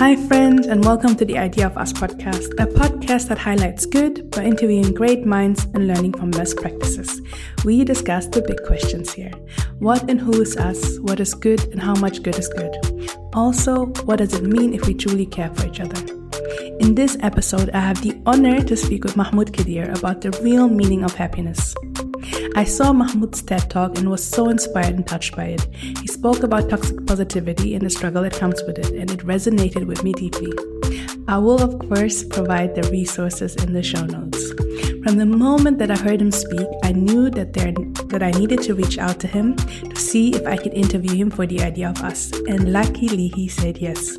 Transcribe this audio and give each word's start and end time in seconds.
Hi, 0.00 0.16
friends, 0.16 0.66
and 0.66 0.82
welcome 0.82 1.14
to 1.16 1.26
the 1.26 1.36
Idea 1.36 1.66
of 1.66 1.76
Us 1.76 1.92
podcast, 1.92 2.54
a 2.54 2.66
podcast 2.66 3.28
that 3.28 3.36
highlights 3.36 3.84
good 3.84 4.30
by 4.30 4.44
interviewing 4.44 4.94
great 4.94 5.26
minds 5.26 5.66
and 5.74 5.86
learning 5.86 6.14
from 6.14 6.30
best 6.30 6.56
practices. 6.56 7.20
We 7.66 7.84
discuss 7.84 8.26
the 8.26 8.40
big 8.40 8.62
questions 8.66 9.12
here 9.12 9.30
what 9.78 10.08
and 10.08 10.18
who 10.18 10.40
is 10.40 10.56
us, 10.56 10.98
what 11.00 11.20
is 11.20 11.34
good, 11.34 11.62
and 11.64 11.82
how 11.82 11.94
much 11.96 12.22
good 12.22 12.38
is 12.38 12.48
good. 12.48 12.74
Also, 13.34 13.88
what 14.06 14.20
does 14.20 14.32
it 14.32 14.44
mean 14.44 14.72
if 14.72 14.86
we 14.86 14.94
truly 14.94 15.26
care 15.26 15.50
for 15.54 15.66
each 15.66 15.80
other? 15.80 16.00
In 16.80 16.94
this 16.94 17.18
episode, 17.20 17.68
I 17.74 17.80
have 17.80 18.00
the 18.00 18.18
honor 18.24 18.62
to 18.62 18.76
speak 18.78 19.04
with 19.04 19.18
Mahmoud 19.18 19.52
Khedr 19.52 19.98
about 19.98 20.22
the 20.22 20.30
real 20.42 20.70
meaning 20.70 21.04
of 21.04 21.12
happiness. 21.14 21.74
I 22.56 22.64
saw 22.64 22.92
Mahmoud's 22.92 23.42
TED 23.42 23.70
talk 23.70 23.96
and 23.96 24.10
was 24.10 24.22
so 24.26 24.48
inspired 24.48 24.94
and 24.94 25.06
touched 25.06 25.36
by 25.36 25.44
it. 25.44 25.66
He 25.74 26.06
spoke 26.06 26.42
about 26.42 26.68
toxic 26.68 27.06
positivity 27.06 27.74
and 27.74 27.84
the 27.84 27.90
struggle 27.90 28.22
that 28.22 28.34
comes 28.34 28.62
with 28.64 28.78
it, 28.78 28.90
and 28.90 29.10
it 29.10 29.20
resonated 29.20 29.86
with 29.86 30.02
me 30.02 30.12
deeply. 30.12 30.52
I 31.28 31.38
will, 31.38 31.62
of 31.62 31.78
course, 31.88 32.24
provide 32.24 32.74
the 32.74 32.88
resources 32.90 33.54
in 33.56 33.72
the 33.72 33.82
show 33.82 34.04
notes. 34.04 34.50
From 35.04 35.16
the 35.16 35.26
moment 35.26 35.78
that 35.78 35.90
I 35.90 35.96
heard 35.96 36.20
him 36.20 36.32
speak, 36.32 36.66
I 36.82 36.92
knew 36.92 37.30
that 37.30 37.52
there 37.52 37.72
that 38.08 38.22
I 38.22 38.32
needed 38.32 38.62
to 38.62 38.74
reach 38.74 38.98
out 38.98 39.20
to 39.20 39.26
him 39.26 39.56
to 39.56 39.96
see 39.96 40.34
if 40.34 40.44
I 40.46 40.56
could 40.56 40.74
interview 40.74 41.14
him 41.14 41.30
for 41.30 41.46
the 41.46 41.62
idea 41.62 41.88
of 41.88 42.02
us, 42.02 42.32
and 42.48 42.72
luckily 42.72 43.28
he 43.28 43.48
said 43.48 43.78
yes. 43.78 44.18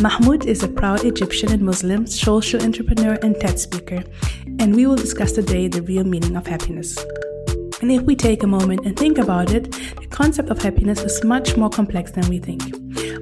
Mahmoud 0.00 0.44
is 0.44 0.62
a 0.62 0.68
proud 0.68 1.04
Egyptian 1.04 1.50
and 1.50 1.62
Muslim 1.62 2.06
social 2.06 2.62
entrepreneur 2.62 3.18
and 3.22 3.40
TED 3.40 3.58
speaker, 3.58 4.04
and 4.60 4.76
we 4.76 4.86
will 4.86 4.96
discuss 4.96 5.32
today 5.32 5.66
the 5.68 5.82
real 5.82 6.04
meaning 6.04 6.36
of 6.36 6.46
happiness. 6.46 6.98
And 7.84 7.92
if 7.92 8.00
we 8.00 8.16
take 8.16 8.42
a 8.42 8.46
moment 8.46 8.86
and 8.86 8.98
think 8.98 9.18
about 9.18 9.52
it, 9.52 9.70
the 9.72 10.06
concept 10.06 10.48
of 10.48 10.62
happiness 10.62 11.02
is 11.02 11.22
much 11.22 11.54
more 11.54 11.68
complex 11.68 12.12
than 12.12 12.26
we 12.30 12.38
think. 12.38 12.62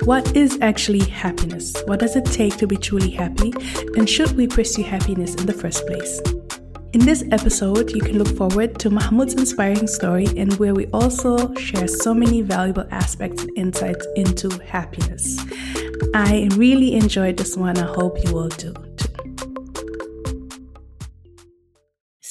What 0.04 0.36
is 0.36 0.56
actually 0.60 1.02
happiness? 1.04 1.74
What 1.86 1.98
does 1.98 2.14
it 2.14 2.26
take 2.26 2.58
to 2.58 2.68
be 2.68 2.76
truly 2.76 3.10
happy? 3.10 3.52
And 3.96 4.08
should 4.08 4.36
we 4.36 4.46
pursue 4.46 4.84
happiness 4.84 5.34
in 5.34 5.46
the 5.46 5.52
first 5.52 5.84
place? 5.88 6.20
In 6.92 7.00
this 7.00 7.24
episode, 7.32 7.90
you 7.90 8.02
can 8.02 8.16
look 8.16 8.36
forward 8.36 8.78
to 8.78 8.90
Mahmoud's 8.90 9.34
inspiring 9.34 9.88
story 9.88 10.28
and 10.36 10.52
where 10.60 10.76
we 10.76 10.86
also 10.92 11.52
share 11.54 11.88
so 11.88 12.14
many 12.14 12.40
valuable 12.42 12.86
aspects 12.92 13.42
and 13.42 13.50
insights 13.58 14.06
into 14.14 14.48
happiness. 14.60 15.44
I 16.14 16.48
really 16.52 16.94
enjoyed 16.94 17.36
this 17.36 17.56
one. 17.56 17.78
I 17.78 17.92
hope 17.92 18.24
you 18.24 18.32
will 18.32 18.48
too. 18.48 18.74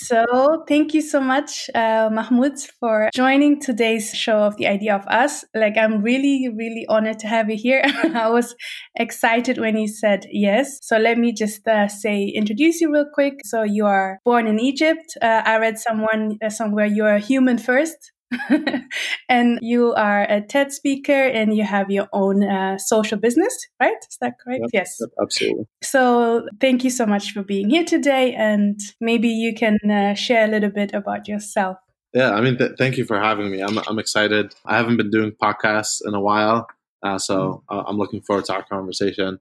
So, 0.04 0.64
thank 0.68 0.94
you 0.96 1.02
so 1.02 1.22
much, 1.22 1.70
uh, 1.76 2.10
Mahmoud, 2.12 2.60
for 2.80 3.10
joining 3.14 3.60
today's 3.60 4.12
show 4.16 4.38
of 4.40 4.58
The 4.58 4.66
Idea 4.68 4.96
of 4.96 5.06
Us. 5.08 5.46
Like, 5.54 5.78
I'm 5.78 6.02
really, 6.02 6.50
really 6.50 6.86
honored 6.90 7.20
to 7.20 7.28
have 7.28 7.50
you 7.50 7.56
here. 7.58 7.84
I 8.16 8.30
was 8.30 8.56
excited 8.96 9.60
when 9.60 9.78
you 9.78 9.88
said 9.88 10.26
yes. 10.32 10.80
So, 10.82 10.98
let 10.98 11.18
me 11.20 11.34
just 11.34 11.68
uh, 11.68 11.88
say, 11.88 12.24
introduce 12.26 12.82
you 12.82 12.92
real 12.92 13.06
quick. 13.14 13.42
So, 13.46 13.62
you 13.64 13.86
are 13.86 14.20
born 14.26 14.48
in 14.48 14.60
Egypt. 14.60 15.16
Uh, 15.22 15.44
I 15.46 15.58
read 15.60 15.78
someone 15.78 16.38
uh, 16.44 16.50
somewhere 16.50 16.88
you 16.88 17.04
are 17.06 17.16
a 17.16 17.20
human 17.20 17.58
first. 17.60 18.12
and 19.30 19.60
you 19.62 19.94
are 19.94 20.24
a 20.24 20.42
TED 20.42 20.72
speaker 20.72 21.12
and 21.12 21.56
you 21.56 21.64
have 21.64 21.92
your 21.92 22.08
own 22.14 22.44
uh, 22.44 22.78
social 22.78 23.18
business, 23.18 23.54
right? 23.80 23.98
Is 24.10 24.18
that 24.22 24.34
correct? 24.44 24.62
Yep, 24.64 24.70
yes. 24.74 24.98
Yep, 25.00 25.10
absolutely. 25.22 25.66
So, 25.84 26.48
thank 26.60 26.84
you 26.84 26.90
so 26.90 27.06
much 27.06 27.32
for 27.32 27.44
being 27.44 27.70
here 27.70 27.84
today. 27.84 28.34
And 28.34 28.80
maybe 29.00 29.28
you 29.28 29.54
can 29.54 29.78
uh, 29.90 30.14
share 30.14 30.46
a 30.46 30.48
little 30.48 30.70
bit 30.70 30.94
about 30.94 31.28
yourself. 31.28 31.78
Yeah, 32.14 32.32
I 32.32 32.42
mean, 32.42 32.58
th- 32.58 32.72
thank 32.78 32.98
you 32.98 33.06
for 33.06 33.20
having 33.20 33.52
me. 33.52 33.62
I'm, 33.62 33.78
I'm 33.88 34.00
excited. 34.00 34.54
I 34.66 34.76
haven't 34.76 34.98
been 34.98 35.12
doing 35.12 35.32
podcasts 35.32 36.02
in 36.06 36.14
a 36.14 36.22
while. 36.22 36.68
Uh, 37.04 37.18
so, 37.18 37.64
mm. 37.70 37.78
uh, 37.78 37.84
I'm 37.88 37.98
looking 37.98 38.22
forward 38.22 38.46
to 38.46 38.54
our 38.54 38.64
conversation. 38.64 39.40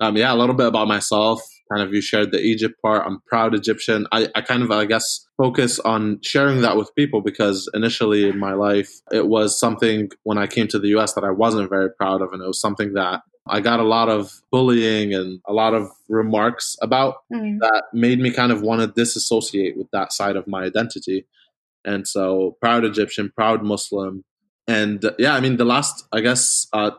Um, 0.00 0.16
yeah, 0.16 0.32
a 0.32 0.36
little 0.36 0.54
bit 0.54 0.66
about 0.66 0.88
myself 0.88 1.42
kind 1.72 1.86
of 1.86 1.94
you 1.94 2.00
shared 2.00 2.32
the 2.32 2.40
Egypt 2.40 2.80
part. 2.82 3.06
I'm 3.06 3.20
proud 3.26 3.54
Egyptian. 3.54 4.06
I, 4.12 4.28
I 4.34 4.40
kind 4.40 4.62
of, 4.62 4.70
I 4.70 4.84
guess, 4.84 5.26
focus 5.36 5.78
on 5.80 6.20
sharing 6.22 6.60
that 6.62 6.76
with 6.76 6.94
people 6.94 7.20
because 7.20 7.68
initially 7.74 8.28
in 8.28 8.38
my 8.38 8.52
life, 8.52 8.90
it 9.10 9.26
was 9.28 9.58
something 9.58 10.10
when 10.24 10.38
I 10.38 10.46
came 10.46 10.68
to 10.68 10.78
the 10.78 10.88
US 10.98 11.14
that 11.14 11.24
I 11.24 11.30
wasn't 11.30 11.70
very 11.70 11.90
proud 11.90 12.22
of. 12.22 12.32
And 12.32 12.42
it 12.42 12.46
was 12.46 12.60
something 12.60 12.94
that 12.94 13.22
I 13.48 13.60
got 13.60 13.80
a 13.80 13.84
lot 13.84 14.08
of 14.08 14.40
bullying 14.50 15.14
and 15.14 15.40
a 15.46 15.52
lot 15.52 15.74
of 15.74 15.90
remarks 16.08 16.76
about 16.80 17.16
mm. 17.32 17.58
that 17.60 17.84
made 17.92 18.20
me 18.20 18.30
kind 18.30 18.52
of 18.52 18.62
want 18.62 18.80
to 18.82 18.86
disassociate 18.86 19.76
with 19.76 19.90
that 19.92 20.12
side 20.12 20.36
of 20.36 20.46
my 20.46 20.62
identity. 20.62 21.26
And 21.84 22.06
so, 22.06 22.56
proud 22.60 22.84
Egyptian, 22.84 23.32
proud 23.34 23.64
Muslim. 23.64 24.24
And 24.68 25.10
yeah, 25.18 25.34
I 25.34 25.40
mean, 25.40 25.56
the 25.56 25.64
last, 25.64 26.06
I 26.12 26.20
guess, 26.20 26.68
uh, 26.72 26.92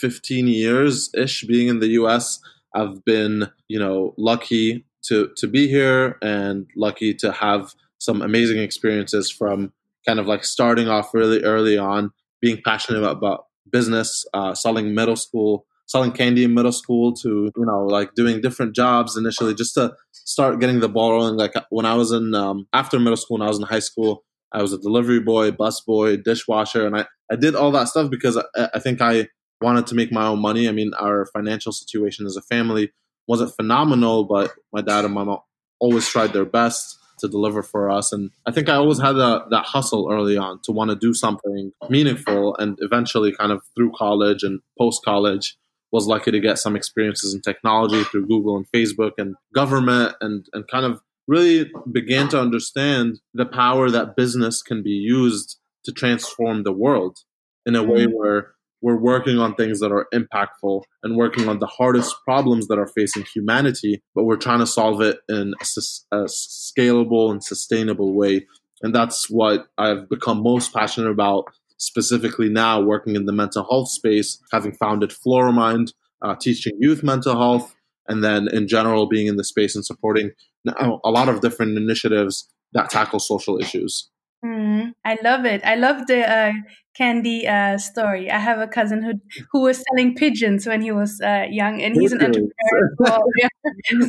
15 0.00 0.48
years 0.48 1.10
ish 1.14 1.44
being 1.44 1.68
in 1.68 1.78
the 1.78 1.88
US, 2.00 2.40
I've 2.74 3.04
been, 3.04 3.50
you 3.68 3.78
know, 3.78 4.14
lucky 4.18 4.84
to 5.04 5.30
to 5.36 5.46
be 5.46 5.68
here 5.68 6.18
and 6.22 6.66
lucky 6.76 7.14
to 7.14 7.32
have 7.32 7.74
some 7.98 8.22
amazing 8.22 8.58
experiences 8.58 9.30
from 9.30 9.72
kind 10.06 10.20
of 10.20 10.26
like 10.26 10.44
starting 10.44 10.88
off 10.88 11.12
really 11.12 11.42
early 11.42 11.76
on, 11.76 12.12
being 12.40 12.60
passionate 12.64 12.98
about, 12.98 13.16
about 13.16 13.44
business, 13.70 14.24
uh, 14.34 14.54
selling 14.54 14.94
middle 14.94 15.16
school, 15.16 15.66
selling 15.86 16.12
candy 16.12 16.44
in 16.44 16.54
middle 16.54 16.72
school 16.72 17.12
to 17.12 17.50
you 17.56 17.64
know 17.64 17.84
like 17.84 18.14
doing 18.14 18.40
different 18.40 18.74
jobs 18.74 19.16
initially 19.16 19.54
just 19.54 19.74
to 19.74 19.92
start 20.12 20.60
getting 20.60 20.80
the 20.80 20.88
ball 20.88 21.12
rolling. 21.12 21.36
Like 21.36 21.54
when 21.70 21.86
I 21.86 21.94
was 21.94 22.12
in 22.12 22.34
um, 22.34 22.66
after 22.72 22.98
middle 22.98 23.16
school, 23.16 23.38
when 23.38 23.46
I 23.46 23.50
was 23.50 23.58
in 23.58 23.64
high 23.64 23.78
school, 23.80 24.24
I 24.52 24.62
was 24.62 24.72
a 24.72 24.78
delivery 24.78 25.20
boy, 25.20 25.50
bus 25.50 25.80
boy, 25.80 26.16
dishwasher, 26.18 26.86
and 26.86 26.96
I 26.96 27.06
I 27.30 27.36
did 27.36 27.54
all 27.54 27.72
that 27.72 27.88
stuff 27.88 28.10
because 28.10 28.36
I, 28.36 28.68
I 28.74 28.78
think 28.78 29.00
I 29.00 29.28
wanted 29.60 29.86
to 29.88 29.94
make 29.94 30.12
my 30.12 30.26
own 30.26 30.40
money. 30.40 30.68
I 30.68 30.72
mean, 30.72 30.92
our 30.94 31.26
financial 31.26 31.72
situation 31.72 32.26
as 32.26 32.36
a 32.36 32.42
family 32.42 32.90
wasn't 33.26 33.54
phenomenal, 33.54 34.24
but 34.24 34.52
my 34.72 34.80
dad 34.80 35.04
and 35.04 35.14
my 35.14 35.24
mom 35.24 35.40
always 35.80 36.08
tried 36.08 36.32
their 36.32 36.44
best 36.44 36.98
to 37.18 37.28
deliver 37.28 37.62
for 37.62 37.90
us. 37.90 38.12
And 38.12 38.30
I 38.46 38.52
think 38.52 38.68
I 38.68 38.76
always 38.76 39.00
had 39.00 39.16
a, 39.16 39.44
that 39.50 39.64
hustle 39.66 40.08
early 40.10 40.36
on 40.36 40.60
to 40.62 40.72
want 40.72 40.90
to 40.90 40.96
do 40.96 41.12
something 41.12 41.72
meaningful. 41.88 42.56
And 42.56 42.78
eventually, 42.80 43.32
kind 43.32 43.52
of 43.52 43.62
through 43.76 43.92
college 43.96 44.42
and 44.42 44.60
post 44.78 45.04
college, 45.04 45.56
was 45.90 46.06
lucky 46.06 46.30
to 46.30 46.40
get 46.40 46.58
some 46.58 46.76
experiences 46.76 47.34
in 47.34 47.40
technology 47.40 48.04
through 48.04 48.26
Google 48.26 48.56
and 48.56 48.66
Facebook 48.70 49.12
and 49.18 49.34
government 49.54 50.14
and, 50.20 50.46
and 50.52 50.68
kind 50.68 50.84
of 50.84 51.00
really 51.26 51.70
began 51.90 52.28
to 52.28 52.40
understand 52.40 53.20
the 53.34 53.46
power 53.46 53.90
that 53.90 54.16
business 54.16 54.62
can 54.62 54.82
be 54.82 54.90
used 54.90 55.58
to 55.84 55.92
transform 55.92 56.62
the 56.62 56.72
world 56.72 57.18
in 57.64 57.74
a 57.74 57.82
way 57.82 58.06
mm. 58.06 58.12
where 58.12 58.52
we're 58.80 58.96
working 58.96 59.38
on 59.38 59.54
things 59.54 59.80
that 59.80 59.92
are 59.92 60.06
impactful 60.14 60.82
and 61.02 61.16
working 61.16 61.48
on 61.48 61.58
the 61.58 61.66
hardest 61.66 62.14
problems 62.24 62.68
that 62.68 62.78
are 62.78 62.86
facing 62.86 63.24
humanity, 63.34 64.02
but 64.14 64.24
we're 64.24 64.36
trying 64.36 64.60
to 64.60 64.66
solve 64.66 65.00
it 65.00 65.18
in 65.28 65.54
a, 65.60 66.16
a, 66.16 66.24
scalable 66.24 67.30
and 67.30 67.42
sustainable 67.42 68.14
way. 68.14 68.46
And 68.82 68.94
that's 68.94 69.28
what 69.28 69.66
I've 69.76 70.08
become 70.08 70.42
most 70.42 70.72
passionate 70.72 71.10
about, 71.10 71.46
specifically 71.78 72.48
now 72.48 72.80
working 72.80 73.16
in 73.16 73.26
the 73.26 73.32
mental 73.32 73.66
health 73.68 73.88
space, 73.88 74.40
having 74.52 74.72
founded 74.72 75.10
Floramind, 75.10 75.92
uh, 76.22 76.36
teaching 76.36 76.76
youth 76.78 77.02
mental 77.02 77.36
health, 77.36 77.74
and 78.08 78.22
then 78.22 78.48
in 78.48 78.68
general 78.68 79.06
being 79.06 79.26
in 79.26 79.36
the 79.36 79.44
space 79.44 79.74
and 79.74 79.84
supporting 79.84 80.30
a 80.76 81.10
lot 81.10 81.28
of 81.28 81.40
different 81.40 81.76
initiatives 81.76 82.48
that 82.72 82.90
tackle 82.90 83.20
social 83.20 83.58
issues. 83.58 84.10
Mm, 84.44 84.94
I 85.04 85.18
love 85.22 85.44
it. 85.44 85.64
I 85.64 85.74
love 85.74 86.06
the 86.06 86.28
uh, 86.28 86.52
candy 86.98 87.46
uh, 87.46 87.78
story. 87.78 88.30
I 88.30 88.38
have 88.38 88.58
a 88.58 88.66
cousin 88.66 89.02
who 89.02 89.12
who 89.52 89.62
was 89.62 89.82
selling 89.88 90.14
pigeons 90.14 90.66
when 90.66 90.82
he 90.82 90.90
was 90.90 91.20
uh, 91.20 91.46
young, 91.48 91.80
and 91.80 91.94
he's 91.94 92.12
an 92.12 92.20
entrepreneur. 92.20 92.96
well, 92.98 93.22
yeah. 93.38 93.48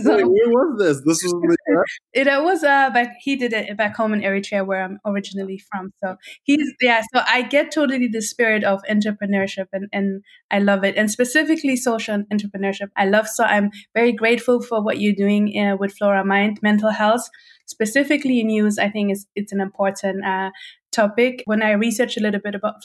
so, 0.01 0.15
Wait, 0.15 0.25
where 0.25 0.67
was 0.69 0.79
this? 0.79 0.97
This 1.05 1.31
was 1.31 1.55
it 2.13 2.27
uh, 2.27 2.41
was 2.43 2.63
uh 2.63 2.89
back. 2.89 3.17
He 3.21 3.35
did 3.35 3.53
it 3.53 3.77
back 3.77 3.95
home 3.95 4.13
in 4.13 4.21
Eritrea, 4.21 4.65
where 4.65 4.83
I'm 4.83 4.99
originally 5.05 5.61
from. 5.71 5.91
So 6.03 6.15
he's 6.43 6.73
yeah. 6.81 7.03
So 7.13 7.21
I 7.25 7.43
get 7.43 7.71
totally 7.71 8.07
the 8.07 8.21
spirit 8.21 8.63
of 8.63 8.81
entrepreneurship, 8.89 9.67
and 9.71 9.87
and 9.93 10.23
I 10.51 10.59
love 10.59 10.83
it, 10.83 10.97
and 10.97 11.11
specifically 11.11 11.75
social 11.75 12.23
entrepreneurship. 12.33 12.89
I 12.97 13.05
love. 13.05 13.27
So 13.27 13.43
I'm 13.43 13.69
very 13.93 14.11
grateful 14.11 14.61
for 14.61 14.81
what 14.81 14.99
you're 14.99 15.13
doing 15.13 15.53
uh, 15.57 15.77
with 15.77 15.95
Floramind 15.97 16.61
Mental 16.63 16.91
Health 16.91 17.29
specifically 17.69 18.39
in 18.39 18.49
use, 18.49 18.79
I 18.79 18.89
think 18.89 19.11
is 19.11 19.27
it's 19.35 19.53
an 19.53 19.61
important 19.61 20.25
uh, 20.25 20.49
topic. 20.91 21.43
When 21.45 21.61
I 21.61 21.71
researched 21.71 22.17
a 22.17 22.21
little 22.21 22.41
bit 22.41 22.55
about 22.55 22.75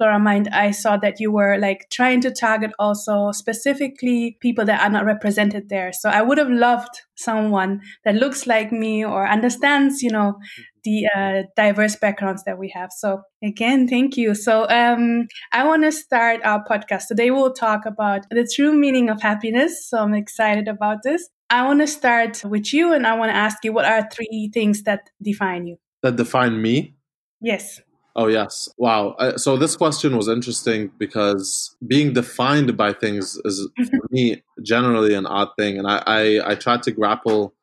Floramind, 0.00 0.48
I 0.52 0.70
saw 0.70 0.96
that 0.98 1.20
you 1.20 1.32
were 1.32 1.58
like 1.58 1.86
trying 1.90 2.20
to 2.22 2.30
target 2.30 2.72
also 2.78 3.32
specifically 3.32 4.36
people 4.40 4.64
that 4.66 4.80
are 4.80 4.90
not 4.90 5.04
represented 5.04 5.68
there. 5.68 5.92
So 5.92 6.08
I 6.08 6.22
would 6.22 6.38
have 6.38 6.50
loved 6.50 7.00
someone 7.16 7.80
that 8.04 8.14
looks 8.14 8.46
like 8.46 8.72
me 8.72 9.04
or 9.04 9.26
understands, 9.26 10.02
you 10.02 10.10
know, 10.10 10.38
the 10.84 11.08
uh, 11.14 11.42
diverse 11.56 11.96
backgrounds 11.96 12.44
that 12.44 12.58
we 12.58 12.72
have. 12.74 12.90
So 12.96 13.22
again, 13.42 13.88
thank 13.88 14.16
you. 14.16 14.34
So 14.34 14.68
um, 14.68 15.28
I 15.52 15.66
want 15.66 15.82
to 15.84 15.92
start 15.92 16.40
our 16.44 16.64
podcast 16.64 17.08
today. 17.08 17.30
We'll 17.30 17.52
talk 17.52 17.86
about 17.86 18.22
the 18.30 18.48
true 18.54 18.72
meaning 18.72 19.10
of 19.10 19.20
happiness. 19.20 19.88
So 19.88 19.98
I'm 19.98 20.14
excited 20.14 20.68
about 20.68 20.98
this. 21.04 21.28
I 21.50 21.66
want 21.66 21.80
to 21.80 21.86
start 21.86 22.44
with 22.44 22.72
you 22.72 22.92
and 22.92 23.06
I 23.06 23.14
want 23.14 23.30
to 23.30 23.36
ask 23.36 23.64
you 23.64 23.72
what 23.72 23.86
are 23.86 24.06
three 24.12 24.50
things 24.52 24.82
that 24.82 25.10
define 25.22 25.66
you? 25.66 25.76
That 26.02 26.16
define 26.16 26.60
me? 26.60 26.97
Yes. 27.40 27.80
Oh, 28.16 28.26
yes. 28.26 28.68
Wow. 28.78 29.14
so 29.36 29.56
this 29.56 29.76
question 29.76 30.16
was 30.16 30.26
interesting 30.26 30.90
because 30.98 31.76
being 31.86 32.12
defined 32.14 32.76
by 32.76 32.92
things 32.92 33.40
is, 33.44 33.68
for 33.76 34.08
me, 34.10 34.42
generally 34.60 35.14
an 35.14 35.24
odd 35.24 35.50
thing. 35.56 35.78
And 35.78 35.86
I, 35.86 36.02
I, 36.04 36.50
I 36.50 36.54
tried 36.56 36.82
to 36.84 36.90
grapple 36.90 37.54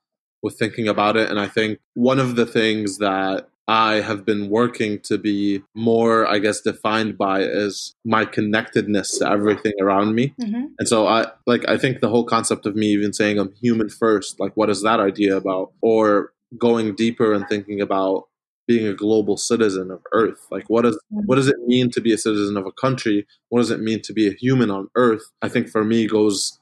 with 0.41 0.57
thinking 0.57 0.87
about 0.87 1.17
it. 1.17 1.29
And 1.29 1.39
I 1.39 1.47
think 1.47 1.79
one 1.95 2.19
of 2.19 2.37
the 2.37 2.45
things 2.45 2.99
that 2.99 3.49
I 3.67 3.95
have 3.95 4.25
been 4.25 4.49
working 4.49 4.99
to 5.01 5.17
be 5.17 5.63
more, 5.73 6.27
I 6.27 6.39
guess, 6.39 6.61
defined 6.61 7.17
by 7.17 7.41
is 7.41 7.95
my 8.05 8.23
connectedness 8.25 9.17
to 9.19 9.29
everything 9.29 9.73
around 9.81 10.13
me. 10.13 10.35
Mm-hmm. 10.39 10.65
And 10.77 10.87
so 10.87 11.07
I 11.07 11.25
like 11.47 11.67
I 11.67 11.77
think 11.77 11.99
the 11.99 12.09
whole 12.09 12.25
concept 12.25 12.67
of 12.67 12.75
me 12.75 12.87
even 12.87 13.11
saying 13.11 13.39
I'm 13.39 13.53
human 13.55 13.89
first, 13.89 14.39
like 14.39 14.55
what 14.55 14.69
is 14.69 14.83
that 14.83 14.99
idea 14.99 15.35
about? 15.35 15.71
Or 15.81 16.31
going 16.57 16.95
deeper 16.95 17.33
and 17.33 17.47
thinking 17.49 17.81
about 17.81 18.25
being 18.67 18.87
a 18.87 18.93
global 18.93 19.37
citizen 19.37 19.91
of 19.91 20.01
Earth. 20.13 20.47
Like 20.51 20.69
what 20.69 20.83
does 20.83 20.95
mm-hmm. 20.95 21.25
what 21.25 21.35
does 21.35 21.47
it 21.47 21.57
mean 21.65 21.89
to 21.91 22.01
be 22.01 22.13
a 22.13 22.17
citizen 22.17 22.57
of 22.57 22.65
a 22.65 22.71
country? 22.71 23.25
What 23.49 23.59
does 23.59 23.71
it 23.71 23.79
mean 23.79 24.01
to 24.03 24.13
be 24.13 24.27
a 24.27 24.33
human 24.33 24.71
on 24.71 24.89
Earth? 24.95 25.23
I 25.41 25.49
think 25.49 25.69
for 25.69 25.83
me 25.83 26.07
goes 26.07 26.59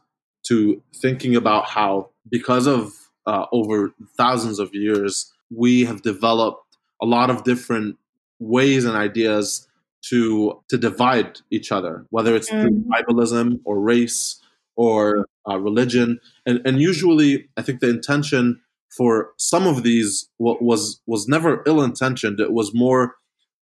to 0.47 0.81
thinking 0.95 1.35
about 1.35 1.65
how 1.69 2.09
because 2.29 2.67
of 2.67 2.91
uh, 3.25 3.45
over 3.51 3.93
thousands 4.17 4.59
of 4.59 4.73
years 4.73 5.31
we 5.49 5.85
have 5.85 6.01
developed 6.01 6.77
a 7.01 7.05
lot 7.05 7.29
of 7.29 7.43
different 7.43 7.97
ways 8.39 8.85
and 8.85 8.95
ideas 8.95 9.67
to 10.09 10.61
to 10.69 10.77
divide 10.77 11.39
each 11.49 11.71
other, 11.71 12.05
whether 12.09 12.35
it's 12.35 12.49
through 12.49 12.69
mm-hmm. 12.69 12.91
tribalism 12.91 13.59
or 13.63 13.79
race 13.79 14.41
or 14.75 15.25
uh, 15.49 15.57
religion, 15.57 16.19
and 16.45 16.61
and 16.65 16.81
usually 16.81 17.47
I 17.57 17.61
think 17.61 17.79
the 17.79 17.89
intention 17.89 18.61
for 18.95 19.31
some 19.37 19.67
of 19.67 19.83
these 19.83 20.29
was 20.39 21.01
was 21.05 21.27
never 21.27 21.63
ill 21.65 21.81
intentioned. 21.81 22.39
It 22.39 22.53
was 22.53 22.73
more 22.73 23.15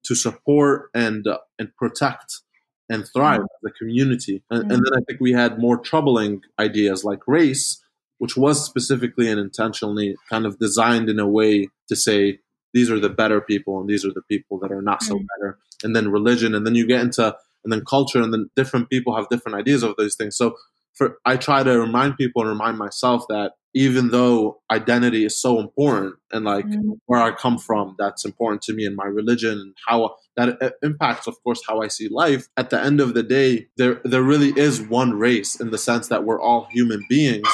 to 0.06 0.16
support 0.16 0.90
and 0.94 1.28
uh, 1.28 1.40
and 1.60 1.76
protect 1.76 2.42
and 2.90 3.08
thrive 3.08 3.42
as 3.42 3.72
a 3.72 3.72
community. 3.72 4.44
And, 4.50 4.64
mm-hmm. 4.64 4.72
and, 4.72 4.86
then 4.86 4.94
I 4.94 5.02
think 5.08 5.22
we 5.22 5.32
had 5.32 5.60
more 5.60 5.78
troubling 5.78 6.42
ideas 6.60 7.06
like 7.06 7.26
race, 7.26 7.82
which 8.18 8.36
was 8.36 8.66
specifically 8.66 9.30
and 9.30 9.40
intentionally 9.40 10.18
kind 10.30 10.46
of 10.46 10.60
designed 10.60 11.08
in 11.08 11.18
a 11.18 11.28
way 11.28 11.70
to 11.88 11.96
say 11.96 12.40
these 12.74 12.92
are 12.92 13.00
the 13.00 13.10
better 13.10 13.42
people 13.42 13.80
and 13.80 13.90
these 13.90 14.06
are 14.06 14.14
the 14.14 14.22
people 14.24 14.60
that 14.60 14.72
are 14.72 14.82
not 14.82 15.04
so 15.04 15.16
mm. 15.16 15.26
better 15.38 15.58
and 15.84 15.96
then 15.96 16.12
religion 16.12 16.56
and 16.56 16.66
then 16.66 16.76
you 16.76 16.86
get 16.86 17.02
into 17.02 17.36
and 17.64 17.72
then 17.72 17.84
culture 17.86 18.22
and 18.22 18.34
then 18.34 18.50
different 18.56 18.90
people 18.90 19.16
have 19.16 19.28
different 19.30 19.58
ideas 19.58 19.84
of 19.84 19.96
those 19.98 20.16
things 20.16 20.38
so 20.38 20.56
for 21.02 21.18
i 21.26 21.36
try 21.36 21.64
to 21.64 21.80
remind 21.80 22.16
people 22.16 22.42
and 22.44 22.50
remind 22.50 22.78
myself 22.78 23.26
that 23.28 23.54
even 23.74 24.10
though 24.10 24.60
identity 24.70 25.26
is 25.26 25.42
so 25.42 25.60
important 25.60 26.14
and 26.32 26.46
like 26.46 26.66
mm. 26.66 27.00
where 27.08 27.22
i 27.22 27.32
come 27.32 27.58
from 27.58 27.96
that's 27.98 28.24
important 28.24 28.62
to 28.62 28.74
me 28.74 28.86
and 28.86 28.96
my 28.96 29.06
religion 29.06 29.58
and 29.60 29.76
how 29.88 30.16
that 30.38 30.76
impacts 30.84 31.26
of 31.26 31.36
course 31.44 31.62
how 31.68 31.82
i 31.82 31.88
see 31.88 32.08
life 32.10 32.48
at 32.56 32.70
the 32.70 32.80
end 32.80 33.02
of 33.02 33.16
the 33.16 33.24
day 33.24 33.68
there 33.78 34.00
there 34.04 34.22
really 34.22 34.54
is 34.60 34.80
one 34.82 35.14
race 35.14 35.60
in 35.60 35.72
the 35.72 35.78
sense 35.78 36.08
that 36.10 36.24
we're 36.24 36.40
all 36.40 36.68
human 36.72 37.04
beings 37.10 37.50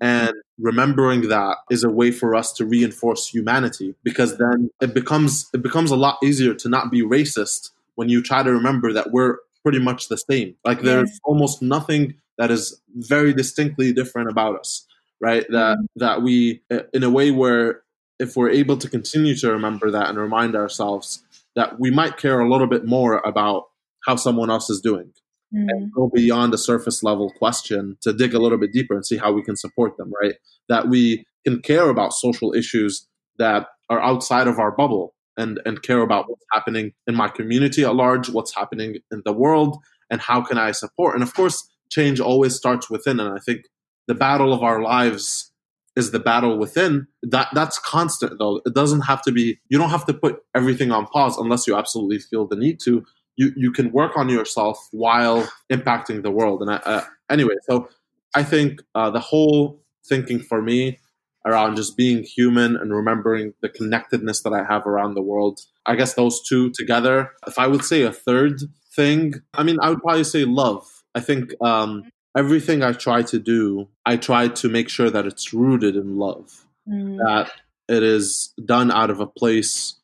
and 0.00 0.34
remembering 0.58 1.28
that 1.28 1.56
is 1.70 1.84
a 1.84 1.90
way 1.90 2.10
for 2.10 2.34
us 2.34 2.52
to 2.52 2.66
reinforce 2.66 3.28
humanity 3.28 3.94
because 4.02 4.36
then 4.36 4.68
it 4.82 4.92
becomes 4.92 5.48
it 5.54 5.62
becomes 5.62 5.90
a 5.90 5.96
lot 5.96 6.18
easier 6.22 6.52
to 6.52 6.68
not 6.68 6.90
be 6.90 7.00
racist 7.00 7.70
when 7.94 8.08
you 8.08 8.22
try 8.22 8.42
to 8.42 8.52
remember 8.52 8.92
that 8.92 9.12
we're 9.12 9.38
pretty 9.62 9.78
much 9.78 10.08
the 10.08 10.18
same. 10.18 10.56
Like 10.64 10.82
there's 10.82 11.20
almost 11.24 11.62
nothing 11.62 12.14
that 12.42 12.50
is 12.50 12.82
very 12.88 13.32
distinctly 13.32 13.92
different 13.92 14.28
about 14.28 14.58
us, 14.58 14.84
right? 15.20 15.46
That 15.50 15.76
mm-hmm. 15.76 15.84
that 15.96 16.22
we 16.22 16.60
in 16.92 17.04
a 17.04 17.10
way 17.10 17.30
where 17.30 17.82
if 18.18 18.36
we're 18.36 18.50
able 18.50 18.76
to 18.78 18.88
continue 18.88 19.36
to 19.36 19.52
remember 19.52 19.92
that 19.92 20.08
and 20.08 20.18
remind 20.18 20.56
ourselves 20.56 21.22
that 21.54 21.78
we 21.78 21.92
might 21.92 22.16
care 22.16 22.40
a 22.40 22.50
little 22.50 22.66
bit 22.66 22.84
more 22.84 23.18
about 23.24 23.66
how 24.06 24.16
someone 24.16 24.50
else 24.50 24.68
is 24.70 24.80
doing 24.80 25.12
mm. 25.54 25.66
and 25.68 25.92
go 25.92 26.10
beyond 26.12 26.52
the 26.52 26.58
surface 26.58 27.04
level 27.04 27.32
question 27.38 27.96
to 28.00 28.12
dig 28.12 28.34
a 28.34 28.40
little 28.40 28.58
bit 28.58 28.72
deeper 28.72 28.94
and 28.94 29.06
see 29.06 29.18
how 29.18 29.30
we 29.30 29.44
can 29.44 29.54
support 29.54 29.96
them, 29.96 30.12
right? 30.20 30.34
That 30.68 30.88
we 30.88 31.24
can 31.46 31.62
care 31.62 31.90
about 31.90 32.12
social 32.12 32.52
issues 32.54 33.06
that 33.38 33.68
are 33.88 34.00
outside 34.00 34.48
of 34.48 34.58
our 34.58 34.72
bubble 34.72 35.14
and, 35.36 35.60
and 35.64 35.80
care 35.80 36.02
about 36.02 36.28
what's 36.28 36.44
happening 36.50 36.90
in 37.06 37.14
my 37.14 37.28
community 37.28 37.84
at 37.84 37.94
large, 37.94 38.30
what's 38.30 38.54
happening 38.56 38.96
in 39.12 39.22
the 39.24 39.32
world, 39.32 39.78
and 40.10 40.20
how 40.20 40.42
can 40.42 40.58
I 40.58 40.72
support. 40.72 41.14
And 41.14 41.22
of 41.22 41.34
course, 41.34 41.68
change 41.92 42.20
always 42.20 42.54
starts 42.54 42.90
within. 42.90 43.20
And 43.20 43.34
I 43.34 43.38
think 43.38 43.66
the 44.08 44.14
battle 44.14 44.52
of 44.52 44.62
our 44.62 44.82
lives 44.82 45.52
is 45.94 46.10
the 46.10 46.18
battle 46.18 46.58
within 46.58 47.06
that 47.22 47.48
that's 47.52 47.78
constant 47.78 48.38
though 48.38 48.62
it 48.64 48.72
doesn't 48.72 49.02
have 49.02 49.20
to 49.20 49.30
be 49.30 49.60
you 49.68 49.76
don't 49.76 49.90
have 49.90 50.06
to 50.06 50.14
put 50.14 50.40
everything 50.54 50.90
on 50.90 51.06
pause 51.06 51.36
unless 51.36 51.66
you 51.66 51.76
absolutely 51.76 52.18
feel 52.18 52.46
the 52.46 52.56
need 52.56 52.80
to 52.80 53.04
you 53.36 53.52
you 53.56 53.72
can 53.72 53.92
work 53.92 54.16
on 54.16 54.28
yourself 54.28 54.88
while 54.92 55.48
impacting 55.70 56.22
the 56.22 56.30
world. 56.30 56.62
And 56.62 56.70
I, 56.70 56.76
uh, 56.76 57.04
anyway, 57.30 57.54
so 57.68 57.88
I 58.34 58.42
think 58.42 58.80
uh, 58.94 59.10
the 59.10 59.20
whole 59.20 59.82
thinking 60.04 60.40
for 60.40 60.60
me 60.60 60.98
around 61.44 61.76
just 61.76 61.96
being 61.96 62.22
human 62.22 62.76
and 62.76 62.94
remembering 62.94 63.52
the 63.62 63.68
connectedness 63.68 64.42
that 64.42 64.52
I 64.52 64.64
have 64.64 64.86
around 64.86 65.14
the 65.14 65.22
world. 65.22 65.60
I 65.86 65.96
guess 65.96 66.14
those 66.14 66.40
two 66.42 66.70
together. 66.70 67.30
If 67.46 67.58
I 67.58 67.66
would 67.66 67.84
say 67.84 68.02
a 68.02 68.12
third 68.12 68.60
thing, 68.94 69.34
I 69.54 69.64
mean, 69.64 69.78
I 69.80 69.88
would 69.88 70.02
probably 70.02 70.24
say 70.24 70.44
love. 70.44 70.86
I 71.14 71.20
think 71.20 71.54
um, 71.62 72.10
everything 72.36 72.82
I 72.82 72.92
try 72.92 73.22
to 73.22 73.38
do, 73.38 73.88
I 74.06 74.16
try 74.16 74.48
to 74.48 74.68
make 74.68 74.88
sure 74.88 75.10
that 75.10 75.26
it's 75.26 75.52
rooted 75.52 75.96
in 75.96 76.16
love, 76.16 76.66
mm. 76.88 77.18
that 77.18 77.52
it 77.88 78.02
is 78.02 78.52
done 78.64 78.90
out 78.90 79.10
of 79.10 79.20
a 79.20 79.26
place 79.26 79.96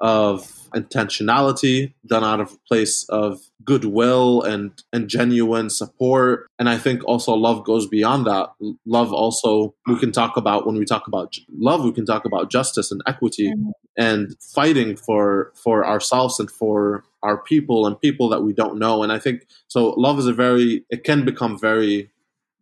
of 0.00 0.57
intentionality, 0.74 1.92
done 2.06 2.24
out 2.24 2.40
of 2.40 2.52
a 2.52 2.68
place 2.68 3.04
of 3.08 3.40
goodwill 3.64 4.42
and 4.42 4.82
and 4.92 5.08
genuine 5.08 5.70
support. 5.70 6.46
And 6.58 6.68
I 6.68 6.78
think 6.78 7.04
also 7.04 7.34
love 7.34 7.64
goes 7.64 7.86
beyond 7.86 8.26
that. 8.26 8.50
Love 8.86 9.12
also 9.12 9.74
we 9.86 9.98
can 9.98 10.12
talk 10.12 10.36
about 10.36 10.66
when 10.66 10.76
we 10.76 10.84
talk 10.84 11.06
about 11.06 11.34
love, 11.56 11.84
we 11.84 11.92
can 11.92 12.06
talk 12.06 12.24
about 12.24 12.50
justice 12.50 12.90
and 12.90 13.02
equity 13.06 13.52
mm-hmm. 13.52 13.70
and 13.96 14.34
fighting 14.40 14.96
for 14.96 15.52
for 15.54 15.86
ourselves 15.86 16.40
and 16.40 16.50
for 16.50 17.04
our 17.22 17.38
people 17.38 17.86
and 17.86 18.00
people 18.00 18.28
that 18.28 18.42
we 18.42 18.52
don't 18.52 18.78
know. 18.78 19.02
And 19.02 19.12
I 19.12 19.18
think 19.18 19.46
so 19.68 19.90
love 19.90 20.18
is 20.18 20.26
a 20.26 20.32
very 20.32 20.84
it 20.90 21.04
can 21.04 21.24
become 21.24 21.58
very 21.58 22.10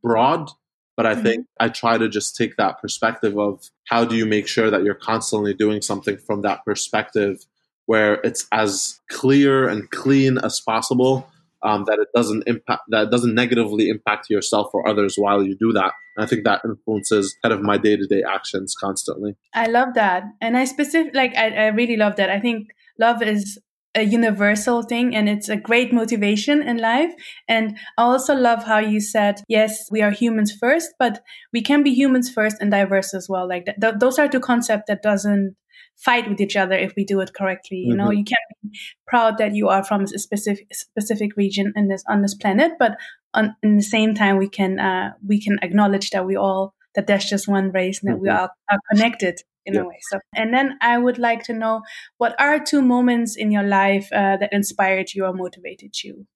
broad 0.03 0.51
but 0.97 1.05
I 1.05 1.15
think 1.15 1.43
mm-hmm. 1.43 1.65
I 1.65 1.69
try 1.69 1.99
to 1.99 2.09
just 2.09 2.37
take 2.37 2.57
that 2.57 2.81
perspective 2.81 3.39
of 3.39 3.71
how 3.85 4.05
do 4.05 4.17
you 4.17 4.25
make 4.25 4.49
sure 4.49 4.71
that 4.71 4.83
you're 4.83 4.95
constantly 4.95 5.53
doing 5.53 5.83
something 5.83 6.17
from 6.17 6.43
that 6.43 6.65
perspective 6.65 7.45
where 7.87 8.15
it's 8.25 8.47
as 8.53 9.01
clear 9.11 9.69
and 9.69 9.91
clean 9.91 10.39
as 10.39 10.61
possible 10.61 11.27
um, 11.63 11.85
that 11.87 11.99
it 11.99 12.09
doesn't 12.15 12.45
impact 12.47 12.83
that 12.89 13.11
doesn't 13.11 13.35
negatively 13.35 13.89
impact 13.89 14.29
yourself 14.31 14.71
or 14.73 14.87
others 14.89 15.17
while 15.17 15.43
you 15.43 15.57
do 15.59 15.73
that 15.73 15.93
and 16.17 16.25
i 16.25 16.27
think 16.27 16.45
that 16.45 16.61
influences 16.65 17.37
kind 17.43 17.53
of 17.53 17.63
my 17.63 17.77
day-to-day 17.79 18.23
actions 18.23 18.75
constantly 18.79 19.35
i 19.55 19.67
love 19.67 19.95
that 19.95 20.25
and 20.41 20.57
i 20.57 20.65
specific 20.65 21.15
like 21.15 21.35
I, 21.35 21.49
I 21.49 21.67
really 21.69 21.97
love 21.97 22.17
that 22.17 22.31
i 22.31 22.39
think 22.39 22.69
love 22.99 23.23
is 23.23 23.59
a 23.97 24.03
universal 24.03 24.83
thing 24.83 25.17
and 25.17 25.29
it's 25.29 25.49
a 25.49 25.57
great 25.57 25.93
motivation 25.93 26.63
in 26.63 26.77
life. 26.77 27.13
And 27.49 27.79
I 27.97 28.03
also 28.03 28.35
love 28.35 28.65
how 28.65 28.79
you 28.79 29.01
said, 29.01 29.41
yes, 29.49 29.89
we 29.91 30.03
are 30.03 30.11
humans 30.11 30.53
first, 30.53 30.91
but 30.99 31.23
we 31.53 31.63
can 31.63 31.83
be 31.83 31.95
humans 31.95 32.31
first 32.31 32.59
and 32.61 32.71
diverse 32.71 33.15
as 33.15 33.27
well. 33.29 33.49
Like 33.49 33.65
th- 33.81 33.95
those 33.99 34.19
are 34.19 34.29
two 34.29 34.41
concepts 34.41 34.85
that 34.89 35.03
doesn't 35.03 35.57
fight 35.97 36.29
with 36.29 36.41
each 36.41 36.57
other 36.57 36.75
if 36.75 36.95
we 36.97 37.05
do 37.05 37.21
it 37.21 37.33
correctly. 37.35 37.79
You 37.79 37.95
mm-hmm. 37.95 38.05
know, 38.05 38.11
you 38.11 38.25
can't 38.25 38.39
be 38.63 38.79
proud 39.07 39.39
that 39.39 39.55
you 39.55 39.69
are 39.69 39.83
from 39.83 40.03
a 40.03 40.07
specific 40.07 40.67
specific 40.73 41.37
region 41.37 41.73
in 41.77 41.89
this 41.89 42.05
on 42.09 42.23
this 42.23 42.35
planet, 42.35 42.73
but 42.79 42.97
on 43.35 43.57
in 43.63 43.77
the 43.77 43.83
same 43.83 44.15
time 44.15 44.37
we 44.37 44.49
can 44.49 44.79
uh, 44.79 45.13
we 45.27 45.41
can 45.41 45.59
acknowledge 45.63 46.11
that 46.11 46.27
we 46.27 46.37
all 46.37 46.75
that 46.95 47.07
there's 47.07 47.25
just 47.25 47.49
one 47.49 47.71
race 47.73 48.03
and 48.03 48.11
that 48.11 48.17
mm-hmm. 48.17 48.23
we 48.23 48.29
are, 48.31 48.51
are 48.71 48.79
connected 48.91 49.41
in 49.67 49.75
yeah. 49.75 49.81
a 49.81 49.85
way. 49.85 49.99
So, 50.11 50.19
and 50.35 50.55
then 50.55 50.79
I 50.81 50.97
would 50.97 51.19
like 51.19 51.43
to 51.45 51.53
know 51.53 51.83
what 52.17 52.39
are 52.41 52.59
two 52.59 52.81
moments 52.81 53.37
in 53.37 53.51
your 53.51 53.65
life 53.65 54.09
uh, 54.13 54.37
that 54.39 54.53
inspired 54.53 55.13
you 55.13 55.25
or 55.25 55.33
motivated 55.33 56.03
you. 56.03 56.27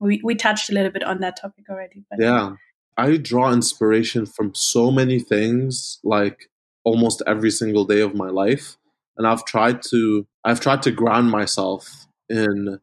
We 0.00 0.20
we 0.24 0.34
touched 0.34 0.70
a 0.70 0.74
little 0.74 0.90
bit 0.90 1.04
on 1.04 1.20
that 1.20 1.40
topic 1.40 1.64
already, 1.68 2.04
but 2.10 2.20
yeah. 2.20 2.54
I 2.96 3.16
draw 3.16 3.50
inspiration 3.52 4.26
from 4.26 4.54
so 4.54 4.90
many 4.90 5.20
things, 5.20 6.00
like 6.04 6.50
almost 6.84 7.22
every 7.26 7.50
single 7.50 7.84
day 7.84 8.00
of 8.00 8.14
my 8.14 8.28
life 8.28 8.76
and 9.20 9.26
I've 9.26 9.44
tried 9.44 9.82
to 9.90 10.26
I've 10.44 10.60
tried 10.60 10.80
to 10.84 10.90
ground 10.90 11.30
myself 11.30 12.06
in 12.30 12.80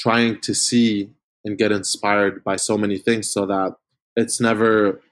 trying 0.00 0.40
to 0.40 0.54
see 0.54 1.10
and 1.44 1.58
get 1.58 1.72
inspired 1.72 2.42
by 2.42 2.56
so 2.56 2.78
many 2.78 2.96
things 2.96 3.30
so 3.30 3.44
that 3.44 3.76
it's 4.16 4.40
never 4.40 5.02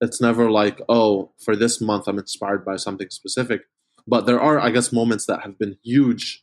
it's 0.00 0.20
never 0.20 0.50
like 0.50 0.80
oh 0.88 1.30
for 1.38 1.54
this 1.54 1.80
month 1.80 2.08
I'm 2.08 2.18
inspired 2.18 2.64
by 2.64 2.74
something 2.74 3.08
specific. 3.08 3.60
But 4.08 4.26
there 4.26 4.40
are 4.40 4.58
I 4.58 4.70
guess 4.70 4.92
moments 4.92 5.26
that 5.26 5.42
have 5.42 5.56
been 5.60 5.78
huge 5.84 6.42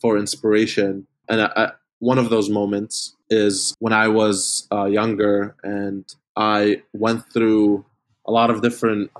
for 0.00 0.16
inspiration. 0.16 1.08
And 1.28 1.40
I, 1.40 1.50
I, 1.56 1.72
one 1.98 2.18
of 2.18 2.30
those 2.30 2.48
moments 2.48 3.16
is 3.30 3.74
when 3.80 3.92
I 3.92 4.06
was 4.06 4.68
uh, 4.70 4.84
younger 4.84 5.56
and 5.64 6.04
I 6.36 6.82
went 6.92 7.24
through 7.32 7.84
a 8.28 8.30
lot 8.30 8.50
of 8.50 8.62
different 8.62 9.10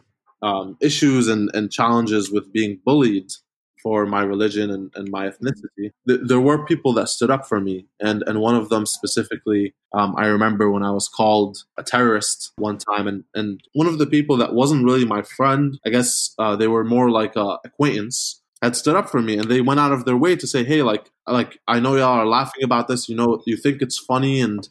um, 0.40 0.76
issues 0.81 1.26
and, 1.26 1.50
and 1.52 1.73
challenges 1.73 2.31
with 2.31 2.52
being 2.52 2.78
bullied 2.85 3.33
for 3.82 4.06
my 4.06 4.23
religion 4.23 4.70
and, 4.70 4.90
and 4.94 5.11
my 5.11 5.28
ethnicity, 5.28 5.92
th- 6.06 6.20
there 6.25 6.40
were 6.40 6.64
people 6.64 6.92
that 6.94 7.08
stood 7.08 7.30
up 7.30 7.47
for 7.47 7.61
me. 7.61 7.87
And, 8.00 8.23
and 8.26 8.40
one 8.40 8.54
of 8.54 8.68
them 8.68 8.87
specifically, 8.87 9.75
um, 9.92 10.14
I 10.16 10.26
remember 10.26 10.70
when 10.70 10.82
I 10.82 10.90
was 10.90 11.08
called 11.08 11.64
a 11.76 11.82
terrorist 11.82 12.52
one 12.56 12.78
time, 12.78 13.06
and, 13.06 13.25
and 13.35 13.61
one 13.73 13.87
of 13.87 13.99
the 13.99 14.06
people 14.06 14.37
that 14.38 14.54
wasn't 14.54 14.85
really 14.85 15.04
my 15.04 15.23
friend, 15.23 15.78
I 15.87 15.90
guess 15.90 16.35
uh, 16.38 16.56
they 16.56 16.68
were 16.68 16.85
more 16.85 17.11
like 17.11 17.37
a 17.37 17.58
acquaintance, 17.64 18.42
had 18.62 18.75
stood 18.75 18.97
up 18.97 19.08
for 19.08 19.23
me 19.23 19.38
and 19.38 19.49
they 19.49 19.61
went 19.61 19.78
out 19.78 19.92
of 19.92 20.04
their 20.04 20.16
way 20.16 20.35
to 20.35 20.47
say, 20.47 20.64
hey, 20.64 20.82
like, 20.82 21.11
like 21.28 21.61
I 21.68 21.78
know 21.78 21.94
y'all 21.94 22.18
are 22.18 22.26
laughing 22.26 22.64
about 22.64 22.88
this, 22.88 23.08
you 23.08 23.14
know, 23.14 23.40
you 23.47 23.56
think 23.56 23.82
it's 23.82 23.99
funny 23.99 24.40
and 24.40 24.68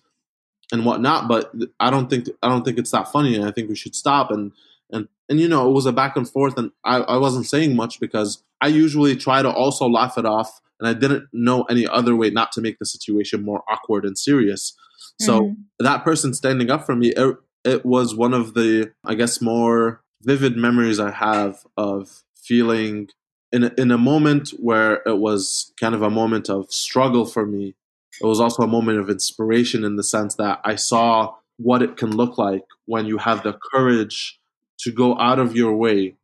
and 0.72 0.86
whatnot, 0.86 1.28
but 1.28 1.54
I 1.80 1.90
don't 1.90 2.10
think 2.10 2.28
I 2.42 2.50
don't 2.50 2.64
think 2.66 2.78
it's 2.78 2.92
that 2.92 3.12
funny, 3.12 3.36
and 3.36 3.46
I 3.46 3.52
think 3.52 3.70
we 3.70 3.76
should 3.76 3.96
stop. 3.96 4.32
And 4.32 4.52
and 4.92 5.08
and 5.30 5.40
you 5.40 5.48
know, 5.48 5.70
it 5.70 5.74
was 5.74 5.86
a 5.86 5.92
back 5.92 6.16
and 6.16 6.28
forth, 6.28 6.58
and 6.58 6.72
I, 6.84 6.98
I 6.98 7.18
wasn't 7.18 7.48
saying 7.48 7.76
much 7.76 8.00
because 8.00 8.44
I 8.62 8.68
usually 8.68 9.16
try 9.16 9.42
to 9.42 9.52
also 9.52 9.88
laugh 9.88 10.18
it 10.18 10.26
off, 10.26 10.62
and 10.80 10.88
I 10.88 10.94
didn't 10.94 11.28
know 11.34 11.64
any 11.64 11.88
other 11.88 12.16
way 12.16 12.30
not 12.30 12.52
to 12.54 12.62
make 12.62 12.80
the 12.80 12.86
situation 12.86 13.44
more 13.44 13.64
awkward 13.70 14.06
and 14.06 14.18
serious. 14.18 14.76
So 15.20 15.42
mm-hmm. 15.42 15.84
that 15.86 16.04
person 16.04 16.34
standing 16.34 16.70
up 16.70 16.86
for 16.86 16.96
me, 16.96 17.10
it, 17.10 17.36
it 17.64 17.86
was 17.86 18.16
one 18.16 18.34
of 18.34 18.54
the 18.54 18.92
I 19.04 19.16
guess 19.16 19.42
more 19.42 20.02
vivid 20.22 20.58
memories 20.58 21.00
I 21.00 21.12
have 21.12 21.60
of 21.76 22.24
feeling 22.36 23.10
in 23.52 23.66
a, 23.66 23.74
in 23.78 23.92
a 23.92 23.98
moment 23.98 24.50
where 24.60 25.02
it 25.06 25.18
was 25.18 25.74
kind 25.80 25.96
of 25.96 26.02
a 26.02 26.10
moment 26.10 26.50
of 26.50 26.72
struggle 26.72 27.26
for 27.26 27.46
me 27.46 27.76
it 28.22 28.26
was 28.26 28.40
also 28.40 28.64
a 28.64 28.68
moment 28.68 29.00
of 29.00 29.10
inspiration 29.10 29.84
in 29.84 29.96
the 29.96 30.04
sense 30.04 30.36
that 30.36 30.60
I 30.64 30.76
saw 30.76 31.36
what 31.58 31.82
it 31.82 31.98
can 31.98 32.16
look 32.16 32.38
like 32.38 32.64
when 32.86 33.06
you 33.06 33.18
have 33.18 33.44
the 33.44 33.58
courage 33.72 34.40
to 34.80 34.92
go 34.92 35.18
out 35.20 35.40
of 35.40 35.56
your 35.56 35.74
way 35.74 36.16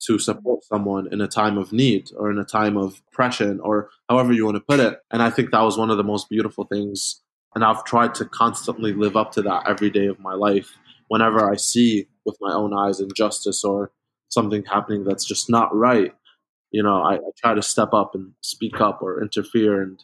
to 0.00 0.12
mm-hmm. 0.12 0.18
support 0.18 0.64
someone 0.64 1.08
in 1.12 1.20
a 1.20 1.28
time 1.28 1.58
of 1.58 1.72
need 1.72 2.10
or 2.16 2.30
in 2.30 2.38
a 2.38 2.44
time 2.44 2.76
of 2.76 3.02
oppression 3.08 3.60
or 3.60 3.90
however 4.08 4.32
you 4.32 4.44
want 4.44 4.56
to 4.56 4.60
put 4.60 4.80
it. 4.80 5.00
And 5.10 5.22
I 5.22 5.30
think 5.30 5.50
that 5.50 5.62
was 5.62 5.76
one 5.76 5.90
of 5.90 5.96
the 5.96 6.04
most 6.04 6.28
beautiful 6.28 6.64
things. 6.64 7.20
And 7.54 7.64
I've 7.64 7.84
tried 7.84 8.14
to 8.16 8.24
constantly 8.24 8.92
live 8.92 9.16
up 9.16 9.32
to 9.32 9.42
that 9.42 9.68
every 9.68 9.90
day 9.90 10.06
of 10.06 10.20
my 10.20 10.34
life. 10.34 10.70
Whenever 11.08 11.50
I 11.50 11.56
see 11.56 12.06
with 12.24 12.36
my 12.40 12.52
own 12.52 12.72
eyes 12.72 13.00
injustice 13.00 13.64
or 13.64 13.90
something 14.28 14.64
happening 14.64 15.04
that's 15.04 15.24
just 15.24 15.50
not 15.50 15.74
right, 15.74 16.14
you 16.70 16.82
know, 16.82 17.02
I, 17.02 17.14
I 17.16 17.30
try 17.36 17.54
to 17.54 17.62
step 17.62 17.92
up 17.92 18.14
and 18.14 18.32
speak 18.42 18.80
up 18.80 19.02
or 19.02 19.20
interfere 19.20 19.82
and 19.82 20.02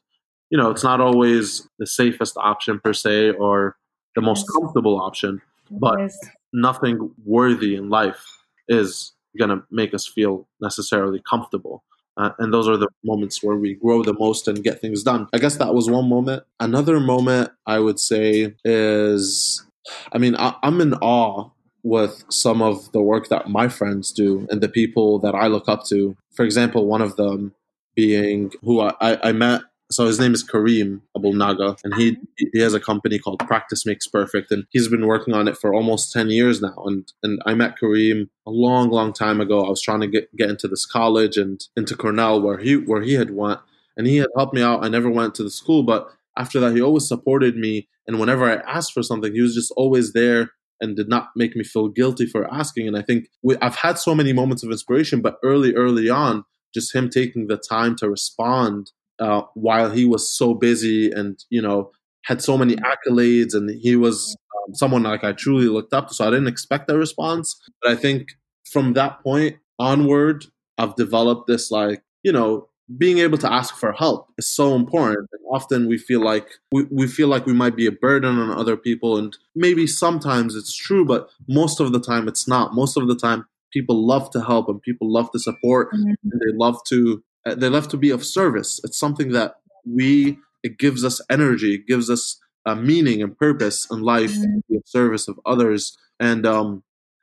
you 0.50 0.58
know, 0.58 0.70
it's 0.70 0.84
not 0.84 1.00
always 1.00 1.68
the 1.78 1.86
safest 1.86 2.36
option 2.36 2.80
per 2.82 2.92
se 2.92 3.32
or 3.32 3.76
the 4.14 4.22
most 4.22 4.46
comfortable 4.54 5.00
option, 5.00 5.42
but 5.70 6.10
nothing 6.52 7.12
worthy 7.24 7.76
in 7.76 7.88
life 7.88 8.24
is 8.68 9.12
going 9.38 9.50
to 9.50 9.62
make 9.70 9.94
us 9.94 10.06
feel 10.06 10.48
necessarily 10.60 11.22
comfortable. 11.28 11.84
Uh, 12.16 12.30
and 12.38 12.52
those 12.52 12.66
are 12.66 12.78
the 12.78 12.88
moments 13.04 13.42
where 13.42 13.56
we 13.56 13.74
grow 13.74 14.02
the 14.02 14.14
most 14.14 14.48
and 14.48 14.64
get 14.64 14.80
things 14.80 15.02
done. 15.02 15.28
I 15.34 15.38
guess 15.38 15.56
that 15.56 15.74
was 15.74 15.90
one 15.90 16.08
moment. 16.08 16.44
Another 16.58 16.98
moment 16.98 17.50
I 17.66 17.78
would 17.78 18.00
say 18.00 18.54
is, 18.64 19.64
I 20.12 20.18
mean, 20.18 20.34
I, 20.36 20.54
I'm 20.62 20.80
in 20.80 20.94
awe 20.94 21.50
with 21.82 22.24
some 22.30 22.62
of 22.62 22.90
the 22.92 23.02
work 23.02 23.28
that 23.28 23.48
my 23.48 23.68
friends 23.68 24.12
do 24.12 24.46
and 24.50 24.60
the 24.60 24.68
people 24.68 25.18
that 25.20 25.34
I 25.34 25.46
look 25.46 25.68
up 25.68 25.84
to. 25.86 26.16
For 26.34 26.44
example, 26.44 26.86
one 26.86 27.02
of 27.02 27.16
them 27.16 27.54
being 27.94 28.52
who 28.62 28.80
I, 28.80 28.94
I 29.00 29.32
met 29.32 29.62
so 29.90 30.06
his 30.06 30.18
name 30.18 30.34
is 30.34 30.44
Kareem 30.44 31.00
Abul 31.14 31.34
Naga, 31.34 31.76
and 31.84 31.92
uh-huh. 31.92 32.02
he 32.02 32.16
he 32.52 32.60
has 32.60 32.74
a 32.74 32.80
company 32.80 33.18
called 33.18 33.38
Practice 33.40 33.86
Makes 33.86 34.08
Perfect, 34.08 34.50
and 34.50 34.64
he's 34.70 34.88
been 34.88 35.06
working 35.06 35.34
on 35.34 35.48
it 35.48 35.56
for 35.56 35.74
almost 35.74 36.12
ten 36.12 36.30
years 36.30 36.60
now. 36.60 36.82
And 36.86 37.12
and 37.22 37.40
I 37.46 37.54
met 37.54 37.78
Karim 37.78 38.30
a 38.46 38.50
long, 38.50 38.90
long 38.90 39.12
time 39.12 39.40
ago. 39.40 39.64
I 39.64 39.68
was 39.68 39.82
trying 39.82 40.00
to 40.00 40.08
get 40.08 40.34
get 40.36 40.50
into 40.50 40.68
this 40.68 40.86
college 40.86 41.36
and 41.36 41.60
into 41.76 41.96
Cornell 41.96 42.40
where 42.40 42.58
he 42.58 42.76
where 42.76 43.02
he 43.02 43.14
had 43.14 43.30
went, 43.30 43.60
and 43.96 44.06
he 44.06 44.16
had 44.16 44.28
helped 44.36 44.54
me 44.54 44.62
out. 44.62 44.84
I 44.84 44.88
never 44.88 45.10
went 45.10 45.34
to 45.36 45.44
the 45.44 45.50
school, 45.50 45.82
but 45.82 46.08
after 46.36 46.60
that, 46.60 46.74
he 46.74 46.82
always 46.82 47.08
supported 47.08 47.56
me. 47.56 47.88
And 48.06 48.20
whenever 48.20 48.44
I 48.44 48.56
asked 48.70 48.92
for 48.92 49.02
something, 49.02 49.32
he 49.32 49.40
was 49.40 49.54
just 49.54 49.72
always 49.76 50.12
there 50.12 50.50
and 50.80 50.96
did 50.96 51.08
not 51.08 51.28
make 51.34 51.56
me 51.56 51.64
feel 51.64 51.88
guilty 51.88 52.26
for 52.26 52.52
asking. 52.52 52.86
And 52.86 52.96
I 52.96 53.02
think 53.02 53.28
we, 53.42 53.56
I've 53.62 53.76
had 53.76 53.98
so 53.98 54.14
many 54.14 54.32
moments 54.32 54.62
of 54.62 54.70
inspiration, 54.70 55.22
but 55.22 55.38
early, 55.42 55.74
early 55.74 56.10
on, 56.10 56.44
just 56.74 56.94
him 56.94 57.08
taking 57.08 57.46
the 57.46 57.56
time 57.56 57.96
to 57.96 58.10
respond 58.10 58.90
uh, 59.18 59.42
while 59.54 59.90
he 59.90 60.04
was 60.04 60.30
so 60.30 60.54
busy 60.54 61.10
and 61.10 61.44
you 61.50 61.62
know 61.62 61.90
had 62.24 62.42
so 62.42 62.58
many 62.58 62.76
accolades 62.76 63.54
and 63.54 63.70
he 63.70 63.96
was 63.96 64.36
um, 64.56 64.74
someone 64.74 65.04
like 65.04 65.24
I 65.24 65.32
truly 65.32 65.68
looked 65.68 65.92
up 65.92 66.08
to. 66.08 66.14
So 66.14 66.26
I 66.26 66.30
didn't 66.30 66.48
expect 66.48 66.90
a 66.90 66.98
response, 66.98 67.60
but 67.82 67.92
I 67.92 67.94
think 67.96 68.28
from 68.70 68.94
that 68.94 69.22
point 69.22 69.56
onward, 69.78 70.44
I've 70.78 70.96
developed 70.96 71.46
this 71.46 71.70
like 71.70 72.02
you 72.22 72.32
know 72.32 72.68
being 72.98 73.18
able 73.18 73.38
to 73.38 73.52
ask 73.52 73.74
for 73.76 73.92
help 73.92 74.28
is 74.38 74.48
so 74.48 74.76
important. 74.76 75.28
And 75.32 75.40
often 75.50 75.88
we 75.88 75.98
feel 75.98 76.20
like 76.20 76.48
we, 76.70 76.84
we 76.90 77.08
feel 77.08 77.26
like 77.26 77.44
we 77.44 77.52
might 77.52 77.74
be 77.74 77.86
a 77.86 77.92
burden 77.92 78.38
on 78.38 78.50
other 78.50 78.76
people, 78.76 79.16
and 79.16 79.36
maybe 79.54 79.86
sometimes 79.86 80.54
it's 80.54 80.76
true, 80.76 81.04
but 81.04 81.28
most 81.48 81.80
of 81.80 81.92
the 81.92 82.00
time 82.00 82.28
it's 82.28 82.46
not. 82.46 82.74
Most 82.74 82.96
of 82.96 83.08
the 83.08 83.16
time 83.16 83.46
people 83.72 84.06
love 84.06 84.30
to 84.30 84.40
help 84.40 84.68
and 84.68 84.80
people 84.82 85.12
love 85.12 85.30
to 85.32 85.38
support 85.38 85.92
mm-hmm. 85.92 86.08
and 86.08 86.40
they 86.40 86.56
love 86.56 86.78
to 86.88 87.22
uh, 87.46 87.54
they 87.54 87.68
love 87.68 87.88
to 87.88 87.96
be 87.96 88.10
of 88.10 88.24
service. 88.24 88.80
It's 88.84 88.98
something 88.98 89.32
that 89.32 89.54
we, 89.86 90.38
it 90.62 90.78
gives 90.78 91.04
us 91.04 91.20
energy, 91.30 91.74
it 91.76 91.86
gives 91.86 92.10
us 92.10 92.40
a 92.66 92.74
meaning 92.74 93.22
and 93.22 93.38
purpose 93.38 93.86
in 93.90 94.02
life, 94.02 94.32
mm-hmm. 94.32 94.58
the 94.68 94.82
service 94.84 95.28
of 95.28 95.38
others. 95.46 95.96
And 96.18 96.44
um, 96.44 96.82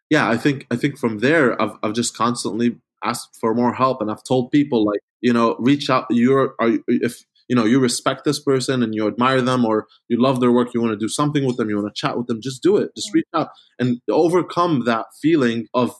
yeah, 0.10 0.30
I 0.30 0.38
think 0.38 0.66
I 0.72 0.76
think 0.78 0.98
from 0.98 1.20
there, 1.20 1.62
I've 1.62 1.76
I've 1.84 1.94
just 1.94 2.16
constantly 2.16 2.78
asked 3.04 3.38
for 3.40 3.54
more 3.54 3.74
help, 3.74 4.02
and 4.02 4.10
I've 4.10 4.24
told 4.24 4.52
people 4.52 4.86
like, 4.86 5.02
you 5.22 5.34
know, 5.34 5.56
reach 5.60 5.90
out. 5.90 6.06
You're 6.10 6.56
are 6.60 6.78
if 6.88 7.24
you 7.50 7.56
know 7.56 7.66
you 7.66 7.80
respect 7.80 8.24
this 8.24 8.40
person 8.40 8.82
and 8.84 8.96
you 8.96 9.08
admire 9.08 9.42
them 9.42 9.66
or 9.66 9.88
you 10.08 10.22
love 10.22 10.40
their 10.40 10.52
work 10.52 10.74
you 10.74 10.82
want 10.82 10.94
to 10.94 10.98
do 10.98 11.10
something 11.10 11.46
with 11.46 11.58
them 11.58 11.70
you 11.70 11.76
want 11.76 11.94
to 11.94 12.00
chat 12.00 12.18
with 12.18 12.28
them 12.28 12.40
just 12.42 12.64
do 12.64 12.78
it 12.78 12.90
just 12.96 13.14
reach 13.14 13.28
out 13.34 13.50
and 13.80 14.00
overcome 14.10 14.86
that 14.86 15.08
feeling 15.22 15.68
of 15.74 15.94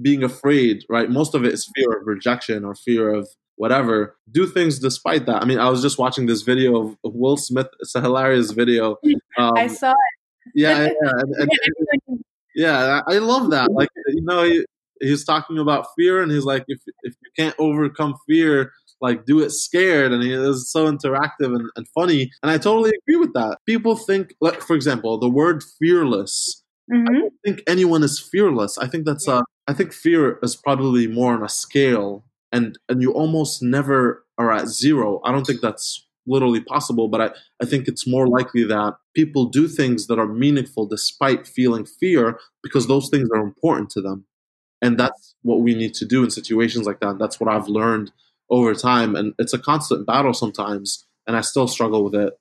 being 0.00 0.22
afraid 0.22 0.84
right 0.88 1.10
most 1.10 1.34
of 1.34 1.44
it 1.44 1.52
is 1.52 1.70
fear 1.74 1.98
of 1.98 2.06
rejection 2.06 2.64
or 2.64 2.74
fear 2.74 3.12
of 3.12 3.28
whatever, 3.58 4.16
do 4.30 4.46
things 4.46 4.78
despite 4.78 5.26
that. 5.26 5.42
I 5.42 5.44
mean, 5.44 5.58
I 5.58 5.68
was 5.68 5.82
just 5.82 5.98
watching 5.98 6.26
this 6.26 6.42
video 6.42 6.88
of 6.88 6.96
Will 7.04 7.36
Smith. 7.36 7.68
It's 7.80 7.94
a 7.94 8.00
hilarious 8.00 8.52
video. 8.52 8.96
Um, 9.36 9.52
I 9.56 9.68
saw 9.68 9.92
it. 9.92 9.96
Yeah, 10.56 10.82
yeah, 10.82 10.88
and, 11.00 11.34
and, 11.36 11.50
and, 12.08 12.24
yeah. 12.56 13.02
I 13.06 13.18
love 13.18 13.50
that. 13.50 13.70
Like, 13.70 13.88
you 14.08 14.22
know, 14.22 14.42
he, 14.42 14.64
he's 15.00 15.24
talking 15.24 15.58
about 15.58 15.86
fear, 15.96 16.20
and 16.20 16.32
he's 16.32 16.42
like, 16.42 16.64
if 16.66 16.80
if 17.02 17.14
you 17.22 17.30
can't 17.36 17.54
overcome 17.60 18.16
fear, 18.26 18.72
like 19.00 19.24
do 19.24 19.40
it 19.40 19.50
scared 19.50 20.12
and 20.12 20.22
he 20.22 20.32
is 20.32 20.70
so 20.70 20.90
interactive 20.90 21.54
and, 21.54 21.70
and, 21.76 21.86
funny 21.88 22.30
and 22.42 22.50
i 22.50 22.58
totally 22.58 22.90
agree 22.90 23.16
with 23.16 23.32
that 23.32 23.58
people 23.66 23.96
think 23.96 24.34
like 24.40 24.60
for 24.60 24.74
example 24.74 25.18
the 25.18 25.28
word 25.28 25.62
fearless 25.78 26.62
mm-hmm. 26.92 27.06
i 27.08 27.18
don't 27.18 27.34
think 27.44 27.62
anyone 27.66 28.02
is 28.02 28.18
fearless 28.18 28.76
i 28.78 28.88
think 28.88 29.04
that's 29.04 29.28
uh 29.28 29.42
i 29.66 29.72
think 29.72 29.92
fear 29.92 30.38
is 30.42 30.56
probably 30.56 31.06
more 31.06 31.34
on 31.34 31.44
a 31.44 31.48
scale 31.48 32.24
and 32.52 32.78
and 32.88 33.02
you 33.02 33.12
almost 33.12 33.62
never 33.62 34.24
are 34.38 34.52
at 34.52 34.68
zero. 34.68 35.20
I 35.24 35.32
don't 35.32 35.46
think 35.46 35.60
that's 35.60 36.06
literally 36.26 36.60
possible, 36.60 37.08
but 37.08 37.20
I, 37.20 37.30
I 37.62 37.66
think 37.66 37.88
it's 37.88 38.06
more 38.06 38.28
likely 38.28 38.62
that 38.64 38.96
people 39.14 39.46
do 39.46 39.66
things 39.66 40.06
that 40.06 40.18
are 40.18 40.26
meaningful 40.26 40.86
despite 40.86 41.46
feeling 41.46 41.86
fear 41.86 42.38
because 42.62 42.86
those 42.86 43.08
things 43.08 43.28
are 43.34 43.40
important 43.40 43.90
to 43.90 44.02
them. 44.02 44.26
And 44.82 44.98
that's 44.98 45.34
what 45.42 45.60
we 45.60 45.74
need 45.74 45.94
to 45.94 46.04
do 46.04 46.22
in 46.22 46.30
situations 46.30 46.86
like 46.86 47.00
that. 47.00 47.18
That's 47.18 47.40
what 47.40 47.52
I've 47.52 47.68
learned 47.68 48.12
over 48.50 48.74
time. 48.74 49.16
And 49.16 49.34
it's 49.38 49.54
a 49.54 49.58
constant 49.58 50.06
battle 50.06 50.34
sometimes, 50.34 51.04
and 51.26 51.36
I 51.36 51.40
still 51.40 51.66
struggle 51.66 52.04
with 52.04 52.14
it. 52.14 52.34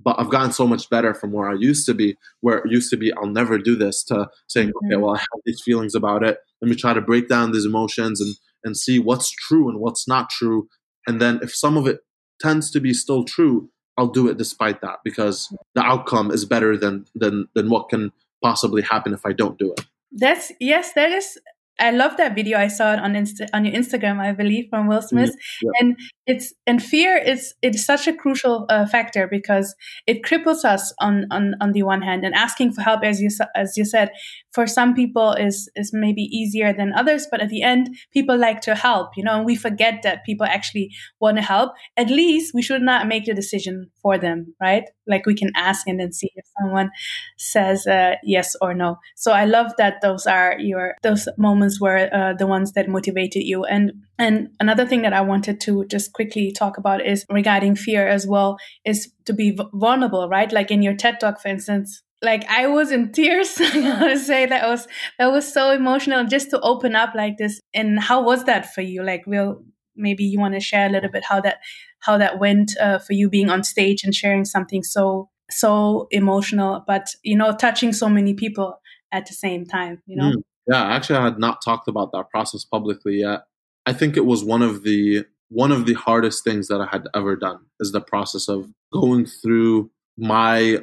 But 0.00 0.16
I've 0.18 0.30
gotten 0.30 0.52
so 0.52 0.66
much 0.66 0.88
better 0.90 1.12
from 1.12 1.32
where 1.32 1.48
I 1.48 1.54
used 1.54 1.84
to 1.86 1.94
be, 1.94 2.16
where 2.40 2.58
it 2.58 2.70
used 2.70 2.90
to 2.90 2.96
be, 2.96 3.12
I'll 3.14 3.26
never 3.26 3.58
do 3.58 3.74
this, 3.74 4.04
to 4.04 4.28
saying, 4.46 4.68
okay, 4.68 4.94
mm-hmm. 4.94 5.02
well, 5.02 5.14
I 5.16 5.18
have 5.18 5.40
these 5.44 5.62
feelings 5.64 5.94
about 5.96 6.22
it. 6.22 6.38
Let 6.60 6.68
me 6.68 6.76
try 6.76 6.94
to 6.94 7.00
break 7.00 7.28
down 7.28 7.50
these 7.50 7.64
emotions 7.64 8.20
and 8.20 8.34
and 8.64 8.76
see 8.76 8.98
what's 8.98 9.30
true 9.30 9.68
and 9.68 9.80
what's 9.80 10.06
not 10.08 10.30
true. 10.30 10.68
And 11.06 11.20
then 11.20 11.40
if 11.42 11.54
some 11.54 11.76
of 11.76 11.86
it 11.86 12.00
tends 12.40 12.70
to 12.72 12.80
be 12.80 12.92
still 12.92 13.24
true, 13.24 13.70
I'll 13.96 14.08
do 14.08 14.28
it 14.28 14.38
despite 14.38 14.80
that 14.80 14.98
because 15.04 15.52
the 15.74 15.82
outcome 15.82 16.30
is 16.30 16.44
better 16.44 16.76
than 16.76 17.06
than 17.14 17.48
than 17.54 17.68
what 17.68 17.88
can 17.88 18.12
possibly 18.42 18.82
happen 18.82 19.12
if 19.12 19.26
I 19.26 19.32
don't 19.32 19.58
do 19.58 19.72
it. 19.72 19.84
That's 20.12 20.52
yes, 20.60 20.92
that 20.92 21.10
is 21.10 21.38
I 21.78 21.90
love 21.90 22.16
that 22.16 22.34
video. 22.34 22.58
I 22.58 22.68
saw 22.68 22.92
it 22.92 22.98
on 22.98 23.14
Insta- 23.14 23.48
on 23.52 23.64
your 23.64 23.74
Instagram, 23.74 24.20
I 24.20 24.32
believe, 24.32 24.66
from 24.70 24.88
Will 24.88 25.02
Smith. 25.02 25.34
Yeah. 25.62 25.70
And 25.80 25.96
it's 26.26 26.52
and 26.66 26.82
fear 26.82 27.16
is 27.16 27.54
it's 27.62 27.84
such 27.84 28.06
a 28.06 28.12
crucial 28.12 28.66
uh, 28.68 28.86
factor 28.86 29.28
because 29.28 29.74
it 30.06 30.22
cripples 30.22 30.64
us 30.64 30.92
on 31.00 31.26
on 31.30 31.54
on 31.60 31.72
the 31.72 31.82
one 31.82 32.02
hand, 32.02 32.24
and 32.24 32.34
asking 32.34 32.72
for 32.72 32.82
help, 32.82 33.04
as 33.04 33.20
you 33.20 33.30
as 33.54 33.76
you 33.76 33.84
said, 33.84 34.10
for 34.52 34.66
some 34.66 34.94
people 34.94 35.32
is 35.32 35.70
is 35.76 35.90
maybe 35.92 36.22
easier 36.22 36.72
than 36.72 36.92
others. 36.94 37.26
But 37.30 37.40
at 37.40 37.48
the 37.48 37.62
end, 37.62 37.90
people 38.12 38.36
like 38.36 38.60
to 38.62 38.74
help, 38.74 39.10
you 39.16 39.24
know, 39.24 39.36
and 39.36 39.46
we 39.46 39.56
forget 39.56 40.02
that 40.02 40.24
people 40.24 40.46
actually 40.46 40.90
want 41.20 41.36
to 41.36 41.42
help. 41.42 41.72
At 41.96 42.10
least 42.10 42.54
we 42.54 42.62
should 42.62 42.82
not 42.82 43.06
make 43.06 43.24
the 43.26 43.34
decision 43.34 43.90
for 44.02 44.18
them, 44.18 44.54
right? 44.60 44.84
Like 45.08 45.26
we 45.26 45.34
can 45.34 45.50
ask 45.56 45.86
and 45.88 45.98
then 45.98 46.12
see 46.12 46.30
if 46.34 46.44
someone 46.60 46.90
says 47.36 47.86
uh, 47.86 48.14
yes 48.22 48.54
or 48.60 48.74
no. 48.74 48.98
So 49.16 49.32
I 49.32 49.44
love 49.44 49.72
that 49.78 50.00
those 50.02 50.26
are 50.26 50.56
your 50.58 50.94
those 51.02 51.28
moments 51.36 51.80
were 51.80 52.08
uh, 52.12 52.34
the 52.34 52.46
ones 52.46 52.72
that 52.72 52.88
motivated 52.88 53.42
you. 53.42 53.64
And 53.64 53.92
and 54.18 54.50
another 54.60 54.86
thing 54.86 55.02
that 55.02 55.12
I 55.12 55.20
wanted 55.20 55.60
to 55.62 55.84
just 55.86 56.12
quickly 56.12 56.52
talk 56.52 56.78
about 56.78 57.04
is 57.04 57.24
regarding 57.30 57.76
fear 57.76 58.06
as 58.06 58.26
well 58.26 58.58
is 58.84 59.12
to 59.24 59.32
be 59.32 59.58
vulnerable, 59.72 60.28
right? 60.28 60.52
Like 60.52 60.70
in 60.70 60.82
your 60.82 60.94
TED 60.94 61.20
talk, 61.20 61.40
for 61.40 61.48
instance, 61.48 62.02
like 62.22 62.44
I 62.48 62.66
was 62.66 62.90
in 62.90 63.12
tears. 63.12 63.56
I 63.60 63.80
gotta 63.80 64.18
say 64.18 64.46
that 64.46 64.68
was 64.68 64.86
that 65.18 65.30
was 65.30 65.52
so 65.52 65.70
emotional 65.70 66.24
just 66.24 66.50
to 66.50 66.60
open 66.60 66.96
up 66.96 67.14
like 67.14 67.38
this. 67.38 67.60
And 67.74 67.98
how 68.00 68.22
was 68.22 68.44
that 68.44 68.72
for 68.74 68.82
you? 68.82 69.02
Like, 69.02 69.24
real 69.26 69.62
maybe 69.98 70.24
you 70.24 70.38
want 70.38 70.54
to 70.54 70.60
share 70.60 70.86
a 70.86 70.90
little 70.90 71.10
bit 71.10 71.24
how 71.24 71.40
that 71.40 71.58
how 72.00 72.18
that 72.18 72.38
went 72.38 72.76
uh, 72.78 72.98
for 72.98 73.12
you 73.12 73.28
being 73.28 73.50
on 73.50 73.64
stage 73.64 74.04
and 74.04 74.14
sharing 74.14 74.44
something 74.44 74.82
so 74.82 75.28
so 75.50 76.08
emotional, 76.10 76.84
but 76.86 77.08
you 77.22 77.36
know, 77.36 77.56
touching 77.56 77.92
so 77.92 78.08
many 78.08 78.34
people 78.34 78.80
at 79.12 79.26
the 79.26 79.34
same 79.34 79.64
time. 79.64 80.02
You 80.06 80.16
know. 80.16 80.32
Mm. 80.32 80.42
Yeah, 80.66 80.84
actually, 80.84 81.16
I 81.16 81.24
had 81.24 81.38
not 81.38 81.62
talked 81.64 81.88
about 81.88 82.12
that 82.12 82.28
process 82.30 82.64
publicly 82.64 83.20
yet. 83.20 83.44
I 83.86 83.94
think 83.94 84.16
it 84.16 84.26
was 84.26 84.44
one 84.44 84.62
of 84.62 84.82
the 84.82 85.24
one 85.48 85.72
of 85.72 85.86
the 85.86 85.94
hardest 85.94 86.44
things 86.44 86.68
that 86.68 86.80
I 86.80 86.86
had 86.86 87.08
ever 87.14 87.34
done 87.36 87.60
is 87.80 87.92
the 87.92 88.02
process 88.02 88.48
of 88.48 88.70
going 88.92 89.24
through 89.24 89.90
my 90.18 90.78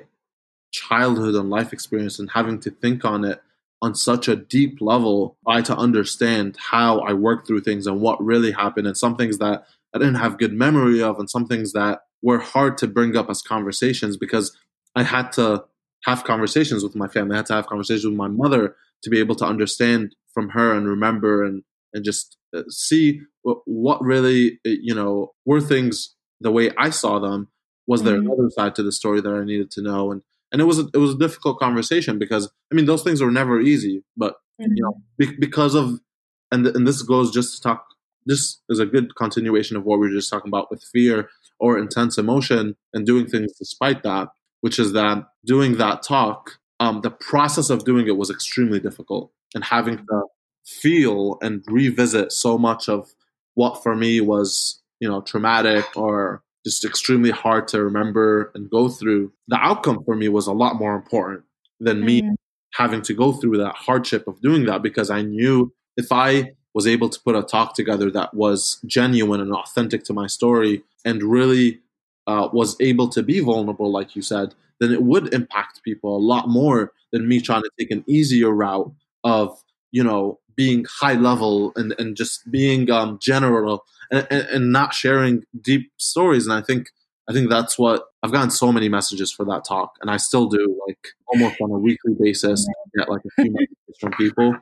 childhood 0.71 1.35
and 1.35 1.51
life 1.51 1.71
experience 1.71 2.17
and 2.17 2.31
having 2.31 2.59
to 2.61 2.71
think 2.71 3.05
on 3.05 3.23
it 3.23 3.41
on 3.81 3.93
such 3.93 4.27
a 4.27 4.35
deep 4.35 4.81
level, 4.81 5.37
I 5.45 5.61
to 5.61 5.75
understand 5.75 6.57
how 6.59 6.99
I 7.01 7.13
worked 7.13 7.45
through 7.45 7.61
things 7.61 7.85
and 7.85 8.01
what 8.01 8.23
really 8.23 8.51
happened, 8.51 8.87
and 8.87 8.97
some 8.97 9.15
things 9.15 9.37
that 9.37 9.65
I 9.95 9.97
didn't 9.97 10.15
have 10.15 10.37
good 10.37 10.53
memory 10.53 11.01
of, 11.01 11.19
and 11.19 11.29
some 11.29 11.47
things 11.47 11.71
that 11.71 12.01
were 12.21 12.39
hard 12.39 12.77
to 12.79 12.87
bring 12.87 13.15
up 13.15 13.29
as 13.29 13.41
conversations 13.41 14.17
because 14.17 14.55
I 14.95 15.03
had 15.03 15.31
to 15.33 15.63
have 16.03 16.23
conversations 16.23 16.83
with 16.83 16.95
my 16.95 17.07
family. 17.07 17.35
I 17.35 17.37
had 17.37 17.45
to 17.47 17.53
have 17.53 17.67
conversations 17.67 18.05
with 18.05 18.15
my 18.15 18.27
mother 18.27 18.75
to 19.03 19.09
be 19.09 19.19
able 19.19 19.35
to 19.35 19.45
understand 19.45 20.15
from 20.33 20.49
her 20.49 20.73
and 20.73 20.87
remember 20.87 21.43
and 21.43 21.63
and 21.93 22.03
just 22.03 22.35
uh, 22.53 22.63
see 22.67 23.21
what 23.75 24.01
really 24.01 24.59
uh, 24.65 24.71
you 24.81 24.93
know 24.93 25.33
were 25.45 25.61
things 25.61 26.13
the 26.41 26.51
way 26.51 26.71
I 26.77 26.89
saw 26.89 27.19
them. 27.19 27.47
Was 27.87 28.03
there 28.03 28.17
mm-hmm. 28.17 28.31
another 28.31 28.49
side 28.49 28.75
to 28.75 28.83
the 28.83 28.91
story 28.91 29.21
that 29.21 29.33
I 29.33 29.45
needed 29.45 29.71
to 29.71 29.81
know? 29.81 30.11
And 30.11 30.21
and 30.51 30.61
it 30.61 30.65
was 30.65 30.79
a, 30.79 30.87
it 30.93 30.97
was 30.97 31.13
a 31.13 31.17
difficult 31.17 31.59
conversation 31.59 32.19
because 32.19 32.51
I 32.71 32.75
mean 32.75 32.85
those 32.85 33.03
things 33.03 33.21
are 33.21 33.31
never 33.31 33.61
easy, 33.61 34.03
but 34.17 34.35
mm-hmm. 34.61 34.73
you 34.75 34.83
know 34.83 34.91
mm-hmm. 34.91 35.31
be, 35.31 35.37
because 35.37 35.75
of 35.75 35.99
and 36.51 36.67
and 36.67 36.87
this 36.87 37.01
goes 37.01 37.31
just 37.31 37.55
to 37.55 37.61
talk. 37.61 37.85
This 38.25 38.59
is 38.69 38.79
a 38.79 38.85
good 38.85 39.15
continuation 39.15 39.77
of 39.77 39.83
what 39.83 39.99
we 39.99 40.07
were 40.07 40.13
just 40.13 40.29
talking 40.29 40.49
about 40.49 40.71
with 40.71 40.83
fear 40.83 41.29
or 41.59 41.77
intense 41.77 42.17
emotion 42.17 42.75
and 42.93 43.05
doing 43.05 43.27
things 43.27 43.53
despite 43.57 44.03
that, 44.03 44.29
which 44.61 44.79
is 44.79 44.93
that 44.93 45.25
doing 45.45 45.77
that 45.77 46.03
talk, 46.03 46.57
um, 46.79 47.01
the 47.01 47.11
process 47.11 47.69
of 47.69 47.85
doing 47.85 48.07
it 48.07 48.17
was 48.17 48.29
extremely 48.29 48.79
difficult 48.79 49.31
and 49.53 49.63
having 49.63 49.97
to 49.97 50.23
feel 50.65 51.37
and 51.41 51.63
revisit 51.67 52.31
so 52.31 52.57
much 52.57 52.89
of 52.89 53.13
what 53.53 53.81
for 53.83 53.95
me 53.95 54.19
was 54.19 54.81
you 54.99 55.07
know 55.07 55.21
traumatic 55.21 55.85
or 55.95 56.43
just 56.65 56.83
extremely 56.83 57.29
hard 57.29 57.67
to 57.69 57.83
remember 57.83 58.51
and 58.55 58.69
go 58.69 58.89
through. 58.89 59.31
The 59.47 59.57
outcome 59.57 60.03
for 60.03 60.15
me 60.15 60.27
was 60.29 60.47
a 60.47 60.53
lot 60.53 60.77
more 60.77 60.95
important 60.95 61.43
than 61.79 61.97
mm-hmm. 61.97 62.29
me 62.29 62.35
having 62.73 63.01
to 63.03 63.13
go 63.13 63.31
through 63.31 63.57
that 63.57 63.75
hardship 63.75 64.27
of 64.27 64.41
doing 64.41 64.65
that 64.65 64.81
because 64.81 65.09
I 65.09 65.21
knew 65.21 65.71
if 65.95 66.11
I 66.11 66.53
was 66.75 66.85
able 66.85 67.09
to 67.09 67.19
put 67.21 67.35
a 67.35 67.41
talk 67.41 67.73
together 67.73 68.11
that 68.11 68.33
was 68.33 68.79
genuine 68.85 69.41
and 69.41 69.53
authentic 69.53 70.03
to 70.03 70.13
my 70.13 70.27
story 70.27 70.83
and 71.05 71.23
really 71.23 71.79
uh, 72.27 72.49
was 72.51 72.75
able 72.81 73.07
to 73.07 73.23
be 73.23 73.39
vulnerable, 73.39 73.91
like 73.91 74.15
you 74.15 74.21
said, 74.21 74.53
then 74.79 74.91
it 74.91 75.01
would 75.01 75.33
impact 75.33 75.81
people 75.83 76.17
a 76.17 76.19
lot 76.19 76.49
more 76.49 76.91
than 77.11 77.27
me 77.27 77.39
trying 77.39 77.63
to 77.63 77.71
take 77.79 77.91
an 77.91 78.03
easier 78.07 78.49
route 78.49 78.91
of, 79.23 79.57
you 79.91 80.03
know, 80.03 80.37
being 80.55 80.85
high 80.99 81.13
level 81.13 81.71
and, 81.77 81.95
and 81.97 82.17
just 82.17 82.49
being 82.51 82.91
um, 82.91 83.17
general 83.21 83.85
and, 84.11 84.27
and, 84.29 84.47
and 84.49 84.71
not 84.71 84.93
sharing 84.93 85.43
deep 85.61 85.91
stories. 85.97 86.45
And 86.45 86.53
I 86.53 86.61
think 86.61 86.89
I 87.27 87.33
think 87.33 87.49
that's 87.49 87.79
what 87.79 88.03
I've 88.21 88.31
gotten 88.31 88.51
so 88.51 88.71
many 88.71 88.87
messages 88.87 89.31
for 89.31 89.45
that 89.45 89.65
talk, 89.65 89.95
and 90.01 90.11
I 90.11 90.17
still 90.17 90.45
do 90.47 90.79
like 90.87 90.99
almost 91.27 91.59
on 91.59 91.71
a 91.71 91.79
weekly 91.79 92.13
basis. 92.19 92.67
get 92.95 93.09
like 93.09 93.21
a 93.25 93.41
few 93.41 93.51
messages 93.51 93.97
from 93.99 94.11
people, 94.11 94.55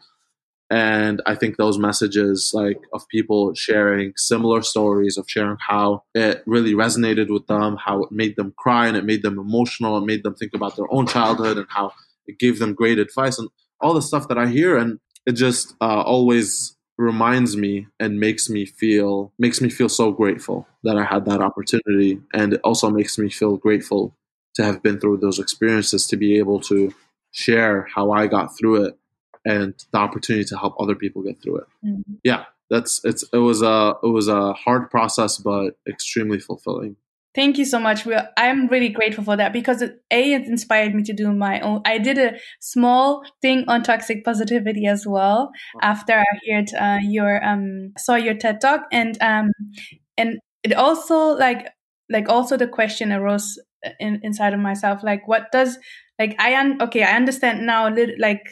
and 0.74 1.22
I 1.28 1.36
think 1.36 1.58
those 1.58 1.78
messages 1.78 2.50
like 2.52 2.82
of 2.94 3.08
people 3.08 3.54
sharing 3.54 4.14
similar 4.18 4.64
stories 4.64 5.20
of 5.20 5.30
sharing 5.30 5.58
how 5.60 6.02
it 6.16 6.42
really 6.48 6.74
resonated 6.74 7.32
with 7.32 7.46
them, 7.46 7.78
how 7.78 8.02
it 8.02 8.12
made 8.12 8.38
them 8.38 8.56
cry 8.58 8.88
and 8.88 8.98
it 8.98 9.06
made 9.06 9.22
them 9.22 9.38
emotional, 9.38 9.98
and 9.98 10.08
made 10.08 10.24
them 10.24 10.34
think 10.34 10.56
about 10.56 10.76
their 10.76 10.92
own 10.92 11.06
childhood 11.06 11.60
and 11.60 11.68
how 11.70 11.92
it 12.26 12.40
gave 12.40 12.58
them 12.58 12.74
great 12.74 12.98
advice 12.98 13.38
and 13.38 13.50
all 13.82 13.94
the 13.94 14.02
stuff 14.02 14.28
that 14.30 14.40
I 14.40 14.48
hear, 14.48 14.76
and 14.76 15.00
it 15.28 15.34
just 15.34 15.76
uh, 15.80 16.02
always 16.02 16.76
reminds 16.98 17.56
me 17.56 17.86
and 18.00 18.20
makes 18.20 18.50
me 18.50 18.66
feel 18.66 19.32
makes 19.38 19.62
me 19.62 19.70
feel 19.70 19.90
so 19.90 20.12
grateful 20.12 20.68
that 20.84 20.98
I 20.98 21.04
had 21.04 21.26
that 21.26 21.42
opportunity. 21.42 22.20
And 22.34 22.54
it 22.54 22.62
also 22.64 22.90
makes 22.90 23.20
me 23.20 23.30
feel 23.30 23.58
grateful 23.58 24.16
to 24.56 24.64
have 24.64 24.82
been 24.82 25.00
through 25.00 25.18
those 25.18 25.38
experiences 25.38 26.08
to 26.08 26.18
be 26.18 26.40
able 26.40 26.60
to 26.62 26.96
share 27.32 27.88
how 27.94 28.12
I 28.12 28.26
got 28.26 28.58
through 28.58 28.86
it 28.86 28.98
and 29.46 29.74
the 29.92 29.98
opportunity 29.98 30.46
to 30.46 30.58
help 30.58 30.76
other 30.80 30.96
people 30.96 31.22
get 31.22 31.42
through 31.42 31.58
it. 31.58 31.68
Mm-hmm. 31.86 32.14
Yeah, 32.24 32.46
that's 32.70 33.02
it's 33.04 33.24
it 33.34 33.38
was 33.38 33.62
a 33.62 33.96
it 34.04 34.08
was 34.08 34.28
a 34.28 34.54
hard 34.54 34.90
process 34.90 35.38
but 35.38 35.78
extremely 35.88 36.40
fulfilling. 36.40 36.96
Thank 37.36 37.58
you 37.58 37.66
so 37.66 37.80
much. 37.80 38.06
I'm 38.38 38.68
really 38.68 38.90
grateful 38.90 39.24
for 39.24 39.36
that 39.36 39.54
because 39.54 39.82
it, 39.82 40.04
a 40.12 40.34
it 40.34 40.46
inspired 40.46 40.94
me 40.94 41.02
to 41.04 41.14
do 41.14 41.34
my 41.34 41.60
own. 41.62 41.82
I 41.84 41.98
did 41.98 42.20
a 42.20 42.38
small 42.62 43.24
thing 43.42 43.66
on 43.68 43.82
toxic 43.82 44.24
positivity 44.24 44.86
as 44.86 45.08
well 45.08 45.52
after 45.82 46.14
I 46.14 46.24
heard 46.48 46.74
uh, 46.80 47.00
your 47.02 47.44
um 47.44 47.94
saw 47.98 48.16
your 48.16 48.36
TED 48.36 48.62
talk 48.62 48.82
and 48.92 49.18
um 49.22 49.52
and 50.18 50.38
it 50.64 50.74
also 50.74 51.36
like 51.36 51.70
like 52.10 52.30
also 52.30 52.56
the 52.56 52.68
question 52.68 53.12
arose 53.12 53.60
in, 54.00 54.20
inside 54.22 54.54
of 54.54 54.60
myself 54.60 55.04
like 55.04 55.28
what 55.28 55.52
does 55.52 55.78
like 56.20 56.36
I 56.40 56.56
un- 56.56 56.82
okay 56.84 57.04
I 57.04 57.16
understand 57.16 57.66
now 57.66 57.94
like 58.20 58.44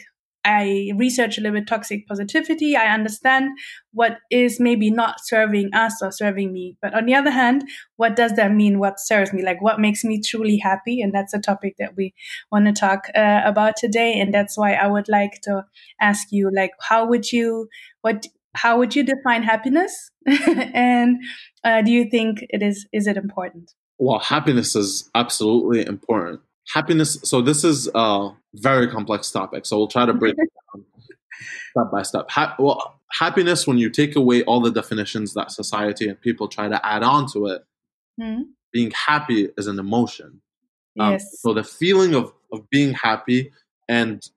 I 0.44 0.90
research 0.96 1.38
a 1.38 1.40
little 1.40 1.58
bit 1.58 1.68
toxic 1.68 2.06
positivity. 2.08 2.76
I 2.76 2.92
understand 2.92 3.50
what 3.92 4.18
is 4.30 4.58
maybe 4.58 4.90
not 4.90 5.24
serving 5.24 5.72
us 5.72 6.02
or 6.02 6.10
serving 6.10 6.52
me. 6.52 6.76
But 6.82 6.94
on 6.94 7.06
the 7.06 7.14
other 7.14 7.30
hand, 7.30 7.64
what 7.96 8.16
does 8.16 8.32
that 8.34 8.52
mean? 8.52 8.78
What 8.78 8.98
serves 8.98 9.32
me? 9.32 9.42
Like 9.42 9.62
what 9.62 9.78
makes 9.78 10.04
me 10.04 10.20
truly 10.20 10.58
happy? 10.58 11.00
And 11.00 11.14
that's 11.14 11.34
a 11.34 11.40
topic 11.40 11.76
that 11.78 11.96
we 11.96 12.14
want 12.50 12.66
to 12.66 12.72
talk 12.72 13.06
uh, 13.14 13.42
about 13.44 13.76
today. 13.76 14.18
And 14.18 14.34
that's 14.34 14.58
why 14.58 14.74
I 14.74 14.88
would 14.88 15.08
like 15.08 15.40
to 15.42 15.64
ask 16.00 16.28
you, 16.30 16.50
like, 16.52 16.72
how 16.80 17.06
would 17.06 17.30
you, 17.30 17.68
what, 18.00 18.26
how 18.54 18.78
would 18.78 18.96
you 18.96 19.04
define 19.04 19.42
happiness? 19.42 20.10
and 20.26 21.18
uh, 21.62 21.82
do 21.82 21.92
you 21.92 22.10
think 22.10 22.44
it 22.50 22.62
is, 22.62 22.86
is 22.92 23.06
it 23.06 23.16
important? 23.16 23.72
Well, 23.98 24.18
happiness 24.18 24.74
is 24.74 25.08
absolutely 25.14 25.86
important 25.86 26.40
happiness 26.68 27.18
so 27.24 27.40
this 27.40 27.64
is 27.64 27.88
a 27.94 28.30
very 28.54 28.88
complex 28.88 29.30
topic 29.30 29.66
so 29.66 29.76
we'll 29.76 29.88
try 29.88 30.06
to 30.06 30.14
break 30.14 30.34
it 30.38 30.50
down 30.74 30.84
step 31.70 31.90
by 31.90 32.02
step 32.02 32.30
ha- 32.30 32.54
well 32.58 33.00
happiness 33.10 33.66
when 33.66 33.78
you 33.78 33.90
take 33.90 34.16
away 34.16 34.42
all 34.44 34.60
the 34.60 34.70
definitions 34.70 35.34
that 35.34 35.50
society 35.50 36.08
and 36.08 36.20
people 36.20 36.48
try 36.48 36.68
to 36.68 36.86
add 36.86 37.02
on 37.02 37.26
to 37.30 37.46
it 37.46 37.64
mm-hmm. 38.20 38.42
being 38.72 38.90
happy 38.92 39.48
is 39.56 39.66
an 39.66 39.78
emotion 39.78 40.40
um, 41.00 41.12
yes. 41.12 41.40
so 41.40 41.52
the 41.52 41.64
feeling 41.64 42.14
of, 42.14 42.32
of 42.52 42.68
being 42.70 42.92
happy 42.92 43.50
and 43.88 44.28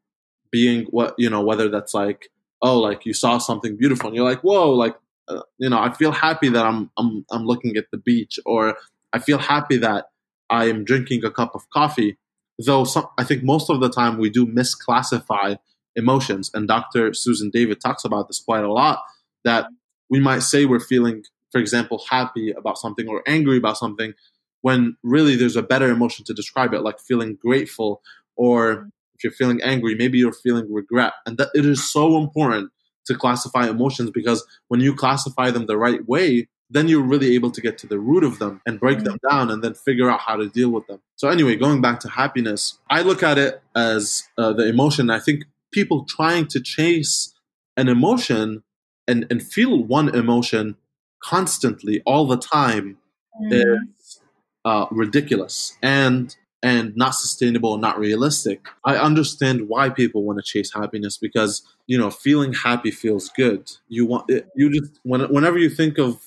being 0.52 0.86
what 0.86 1.14
you 1.18 1.30
know 1.30 1.42
whether 1.42 1.70
that's 1.70 1.94
like 1.94 2.30
oh 2.62 2.80
like 2.80 3.06
you 3.06 3.14
saw 3.14 3.38
something 3.38 3.76
beautiful 3.76 4.08
and 4.08 4.16
you're 4.16 4.26
like 4.26 4.42
whoa 4.42 4.72
like 4.72 4.96
uh, 5.28 5.42
you 5.58 5.70
know 5.70 5.80
i 5.80 5.92
feel 5.94 6.12
happy 6.12 6.50
that 6.50 6.66
i'm 6.66 6.90
i'm 6.98 7.26
i'm 7.32 7.46
looking 7.46 7.76
at 7.78 7.86
the 7.92 7.98
beach 7.98 8.40
or 8.46 8.76
i 9.14 9.20
feel 9.20 9.38
happy 9.38 9.78
that 9.78 10.10
I 10.50 10.66
am 10.66 10.84
drinking 10.84 11.24
a 11.24 11.32
cup 11.32 11.56
of 11.56 11.70
coffee. 11.70 12.18
Though 12.64 12.86
some, 12.86 13.08
I 13.18 13.24
think 13.24 13.44
most 13.44 13.70
of 13.70 13.82
the 13.82 13.90
time 13.90 14.18
we 14.18 14.30
do 14.30 14.46
misclassify 14.46 15.58
emotions, 15.96 16.50
and 16.54 16.68
Dr. 16.68 17.14
Susan 17.14 17.50
David 17.50 17.82
talks 17.82 18.06
about 18.06 18.28
this 18.28 18.40
quite 18.40 18.64
a 18.64 18.72
lot. 18.72 19.00
That 19.44 19.68
we 20.10 20.20
might 20.20 20.40
say 20.40 20.66
we're 20.66 20.80
feeling, 20.80 21.24
for 21.52 21.60
example, 21.60 22.04
happy 22.10 22.52
about 22.52 22.78
something 22.78 23.08
or 23.08 23.24
angry 23.28 23.58
about 23.58 23.78
something, 23.78 24.14
when 24.62 24.98
really 25.04 25.36
there's 25.36 25.56
a 25.56 25.62
better 25.62 25.90
emotion 25.90 26.26
to 26.26 26.34
describe 26.34 26.74
it, 26.74 26.82
like 26.82 27.00
feeling 27.00 27.38
grateful, 27.40 28.02
or 28.36 28.90
if 29.16 29.24
you're 29.24 29.34
feeling 29.34 29.62
angry, 29.62 29.96
maybe 29.96 30.18
you're 30.18 30.34
feeling 30.34 30.72
regret, 30.74 31.14
and 31.26 31.38
that 31.38 31.50
it 31.54 31.66
is 31.66 31.92
so 31.92 32.18
important 32.18 32.72
to 33.06 33.16
classify 33.16 33.68
emotions 33.68 34.10
because 34.12 34.46
when 34.68 34.80
you 34.80 34.96
classify 34.96 35.52
them 35.52 35.68
the 35.68 35.78
right 35.78 36.08
way, 36.08 36.48
then 36.76 36.88
you're 36.88 37.02
really 37.02 37.34
able 37.36 37.52
to 37.52 37.62
get 37.62 37.78
to 37.80 37.88
the 37.88 38.00
root 38.00 38.24
of 38.24 38.40
them 38.40 38.62
and 38.66 38.80
break 38.80 39.00
them 39.00 39.18
mm-hmm. 39.18 39.36
down 39.36 39.50
and 39.50 39.64
then 39.64 39.74
figure 39.74 40.10
out 40.10 40.20
how 40.20 40.36
to 40.36 40.50
deal 40.50 40.70
with 40.70 40.86
them. 40.88 41.00
So, 41.16 41.30
anyway, 41.30 41.56
going 41.56 41.82
back 41.82 42.00
to 42.02 42.10
happiness, 42.10 42.80
I 42.90 43.02
look 43.02 43.24
at 43.24 43.38
it 43.38 43.62
as 43.76 44.24
uh, 44.38 44.54
the 44.54 44.68
emotion. 44.68 45.10
I 45.10 45.20
think 45.20 45.46
people 45.72 46.06
trying 46.06 46.48
to 46.48 46.62
chase 46.62 47.34
an 47.78 47.88
emotion 47.88 48.64
and, 49.08 49.26
and 49.30 49.42
feel 49.42 49.84
one 49.84 50.14
emotion 50.14 50.76
constantly 51.24 52.02
all 52.06 52.28
the 52.28 52.38
time 52.38 52.98
mm. 53.42 53.54
is 53.54 54.20
uh, 54.66 54.88
ridiculous. 54.92 55.78
And 55.82 56.36
and 56.64 56.98
not 56.98 57.14
sustainable, 57.14 57.74
and 57.74 57.82
not 57.84 58.00
realistic. 58.00 58.70
I 58.84 58.98
understand 58.98 59.70
why 59.70 59.90
people 59.90 60.24
want 60.24 60.40
to 60.40 60.44
chase 60.44 60.74
happiness 60.74 61.16
because 61.16 61.62
you 61.86 61.96
know 61.96 62.10
feeling 62.10 62.54
happy 62.54 62.90
feels 62.90 63.30
good. 63.30 63.72
You 63.88 64.08
want 64.08 64.32
it, 64.32 64.50
you 64.56 64.72
just 64.72 65.00
when, 65.04 65.22
whenever 65.32 65.60
you 65.60 65.70
think 65.70 66.00
of 66.00 66.20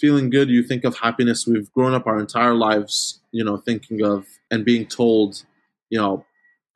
feeling 0.00 0.30
good, 0.30 0.48
you 0.48 0.62
think 0.62 0.84
of 0.84 0.96
happiness. 0.96 1.46
We've 1.46 1.70
grown 1.72 1.94
up 1.94 2.06
our 2.06 2.18
entire 2.18 2.54
lives, 2.54 3.20
you 3.32 3.44
know, 3.44 3.56
thinking 3.56 4.02
of 4.02 4.26
and 4.50 4.64
being 4.64 4.86
told, 4.86 5.44
you 5.90 5.98
know, 5.98 6.24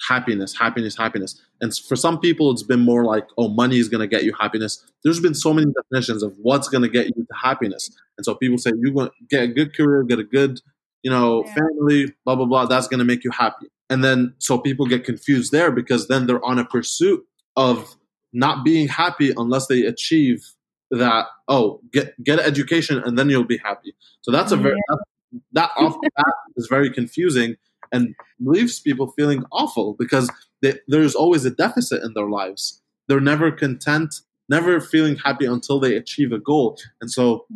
happiness, 0.09 0.57
happiness, 0.57 0.97
happiness. 0.97 1.41
And 1.61 1.75
for 1.75 1.97
some 1.97 2.21
people, 2.21 2.51
it's 2.51 2.63
been 2.63 2.81
more 2.81 3.05
like, 3.05 3.27
oh, 3.39 3.49
money 3.49 3.79
is 3.79 3.89
going 3.89 4.01
to 4.01 4.07
get 4.07 4.25
you 4.25 4.35
happiness. 4.39 4.85
There's 5.03 5.21
been 5.21 5.35
so 5.35 5.53
many 5.53 5.73
definitions 5.73 6.23
of 6.23 6.35
what's 6.43 6.69
going 6.69 6.83
to 6.83 6.89
get 6.89 7.07
you 7.07 7.25
to 7.25 7.35
happiness. 7.43 7.91
And 8.19 8.25
so 8.25 8.35
people 8.35 8.59
say, 8.59 8.73
going 8.73 9.09
to 9.09 9.13
get 9.31 9.45
a 9.45 9.49
good 9.49 9.75
career, 9.75 10.03
get 10.03 10.19
a 10.19 10.25
good, 10.25 10.61
you 11.03 11.11
know, 11.11 11.45
yeah. 11.47 11.55
family, 11.55 12.15
blah, 12.25 12.37
blah, 12.37 12.47
blah. 12.47 12.67
That's 12.67 12.89
going 12.89 12.99
to 12.99 13.05
make 13.05 13.25
you 13.25 13.31
happy. 13.31 13.67
And 13.91 14.03
then 14.03 14.35
so 14.39 14.59
people 14.59 14.87
get 14.87 15.05
confused 15.05 15.53
there 15.53 15.71
because 15.71 16.09
then 16.09 16.27
they're 16.27 16.45
on 16.45 16.59
a 16.59 16.65
pursuit 16.65 17.25
of 17.57 17.97
not 18.33 18.65
being 18.65 18.89
happy 18.89 19.33
unless 19.37 19.67
they 19.69 19.85
achieve 19.85 20.45
that, 20.91 21.27
oh, 21.49 21.81
get, 21.93 22.23
get 22.23 22.39
an 22.39 22.45
education 22.45 23.03
and 23.05 23.19
then 23.19 23.29
you'll 23.31 23.45
be 23.45 23.59
happy. 23.59 23.95
So 24.21 24.31
that's 24.31 24.53
a 24.53 24.57
very, 24.57 24.77
yeah. 24.77 24.97
that, 25.53 25.71
that 25.77 25.83
off 25.83 25.97
the 26.01 26.11
bat 26.17 26.35
is 26.57 26.67
very 26.69 26.91
confusing 26.91 27.57
and 27.93 28.15
leaves 28.41 28.81
people 28.81 29.13
feeling 29.13 29.45
awful 29.53 29.95
because 29.95 30.31
they, 30.63 30.79
there's 30.89 31.15
always 31.15 31.45
a 31.45 31.51
deficit 31.51 32.03
in 32.03 32.13
their 32.15 32.29
lives. 32.29 32.83
They're 33.09 33.21
never 33.21 33.51
content, 33.51 34.15
never 34.49 34.81
feeling 34.81 35.17
happy 35.17 35.47
until 35.47 35.79
they 35.79 35.97
achieve 35.97 36.33
a 36.33 36.39
goal. 36.39 36.79
And 37.01 37.11
so 37.11 37.47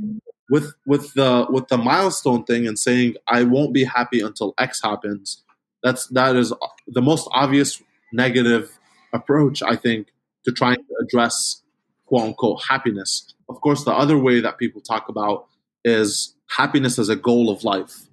with 0.50 0.74
with 0.86 1.14
the 1.14 1.46
with 1.50 1.68
the 1.68 1.78
milestone 1.78 2.44
thing 2.44 2.66
and 2.66 2.78
saying 2.78 3.16
I 3.26 3.42
won't 3.44 3.74
be 3.74 3.84
happy 3.84 4.20
until 4.20 4.54
X 4.58 4.80
happens, 4.82 5.42
that's 5.82 6.06
that 6.08 6.36
is 6.36 6.52
the 6.86 7.02
most 7.02 7.28
obvious 7.32 7.82
negative 8.12 8.78
approach 9.12 9.62
I 9.62 9.76
think 9.76 10.08
to 10.44 10.52
trying 10.52 10.76
to 10.76 10.94
address 11.02 11.62
quote 12.08 12.24
unquote 12.24 12.62
happiness. 12.68 13.34
Of 13.48 13.60
course, 13.60 13.84
the 13.84 13.92
other 13.92 14.18
way 14.18 14.40
that 14.40 14.58
people 14.58 14.80
talk 14.80 15.08
about 15.08 15.46
is 15.84 16.34
happiness 16.50 16.98
as 16.98 17.08
a 17.08 17.16
goal 17.16 17.50
of 17.50 17.64
life 17.64 18.08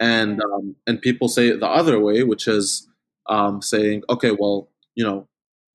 and 0.00 0.42
um, 0.42 0.76
and 0.86 1.00
people 1.00 1.28
say 1.28 1.48
it 1.48 1.60
the 1.60 1.68
other 1.68 2.00
way, 2.00 2.22
which 2.24 2.48
is 2.48 2.88
um, 3.28 3.62
saying, 3.62 4.02
okay, 4.10 4.32
well, 4.38 4.68
you 4.94 5.04
know, 5.04 5.28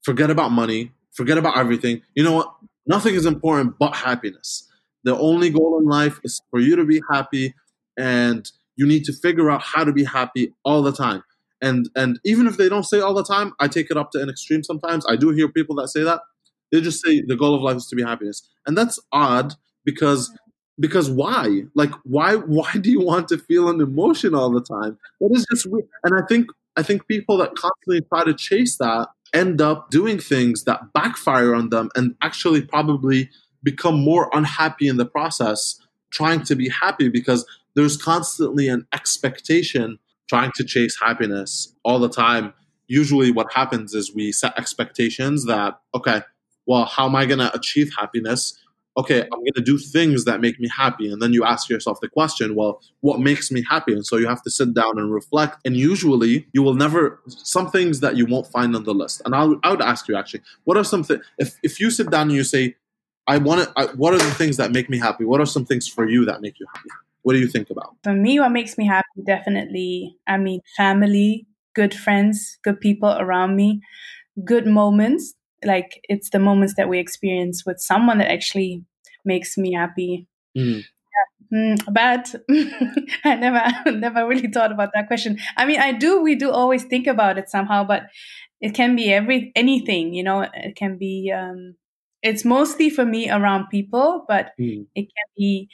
forget 0.03 0.29
about 0.29 0.51
money, 0.51 0.91
forget 1.13 1.37
about 1.37 1.57
everything. 1.57 2.01
You 2.15 2.23
know 2.23 2.33
what? 2.33 2.53
Nothing 2.85 3.15
is 3.15 3.25
important 3.25 3.77
but 3.79 3.95
happiness. 3.95 4.67
The 5.03 5.17
only 5.17 5.49
goal 5.49 5.79
in 5.79 5.85
life 5.85 6.19
is 6.23 6.41
for 6.51 6.59
you 6.59 6.75
to 6.75 6.85
be 6.85 7.01
happy, 7.11 7.53
and 7.97 8.49
you 8.75 8.85
need 8.85 9.05
to 9.05 9.13
figure 9.13 9.49
out 9.49 9.61
how 9.61 9.83
to 9.83 9.93
be 9.93 10.03
happy 10.03 10.53
all 10.65 10.81
the 10.81 10.91
time. 10.91 11.23
And 11.61 11.89
and 11.95 12.19
even 12.25 12.47
if 12.47 12.57
they 12.57 12.69
don't 12.69 12.85
say 12.85 12.99
all 12.99 13.13
the 13.13 13.23
time, 13.23 13.53
I 13.59 13.67
take 13.67 13.89
it 13.89 13.97
up 13.97 14.11
to 14.11 14.21
an 14.21 14.29
extreme. 14.29 14.63
Sometimes 14.63 15.05
I 15.07 15.15
do 15.15 15.29
hear 15.31 15.49
people 15.49 15.75
that 15.77 15.89
say 15.89 16.03
that. 16.03 16.21
They 16.71 16.81
just 16.81 17.03
say 17.03 17.21
the 17.21 17.35
goal 17.35 17.55
of 17.55 17.61
life 17.61 17.77
is 17.77 17.87
to 17.87 17.95
be 17.95 18.03
happiness, 18.03 18.47
and 18.65 18.77
that's 18.77 18.99
odd 19.11 19.55
because 19.85 20.31
because 20.79 21.09
why? 21.09 21.63
Like 21.75 21.91
why 22.03 22.35
why 22.55 22.71
do 22.73 22.91
you 22.91 23.01
want 23.01 23.27
to 23.29 23.37
feel 23.37 23.69
an 23.69 23.81
emotion 23.81 24.33
all 24.35 24.51
the 24.51 24.61
time? 24.61 24.97
That 25.19 25.31
is 25.33 25.45
just 25.51 25.65
weird. 25.67 25.87
And 26.03 26.19
i 26.19 26.25
think 26.27 26.47
i 26.77 26.83
think 26.83 27.07
people 27.07 27.37
that 27.37 27.55
constantly 27.55 28.01
try 28.01 28.23
to 28.23 28.33
chase 28.33 28.77
that 28.77 29.07
end 29.33 29.61
up 29.61 29.89
doing 29.91 30.19
things 30.19 30.63
that 30.63 30.93
backfire 30.93 31.53
on 31.53 31.69
them 31.69 31.89
and 31.95 32.15
actually 32.21 32.61
probably 32.61 33.29
become 33.63 33.99
more 33.99 34.29
unhappy 34.33 34.87
in 34.87 34.97
the 34.97 35.05
process 35.05 35.79
trying 36.11 36.41
to 36.43 36.55
be 36.55 36.69
happy 36.69 37.09
because 37.09 37.45
there's 37.75 37.97
constantly 37.97 38.67
an 38.67 38.85
expectation 38.93 39.99
trying 40.27 40.51
to 40.55 40.63
chase 40.63 40.97
happiness 41.01 41.73
all 41.83 41.99
the 41.99 42.09
time. 42.09 42.53
Usually 42.87 43.31
what 43.31 43.51
happens 43.53 43.93
is 43.93 44.13
we 44.13 44.31
set 44.31 44.57
expectations 44.57 45.45
that 45.45 45.79
okay 45.93 46.21
well 46.69 46.85
how 46.85 47.05
am 47.05 47.15
i 47.15 47.25
going 47.25 47.39
to 47.39 47.53
achieve 47.53 47.91
happiness 47.97 48.57
okay, 48.99 49.21
I'm 49.21 49.39
going 49.39 49.53
to 49.55 49.61
do 49.61 49.77
things 49.77 50.25
that 50.25 50.41
make 50.41 50.59
me 50.59 50.69
happy. 50.75 51.11
And 51.11 51.21
then 51.21 51.31
you 51.31 51.45
ask 51.45 51.69
yourself 51.69 52.01
the 52.01 52.09
question, 52.09 52.53
well, 52.53 52.81
what 52.99 53.19
makes 53.21 53.49
me 53.49 53.63
happy? 53.67 53.93
And 53.93 54.05
so 54.05 54.17
you 54.17 54.27
have 54.27 54.41
to 54.43 54.51
sit 54.51 54.73
down 54.73 54.99
and 54.99 55.11
reflect. 55.11 55.59
And 55.65 55.77
usually 55.77 56.47
you 56.51 56.63
will 56.63 56.73
never, 56.73 57.21
some 57.27 57.71
things 57.71 58.01
that 58.01 58.17
you 58.17 58.25
won't 58.25 58.47
find 58.47 58.75
on 58.75 58.83
the 58.83 58.93
list. 58.93 59.21
And 59.23 59.33
I'll, 59.33 59.57
I 59.63 59.71
would 59.71 59.81
ask 59.81 60.07
you 60.09 60.17
actually, 60.17 60.41
what 60.65 60.75
are 60.75 60.83
some 60.83 61.03
things, 61.03 61.23
if, 61.37 61.57
if 61.63 61.79
you 61.79 61.91
sit 61.91 62.09
down 62.09 62.23
and 62.23 62.31
you 62.33 62.43
say, 62.43 62.75
I 63.25 63.37
want 63.37 63.61
to, 63.63 63.71
I, 63.77 63.85
what 63.93 64.13
are 64.13 64.17
the 64.17 64.31
things 64.31 64.57
that 64.57 64.71
make 64.71 64.89
me 64.89 64.97
happy? 64.97 65.23
What 65.23 65.39
are 65.39 65.45
some 65.45 65.65
things 65.65 65.87
for 65.87 66.05
you 66.05 66.25
that 66.25 66.41
make 66.41 66.59
you 66.59 66.65
happy? 66.75 66.89
What 67.21 67.33
do 67.33 67.39
you 67.39 67.47
think 67.47 67.69
about? 67.69 67.95
For 68.03 68.13
me, 68.13 68.39
what 68.39 68.51
makes 68.51 68.77
me 68.77 68.85
happy, 68.85 69.21
definitely, 69.25 70.17
I 70.27 70.37
mean, 70.37 70.61
family, 70.75 71.45
good 71.73 71.93
friends, 71.93 72.57
good 72.63 72.81
people 72.81 73.15
around 73.19 73.55
me, 73.55 73.81
good 74.43 74.65
moments 74.65 75.35
like 75.63 76.01
it's 76.09 76.29
the 76.29 76.39
moments 76.39 76.75
that 76.75 76.89
we 76.89 76.99
experience 76.99 77.65
with 77.65 77.79
someone 77.79 78.17
that 78.19 78.31
actually 78.31 78.83
makes 79.25 79.57
me 79.57 79.73
happy. 79.73 80.27
Mm. 80.57 80.83
Yeah. 80.83 81.57
Mm, 81.57 81.93
but 81.93 82.35
I 83.23 83.35
never 83.35 83.91
never 83.97 84.27
really 84.27 84.47
thought 84.47 84.71
about 84.71 84.91
that 84.93 85.07
question. 85.07 85.37
I 85.57 85.65
mean, 85.65 85.79
I 85.79 85.91
do. 85.91 86.21
We 86.21 86.35
do 86.35 86.51
always 86.51 86.83
think 86.83 87.07
about 87.07 87.37
it 87.37 87.49
somehow, 87.49 87.83
but 87.83 88.03
it 88.61 88.73
can 88.73 88.95
be 88.95 89.11
every 89.11 89.51
anything. 89.55 90.13
You 90.13 90.23
know, 90.23 90.47
it 90.53 90.75
can 90.75 90.97
be. 90.97 91.31
Um, 91.35 91.75
it's 92.21 92.43
mostly 92.43 92.89
for 92.89 93.05
me 93.05 93.29
around 93.29 93.67
people, 93.69 94.25
but 94.27 94.51
mm. 94.59 94.85
it 94.93 95.03
can 95.03 95.27
be 95.37 95.69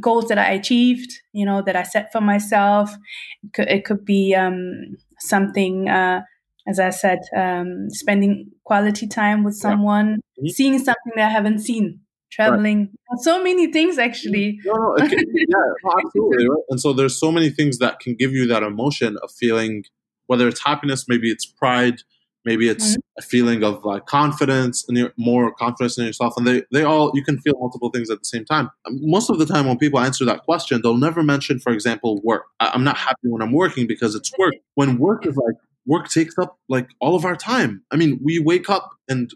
goals 0.00 0.28
that 0.28 0.38
I 0.38 0.52
achieved. 0.52 1.12
You 1.32 1.44
know, 1.44 1.62
that 1.62 1.76
I 1.76 1.82
set 1.82 2.12
for 2.12 2.20
myself. 2.20 2.94
It 3.42 3.52
could, 3.52 3.68
it 3.68 3.84
could 3.84 4.04
be 4.04 4.34
um, 4.34 4.96
something. 5.18 5.88
Uh, 5.88 6.22
as 6.66 6.78
I 6.78 6.90
said, 6.90 7.20
um, 7.36 7.88
spending 7.90 8.50
quality 8.64 9.06
time 9.06 9.44
with 9.44 9.54
someone, 9.54 10.20
yeah. 10.36 10.42
mm-hmm. 10.42 10.48
seeing 10.48 10.78
something 10.78 11.12
that 11.16 11.26
I 11.26 11.30
haven't 11.30 11.60
seen, 11.60 12.00
traveling, 12.30 12.90
right. 13.10 13.20
so 13.20 13.42
many 13.42 13.72
things 13.72 13.98
actually. 13.98 14.58
No, 14.64 14.74
no, 14.74 15.04
okay. 15.04 15.16
yeah, 15.34 15.92
absolutely. 16.04 16.48
Right? 16.48 16.64
And 16.68 16.80
so 16.80 16.92
there's 16.92 17.18
so 17.18 17.32
many 17.32 17.50
things 17.50 17.78
that 17.78 18.00
can 18.00 18.14
give 18.14 18.32
you 18.32 18.46
that 18.48 18.62
emotion 18.62 19.16
of 19.22 19.30
feeling, 19.32 19.84
whether 20.26 20.48
it's 20.48 20.64
happiness, 20.64 21.06
maybe 21.08 21.30
it's 21.30 21.46
pride, 21.46 22.02
maybe 22.44 22.68
it's 22.68 22.92
mm-hmm. 22.92 23.18
a 23.18 23.22
feeling 23.22 23.64
of 23.64 23.84
like 23.84 24.06
confidence 24.06 24.84
and 24.88 25.12
more 25.16 25.52
confidence 25.54 25.98
in 25.98 26.06
yourself. 26.06 26.34
And 26.36 26.46
they, 26.46 26.62
they 26.72 26.82
all, 26.82 27.10
you 27.14 27.24
can 27.24 27.38
feel 27.38 27.54
multiple 27.58 27.90
things 27.90 28.10
at 28.10 28.18
the 28.18 28.24
same 28.24 28.44
time. 28.44 28.70
Most 28.88 29.30
of 29.30 29.38
the 29.38 29.46
time 29.46 29.66
when 29.66 29.78
people 29.78 30.00
answer 30.00 30.24
that 30.26 30.44
question, 30.44 30.80
they'll 30.82 30.96
never 30.96 31.22
mention, 31.22 31.58
for 31.58 31.72
example, 31.72 32.20
work. 32.22 32.44
I'm 32.60 32.84
not 32.84 32.96
happy 32.96 33.28
when 33.28 33.42
I'm 33.42 33.52
working 33.52 33.86
because 33.86 34.14
it's 34.14 34.30
work. 34.38 34.54
When 34.74 34.98
work 34.98 35.26
is 35.26 35.36
like 35.36 35.56
work 35.86 36.08
takes 36.08 36.38
up 36.38 36.58
like 36.68 36.88
all 37.00 37.16
of 37.16 37.24
our 37.24 37.36
time. 37.36 37.82
I 37.90 37.96
mean, 37.96 38.20
we 38.22 38.38
wake 38.38 38.68
up 38.70 38.90
and 39.08 39.30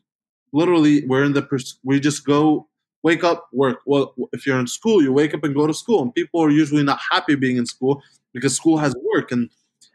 literally 0.52 1.04
we're 1.06 1.24
in 1.24 1.32
the 1.32 1.42
pers- 1.42 1.78
we 1.84 2.00
just 2.00 2.24
go 2.24 2.68
wake 3.02 3.24
up 3.24 3.48
work. 3.52 3.80
Well, 3.86 4.14
if 4.32 4.46
you're 4.46 4.58
in 4.58 4.66
school, 4.66 5.02
you 5.02 5.12
wake 5.12 5.34
up 5.34 5.44
and 5.44 5.54
go 5.54 5.66
to 5.66 5.74
school, 5.74 6.02
and 6.02 6.14
people 6.14 6.40
are 6.42 6.50
usually 6.50 6.82
not 6.82 6.98
happy 7.10 7.34
being 7.34 7.56
in 7.56 7.66
school 7.66 8.02
because 8.32 8.54
school 8.56 8.78
has 8.78 8.94
work 9.14 9.30
and 9.32 9.50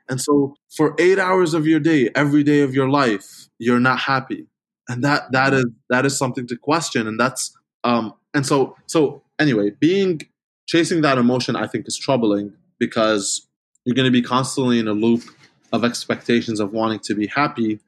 and 0.09 0.19
so 0.19 0.55
for 0.75 0.95
eight 0.99 1.19
hours 1.19 1.53
of 1.53 1.67
your 1.67 1.79
day, 1.79 2.09
every 2.15 2.43
day 2.43 2.61
of 2.61 2.73
your 2.73 2.89
life, 2.89 3.47
you're 3.59 3.79
not 3.79 3.99
happy, 3.99 4.47
and 4.87 5.03
that 5.03 5.31
that 5.31 5.53
is 5.53 5.65
that 5.89 6.05
is 6.05 6.17
something 6.17 6.47
to 6.47 6.57
question, 6.57 7.07
and 7.07 7.19
that's 7.19 7.55
um 7.83 8.13
and 8.33 8.45
so 8.45 8.75
so 8.87 9.21
anyway, 9.39 9.71
being 9.79 10.21
chasing 10.67 11.01
that 11.01 11.17
emotion, 11.17 11.55
I 11.55 11.67
think, 11.67 11.87
is 11.87 11.97
troubling 11.97 12.53
because 12.79 13.47
you're 13.85 13.95
going 13.95 14.05
to 14.05 14.11
be 14.11 14.21
constantly 14.21 14.79
in 14.79 14.87
a 14.87 14.93
loop 14.93 15.23
of 15.71 15.83
expectations 15.83 16.59
of 16.59 16.73
wanting 16.73 16.99
to 16.99 17.15
be 17.15 17.27
happy 17.27 17.79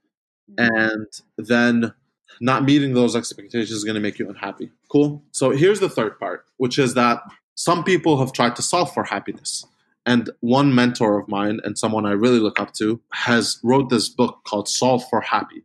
and 0.58 1.08
then 1.38 1.94
not 2.40 2.64
meeting 2.64 2.94
those 2.94 3.16
expectations 3.16 3.72
is 3.72 3.84
going 3.84 3.96
to 3.96 4.02
make 4.02 4.20
you 4.20 4.28
unhappy. 4.30 4.72
Cool. 4.90 5.24
So 5.32 5.52
here's 5.52 5.80
the 5.80 5.90
third 5.90 6.20
part, 6.20 6.46
which 6.58 6.80
is 6.80 6.94
that 6.96 7.22
some 7.56 7.84
people 7.84 8.20
have 8.20 8.34
tried 8.34 8.56
to 8.56 8.62
solve 8.62 8.94
for 8.94 9.04
happiness. 9.04 9.66
And 10.06 10.32
one 10.40 10.74
mentor 10.74 11.20
of 11.20 11.28
mine 11.28 11.60
and 11.64 11.78
someone 11.78 12.08
I 12.08 12.12
really 12.12 12.40
look 12.40 12.60
up 12.60 12.74
to 12.76 13.00
has 13.14 13.60
wrote 13.64 13.90
this 13.90 14.10
book 14.10 14.40
called 14.46 14.68
Solve 14.68 15.08
for 15.10 15.22
Happy. 15.22 15.64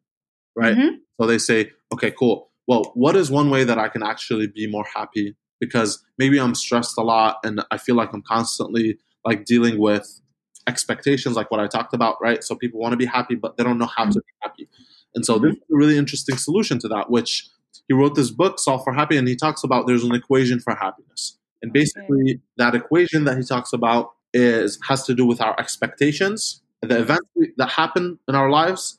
Right? 0.55 0.77
Mm-hmm. 0.77 0.97
So 1.19 1.27
they 1.27 1.39
say, 1.39 1.73
okay, 1.93 2.11
cool. 2.11 2.51
Well, 2.67 2.93
what 2.95 3.17
is 3.17 3.31
one 3.31 3.49
way 3.49 3.65
that 3.65 3.79
I 3.79 3.89
can 3.89 4.03
actually 4.03 4.47
be 4.47 4.67
more 4.67 4.85
happy? 4.95 5.37
Because 5.59 6.05
maybe 6.19 6.39
I'm 6.39 6.55
stressed 6.55 6.99
a 6.99 7.03
lot 7.03 7.39
and 7.45 7.63
I 7.71 7.79
feel 7.79 7.95
like 7.95 8.13
I'm 8.13 8.23
constantly 8.23 8.99
like 9.25 9.47
dealing 9.47 9.79
with 9.79 10.21
expectations, 10.67 11.37
like 11.37 11.51
what 11.51 11.61
I 11.61 11.67
talked 11.67 11.95
about, 11.95 12.17
right? 12.21 12.43
So 12.43 12.55
people 12.55 12.81
want 12.81 12.93
to 12.93 12.97
be 12.97 13.07
happy, 13.07 13.35
but 13.35 13.57
they 13.57 13.65
don't 13.65 13.79
know 13.79 13.87
how 13.87 14.05
to 14.05 14.21
be 14.21 14.33
happy. 14.43 14.69
And 15.15 15.25
so 15.25 15.39
this 15.39 15.53
is 15.53 15.63
a 15.73 15.77
really 15.77 15.97
interesting 15.97 16.37
solution 16.37 16.79
to 16.81 16.89
that, 16.89 17.11
which 17.11 17.49
he 17.89 17.95
wrote 17.95 18.15
this 18.15 18.31
book, 18.31 18.59
Solve 18.59 18.85
for 18.85 18.93
Happy, 18.93 19.17
and 19.17 19.27
he 19.29 19.37
talks 19.37 19.65
about 19.65 19.87
there's 19.87 20.05
an 20.05 20.15
equation 20.15 20.61
for 20.61 20.75
happiness. 20.75 21.39
And 21.63 21.73
basically, 21.73 22.33
okay. 22.33 22.41
that 22.59 22.75
equation 22.75 23.25
that 23.25 23.37
he 23.39 23.45
talks 23.45 23.73
about 23.73 24.13
is 24.35 24.79
has 24.89 25.05
to 25.05 25.15
do 25.15 25.25
with 25.25 25.41
our 25.41 25.59
expectations, 25.59 26.63
the 26.83 27.01
events 27.01 27.27
that 27.57 27.71
happen 27.71 28.19
in 28.29 28.35
our 28.35 28.51
lives, 28.51 28.99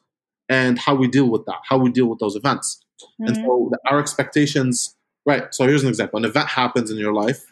and 0.50 0.80
how 0.80 0.96
we 0.96 1.08
deal 1.08 1.30
with 1.30 1.46
that, 1.46 1.58
how 1.70 1.78
we 1.78 1.92
deal 1.92 2.08
with 2.08 2.20
those 2.20 2.36
events. 2.36 2.84
Mm-hmm. 3.22 3.28
And 3.28 3.36
so 3.38 3.72
our 3.90 4.00
expectations, 4.00 4.96
right? 5.26 5.54
So 5.54 5.68
here's 5.68 5.84
an 5.84 5.90
example: 5.90 6.18
an 6.18 6.26
event 6.26 6.48
happens 6.48 6.90
in 6.90 6.98
your 6.98 7.14
life, 7.14 7.46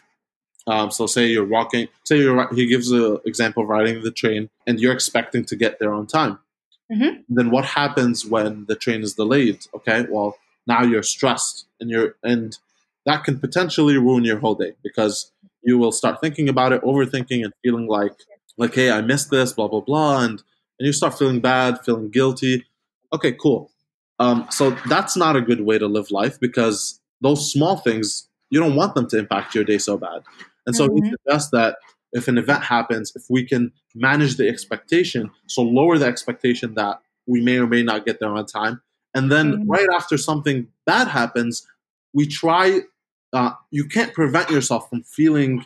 Um, 0.66 0.90
so 0.90 1.06
say 1.06 1.26
you're 1.26 1.46
walking, 1.46 1.88
say 2.04 2.18
you're 2.18 2.52
he 2.54 2.66
gives 2.66 2.90
an 2.90 3.18
example 3.24 3.62
of 3.62 3.68
riding 3.68 4.02
the 4.02 4.10
train, 4.10 4.50
and 4.66 4.80
you're 4.80 4.92
expecting 4.92 5.44
to 5.46 5.56
get 5.56 5.78
there 5.78 5.92
on 5.94 6.06
time. 6.06 6.38
Mhm. 6.90 7.24
Then 7.28 7.50
what 7.50 7.64
happens 7.64 8.24
when 8.26 8.66
the 8.66 8.76
train 8.76 9.02
is 9.02 9.14
delayed? 9.14 9.66
Okay, 9.74 10.06
well 10.10 10.36
now 10.66 10.82
you're 10.82 11.02
stressed, 11.02 11.66
and 11.80 11.90
you're 11.90 12.16
and 12.22 12.58
that 13.04 13.24
can 13.24 13.38
potentially 13.38 13.96
ruin 13.96 14.24
your 14.24 14.38
whole 14.38 14.54
day 14.56 14.72
because 14.82 15.30
you 15.62 15.78
will 15.78 15.92
start 15.92 16.20
thinking 16.20 16.48
about 16.48 16.72
it, 16.72 16.82
overthinking, 16.82 17.44
and 17.44 17.52
feeling 17.62 17.86
like 17.86 18.14
like 18.56 18.74
hey 18.74 18.90
I 18.90 19.00
missed 19.02 19.30
this, 19.30 19.52
blah 19.52 19.68
blah 19.68 19.80
blah, 19.80 20.22
and 20.24 20.42
and 20.78 20.86
you 20.86 20.92
start 20.92 21.16
feeling 21.18 21.40
bad, 21.40 21.84
feeling 21.84 22.10
guilty. 22.10 22.66
Okay, 23.12 23.32
cool. 23.32 23.70
Um, 24.18 24.46
so 24.50 24.70
that's 24.88 25.16
not 25.16 25.36
a 25.36 25.40
good 25.42 25.60
way 25.60 25.78
to 25.78 25.86
live 25.86 26.10
life 26.10 26.40
because 26.40 27.00
those 27.20 27.52
small 27.52 27.76
things 27.76 28.28
you 28.50 28.60
don't 28.60 28.76
want 28.76 28.94
them 28.94 29.06
to 29.08 29.18
impact 29.18 29.54
your 29.54 29.64
day 29.64 29.78
so 29.78 29.96
bad. 29.98 30.22
And 30.66 30.74
so 30.74 30.92
he 30.92 31.00
Mhm. 31.00 31.10
suggests 31.10 31.50
that 31.50 31.78
if 32.12 32.28
an 32.28 32.38
event 32.38 32.62
happens, 32.64 33.12
if 33.14 33.24
we 33.28 33.44
can 33.44 33.72
manage 33.94 34.36
the 34.36 34.48
expectation, 34.48 35.30
so 35.46 35.62
lower 35.62 35.98
the 35.98 36.06
expectation 36.06 36.74
that 36.74 37.00
we 37.26 37.40
may 37.40 37.58
or 37.58 37.66
may 37.66 37.82
not 37.82 38.06
get 38.06 38.20
there 38.20 38.34
on 38.34 38.46
time, 38.46 38.80
and 39.14 39.30
then 39.30 39.52
Mhm. 39.54 39.64
right 39.66 39.88
after 39.94 40.16
something 40.18 40.68
bad 40.84 41.08
happens, 41.08 41.66
we 42.12 42.26
try. 42.26 42.82
Uh, 43.32 43.52
you 43.70 43.84
can't 43.86 44.14
prevent 44.14 44.50
yourself 44.50 44.88
from 44.88 45.02
feeling 45.02 45.64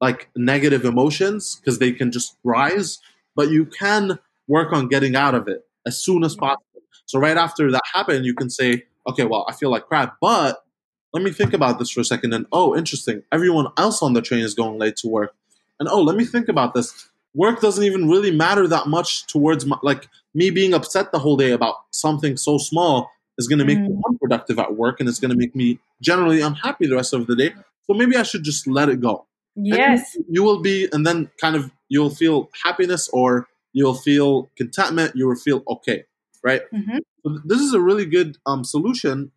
like 0.00 0.28
negative 0.36 0.84
emotions 0.84 1.56
because 1.56 1.78
they 1.78 1.92
can 1.92 2.12
just 2.12 2.36
rise, 2.44 2.98
but 3.34 3.50
you 3.50 3.64
can 3.64 4.18
work 4.46 4.72
on 4.72 4.88
getting 4.88 5.16
out 5.16 5.34
of 5.34 5.48
it 5.48 5.66
as 5.86 6.00
soon 6.00 6.22
as 6.22 6.36
possible. 6.36 6.82
So 7.06 7.18
right 7.18 7.36
after 7.36 7.70
that 7.72 7.82
happened, 7.92 8.24
you 8.24 8.34
can 8.34 8.50
say, 8.50 8.84
okay, 9.08 9.24
well, 9.24 9.46
I 9.48 9.54
feel 9.54 9.70
like 9.70 9.86
crap, 9.86 10.16
but 10.20 10.62
let 11.12 11.22
me 11.22 11.30
think 11.32 11.52
about 11.54 11.78
this 11.78 11.90
for 11.90 12.00
a 12.00 12.04
second. 12.04 12.34
And 12.34 12.46
oh, 12.52 12.76
interesting. 12.76 13.22
Everyone 13.32 13.66
else 13.76 14.02
on 14.02 14.12
the 14.12 14.22
train 14.22 14.40
is 14.44 14.54
going 14.54 14.78
late 14.78 14.96
to 14.96 15.08
work. 15.08 15.34
And 15.80 15.88
oh, 15.88 16.02
let 16.02 16.16
me 16.16 16.24
think 16.24 16.48
about 16.48 16.74
this. 16.74 17.08
Work 17.34 17.60
doesn't 17.60 17.84
even 17.84 18.08
really 18.08 18.30
matter 18.30 18.66
that 18.68 18.88
much 18.88 19.26
towards 19.26 19.64
my, 19.66 19.78
like 19.82 20.08
me 20.34 20.50
being 20.50 20.74
upset 20.74 21.12
the 21.12 21.18
whole 21.18 21.36
day 21.36 21.52
about 21.52 21.76
something 21.90 22.36
so 22.36 22.58
small 22.58 23.10
is 23.38 23.46
going 23.46 23.58
to 23.60 23.64
make 23.64 23.78
me 23.78 23.88
Mm. 23.88 24.00
unproductive 24.08 24.58
at 24.58 24.74
work 24.76 24.98
and 24.98 25.08
it's 25.08 25.20
going 25.20 25.30
to 25.30 25.36
make 25.36 25.54
me 25.54 25.78
generally 26.02 26.40
unhappy 26.40 26.86
the 26.88 26.96
rest 26.96 27.12
of 27.14 27.26
the 27.26 27.36
day. 27.36 27.54
So 27.86 27.94
maybe 27.94 28.16
I 28.16 28.22
should 28.24 28.42
just 28.42 28.66
let 28.66 28.88
it 28.88 29.00
go. 29.00 29.26
Yes. 29.54 30.14
you, 30.14 30.24
you 30.28 30.42
will 30.42 30.60
be, 30.60 30.88
and 30.92 31.06
then 31.06 31.30
kind 31.40 31.54
of 31.56 31.70
you'll 31.88 32.10
feel 32.10 32.50
happiness 32.64 33.08
or 33.12 33.46
you'll 33.72 33.94
feel 33.94 34.50
contentment. 34.56 35.14
You 35.14 35.28
will 35.28 35.36
feel 35.36 35.62
okay, 35.68 36.04
right? 36.42 36.62
Mhm. 36.74 36.98
So 37.22 37.38
this 37.44 37.60
is 37.60 37.72
a 37.74 37.80
really 37.80 38.06
good 38.06 38.38
um, 38.46 38.64
solution 38.64 39.30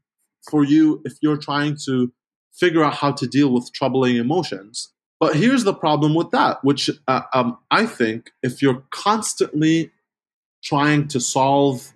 for 0.50 0.64
you 0.64 1.02
if 1.06 1.14
you're 1.22 1.38
trying 1.38 1.78
to 1.86 2.12
figure 2.54 2.84
out 2.84 2.96
how 2.96 3.12
to 3.12 3.28
deal 3.28 3.52
with 3.52 3.72
troubling 3.74 4.18
emotions. 4.18 4.90
But 5.20 5.36
here's 5.36 5.64
the 5.64 5.74
problem 5.74 6.16
with 6.16 6.32
that, 6.32 6.64
which 6.64 6.90
uh, 7.08 7.22
um, 7.34 7.58
I 7.70 7.86
think 7.86 8.32
if 8.42 8.62
you're 8.62 8.84
constantly 8.90 9.92
trying 10.64 11.08
to 11.10 11.20
solve 11.20 11.94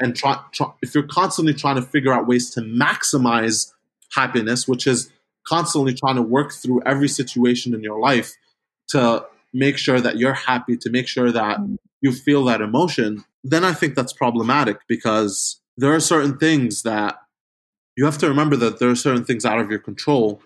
and 0.00 0.16
try, 0.16 0.40
try, 0.52 0.70
if 0.82 0.94
you're 0.94 1.06
constantly 1.06 1.54
trying 1.54 1.76
to 1.76 1.82
figure 1.82 2.12
out 2.12 2.26
ways 2.26 2.50
to 2.50 2.60
maximize 2.62 3.72
happiness, 4.12 4.66
which 4.66 4.86
is 4.86 5.10
constantly 5.46 5.94
trying 5.94 6.16
to 6.16 6.22
work 6.22 6.52
through 6.52 6.82
every 6.86 7.08
situation 7.08 7.74
in 7.74 7.82
your 7.82 8.00
life 8.00 8.34
to 8.88 9.24
make 9.52 9.78
sure 9.78 10.00
that 10.00 10.16
you're 10.16 10.32
happy, 10.34 10.76
to 10.76 10.90
make 10.90 11.06
sure 11.06 11.30
that 11.30 11.58
Mhm. 11.58 11.76
you 12.00 12.12
feel 12.12 12.44
that 12.44 12.60
emotion, 12.60 13.24
then 13.44 13.62
I 13.62 13.72
think 13.72 13.94
that's 13.94 14.12
problematic 14.12 14.78
because 14.88 15.60
there 15.76 15.94
are 15.94 16.00
certain 16.00 16.38
things 16.38 16.82
that 16.82 17.18
you 17.96 18.04
have 18.04 18.18
to 18.18 18.28
remember 18.28 18.56
that 18.56 18.78
there 18.78 18.90
are 18.90 18.96
certain 18.96 19.24
things 19.24 19.44
out 19.44 19.58
of 19.58 19.70
your 19.70 19.78
control. 19.78 20.42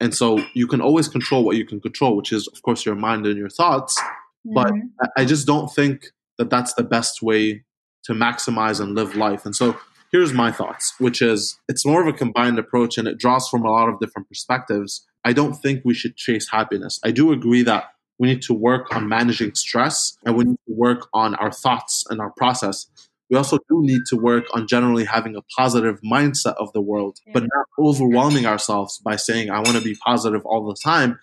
And 0.00 0.14
so 0.14 0.42
you 0.54 0.66
can 0.66 0.80
always 0.80 1.08
control 1.08 1.44
what 1.44 1.56
you 1.56 1.66
can 1.66 1.80
control, 1.80 2.16
which 2.16 2.32
is, 2.32 2.48
of 2.48 2.62
course, 2.62 2.86
your 2.86 2.94
mind 2.94 3.26
and 3.26 3.36
your 3.36 3.50
thoughts. 3.50 4.00
But 4.44 4.72
Mhm. 4.72 4.90
I- 5.02 5.22
I 5.22 5.24
just 5.26 5.46
don't 5.46 5.70
think 5.72 6.10
that 6.38 6.48
that's 6.48 6.72
the 6.74 6.82
best 6.82 7.20
way 7.22 7.64
to 8.04 8.14
maximize 8.14 8.80
and 8.80 8.94
live 8.94 9.14
life. 9.14 9.44
And 9.44 9.54
so 9.54 9.76
here's 10.10 10.32
my 10.32 10.50
thoughts, 10.50 10.94
which 10.98 11.20
is 11.20 11.58
it's 11.68 11.84
more 11.84 12.00
of 12.00 12.08
a 12.08 12.16
combined 12.16 12.58
approach 12.58 12.96
and 12.96 13.06
it 13.06 13.18
draws 13.18 13.48
from 13.48 13.62
a 13.64 13.70
lot 13.70 13.90
of 13.90 14.00
different 14.00 14.26
perspectives. 14.28 15.06
I 15.22 15.34
don't 15.34 15.52
think 15.52 15.82
we 15.84 15.92
should 15.92 16.16
chase 16.16 16.48
happiness. 16.50 16.98
I 17.04 17.10
do 17.10 17.30
agree 17.30 17.62
that 17.64 17.90
we 18.18 18.28
need 18.28 18.40
to 18.42 18.54
work 18.54 18.94
on 18.96 19.06
managing 19.06 19.54
stress 19.54 20.16
and 20.24 20.34
we 20.34 20.44
need 20.44 20.58
to 20.66 20.72
work 20.74 21.08
on 21.12 21.34
our 21.34 21.52
thoughts 21.52 22.04
and 22.08 22.20
our 22.20 22.30
process. 22.30 22.86
We 23.30 23.36
also 23.36 23.58
do 23.68 23.82
need 23.82 24.02
to 24.08 24.16
work 24.16 24.44
on 24.52 24.66
generally 24.66 25.04
having 25.04 25.36
a 25.36 25.42
positive 25.56 26.00
mindset 26.02 26.54
of 26.58 26.72
the 26.72 26.80
world, 26.80 27.18
but 27.32 27.44
not 27.44 27.66
overwhelming 27.78 28.44
ourselves 28.46 28.98
by 28.98 29.16
saying, 29.16 29.50
I 29.50 29.58
want 29.58 29.76
to 29.76 29.80
be 29.80 29.94
positive 30.04 30.44
all 30.44 30.66
the 30.66 30.76
time 30.82 31.18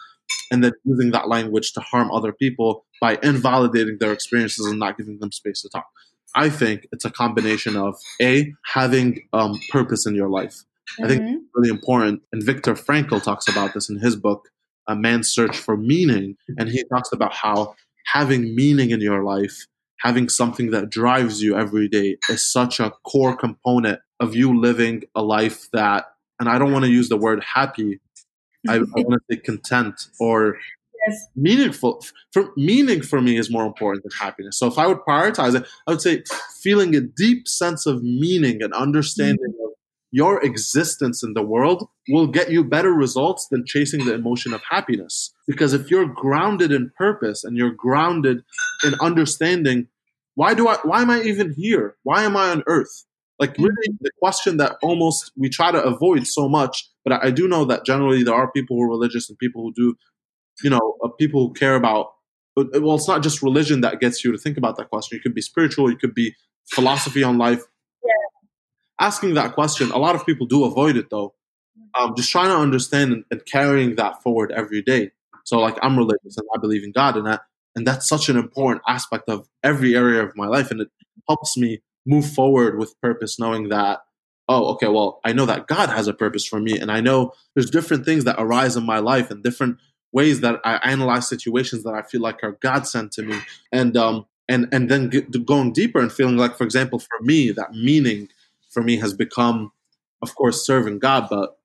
and 0.51 0.63
then 0.63 0.71
using 0.85 1.11
that 1.11 1.27
language 1.27 1.73
to 1.73 1.81
harm 1.81 2.11
other 2.11 2.31
people 2.31 2.85
by 3.01 3.17
invalidating 3.21 3.97
their 3.99 4.13
experiences 4.13 4.65
and 4.65 4.79
not 4.79 4.97
giving 4.97 5.19
them 5.19 5.31
space 5.31 5.61
to 5.61 5.69
talk. 5.69 5.87
I 6.35 6.49
think 6.49 6.87
it's 6.91 7.05
a 7.05 7.09
combination 7.11 7.75
of 7.75 7.95
a 8.21 8.53
having 8.65 9.27
um, 9.33 9.59
purpose 9.71 10.05
in 10.05 10.15
your 10.15 10.29
life. 10.29 10.63
I 11.03 11.07
think 11.07 11.21
Mhm. 11.21 11.33
it's 11.35 11.45
really 11.55 11.69
important, 11.69 12.21
and 12.31 12.41
Viktor 12.43 12.73
Frankl 12.73 13.21
talks 13.21 13.47
about 13.47 13.73
this 13.73 13.89
in 13.89 13.99
his 13.99 14.15
book, 14.15 14.49
A 14.87 14.95
Man's 14.95 15.29
Search 15.29 15.57
for 15.57 15.75
Meaning, 15.75 16.37
and 16.57 16.69
he 16.69 16.83
talks 16.85 17.11
about 17.11 17.33
how 17.33 17.75
having 18.05 18.55
meaning 18.55 18.91
in 18.91 19.01
your 19.01 19.23
life, 19.23 19.67
having 19.99 20.29
something 20.29 20.71
that 20.71 20.89
drives 20.89 21.41
you 21.41 21.57
every 21.57 21.87
day, 21.87 22.17
is 22.29 22.49
such 22.49 22.79
a 22.79 22.91
core 23.03 23.35
component 23.35 23.99
of 24.19 24.35
you 24.35 24.59
living 24.59 25.03
a 25.15 25.21
life 25.21 25.67
that, 25.73 26.05
and 26.39 26.49
I 26.49 26.57
don't 26.57 26.71
want 26.71 26.85
to 26.85 26.91
use 26.91 27.09
the 27.09 27.17
word 27.17 27.43
happy. 27.43 27.99
I, 28.67 28.75
I 28.75 28.79
want 28.95 29.21
to 29.29 29.35
say 29.35 29.41
content 29.41 30.07
or 30.19 30.57
Yes. 31.07 31.27
meaningful 31.35 32.03
for 32.33 32.51
meaning 32.57 33.01
for 33.01 33.21
me 33.21 33.37
is 33.37 33.49
more 33.49 33.65
important 33.65 34.03
than 34.03 34.11
happiness 34.19 34.57
so 34.57 34.67
if 34.67 34.77
i 34.77 34.87
would 34.87 34.97
prioritize 35.07 35.55
it 35.55 35.65
i 35.85 35.91
would 35.91 36.01
say 36.01 36.23
feeling 36.61 36.95
a 36.95 37.01
deep 37.01 37.47
sense 37.47 37.85
of 37.85 38.03
meaning 38.03 38.61
and 38.63 38.73
understanding 38.73 39.53
of 39.63 39.66
your 40.11 40.43
existence 40.43 41.23
in 41.23 41.33
the 41.33 41.41
world 41.41 41.87
will 42.09 42.27
get 42.27 42.49
you 42.49 42.63
better 42.63 42.91
results 42.93 43.47
than 43.49 43.65
chasing 43.65 44.05
the 44.05 44.13
emotion 44.13 44.53
of 44.53 44.61
happiness 44.69 45.33
because 45.47 45.73
if 45.73 45.91
you're 45.91 46.05
grounded 46.07 46.71
in 46.71 46.91
purpose 46.97 47.43
and 47.43 47.57
you're 47.57 47.71
grounded 47.73 48.43
in 48.83 48.95
understanding 49.01 49.87
why 50.35 50.53
do 50.53 50.67
i 50.67 50.77
why 50.83 51.01
am 51.01 51.09
i 51.09 51.21
even 51.21 51.53
here 51.53 51.95
why 52.03 52.23
am 52.23 52.37
i 52.37 52.49
on 52.49 52.63
earth 52.67 53.05
like 53.39 53.55
really 53.57 53.89
the 54.01 54.11
question 54.19 54.57
that 54.57 54.77
almost 54.81 55.31
we 55.35 55.49
try 55.49 55.71
to 55.71 55.83
avoid 55.83 56.25
so 56.25 56.47
much 56.47 56.89
but 57.03 57.13
i, 57.23 57.29
do 57.29 57.47
know 57.47 57.65
that 57.65 57.85
generally 57.85 58.23
there 58.23 58.33
are 58.35 58.49
people 58.51 58.77
who 58.77 58.83
are 58.83 58.89
religious 58.89 59.29
and 59.29 59.37
people 59.39 59.61
who 59.63 59.73
do 59.73 59.95
you 60.63 60.69
know, 60.69 60.95
uh, 61.03 61.09
people 61.19 61.47
who 61.47 61.53
care 61.53 61.75
about. 61.75 62.07
but- 62.55 62.81
Well, 62.81 62.95
it's 62.95 63.07
not 63.07 63.21
just 63.21 63.43
religion 63.43 63.81
that 63.81 63.99
gets 63.99 64.23
you 64.23 64.31
to 64.31 64.37
think 64.37 64.57
about 64.57 64.77
that 64.77 64.89
question. 64.89 65.15
You 65.15 65.21
could 65.21 65.35
be 65.35 65.41
spiritual. 65.41 65.91
You 65.91 65.97
could 65.97 66.15
be 66.15 66.35
philosophy 66.71 67.23
on 67.23 67.37
life. 67.37 67.63
Asking 68.99 69.35
that 69.35 69.53
question, 69.53 69.91
a 69.91 69.97
lot 69.97 70.15
of 70.15 70.25
people 70.25 70.47
do 70.47 70.63
avoid 70.65 70.95
it 70.97 71.09
though. 71.09 71.33
Um, 71.97 72.15
just 72.15 72.31
trying 72.31 72.49
to 72.49 72.57
understand 72.57 73.13
and, 73.13 73.23
and 73.31 73.45
carrying 73.45 73.95
that 73.95 74.21
forward 74.21 74.51
every 74.51 74.81
day. 74.81 75.11
So, 75.45 75.59
like, 75.59 75.77
I'm 75.81 75.97
religious 75.97 76.37
and 76.37 76.47
I 76.53 76.59
believe 76.59 76.83
in 76.83 76.91
God, 76.91 77.15
and 77.15 77.25
that, 77.25 77.41
and 77.75 77.87
that's 77.87 78.07
such 78.07 78.27
an 78.27 78.37
important 78.37 78.81
aspect 78.87 79.29
of 79.29 79.47
every 79.63 79.95
area 79.95 80.21
of 80.21 80.35
my 80.35 80.47
life, 80.47 80.71
and 80.71 80.81
it 80.81 80.89
helps 81.27 81.55
me 81.57 81.81
move 82.05 82.29
forward 82.29 82.77
with 82.77 82.99
purpose, 83.01 83.39
knowing 83.39 83.69
that 83.69 84.01
oh, 84.49 84.73
okay, 84.73 84.87
well, 84.87 85.19
I 85.25 85.33
know 85.33 85.45
that 85.45 85.67
God 85.67 85.89
has 85.89 86.07
a 86.07 86.13
purpose 86.13 86.45
for 86.45 86.59
me, 86.59 86.79
and 86.79 86.91
I 86.91 87.01
know 87.01 87.33
there's 87.53 87.69
different 87.69 88.05
things 88.05 88.23
that 88.23 88.37
arise 88.39 88.75
in 88.77 88.85
my 88.85 88.99
life 88.99 89.29
and 89.29 89.43
different 89.43 89.77
ways 90.13 90.39
that 90.41 90.61
I 90.63 90.75
analyze 90.77 91.27
situations 91.27 91.83
that 91.83 91.93
I 91.93 92.01
feel 92.01 92.21
like 92.21 92.43
are 92.43 92.57
God 92.61 92.87
sent 92.87 93.11
to 93.13 93.23
me, 93.23 93.37
and 93.71 93.97
um, 93.97 94.25
and 94.47 94.67
and 94.71 94.89
then 94.89 95.09
get, 95.09 95.45
going 95.45 95.73
deeper 95.73 95.99
and 95.99 96.11
feeling 96.11 96.37
like, 96.37 96.55
for 96.55 96.63
example, 96.63 96.99
for 96.99 97.19
me, 97.21 97.51
that 97.51 97.73
meaning 97.73 98.29
for 98.77 98.83
me 98.83 98.97
has 98.97 99.15
become, 99.15 99.71
of 100.21 100.35
course, 100.35 100.63
serving 100.63 100.99
God, 100.99 101.29
but 101.31 101.57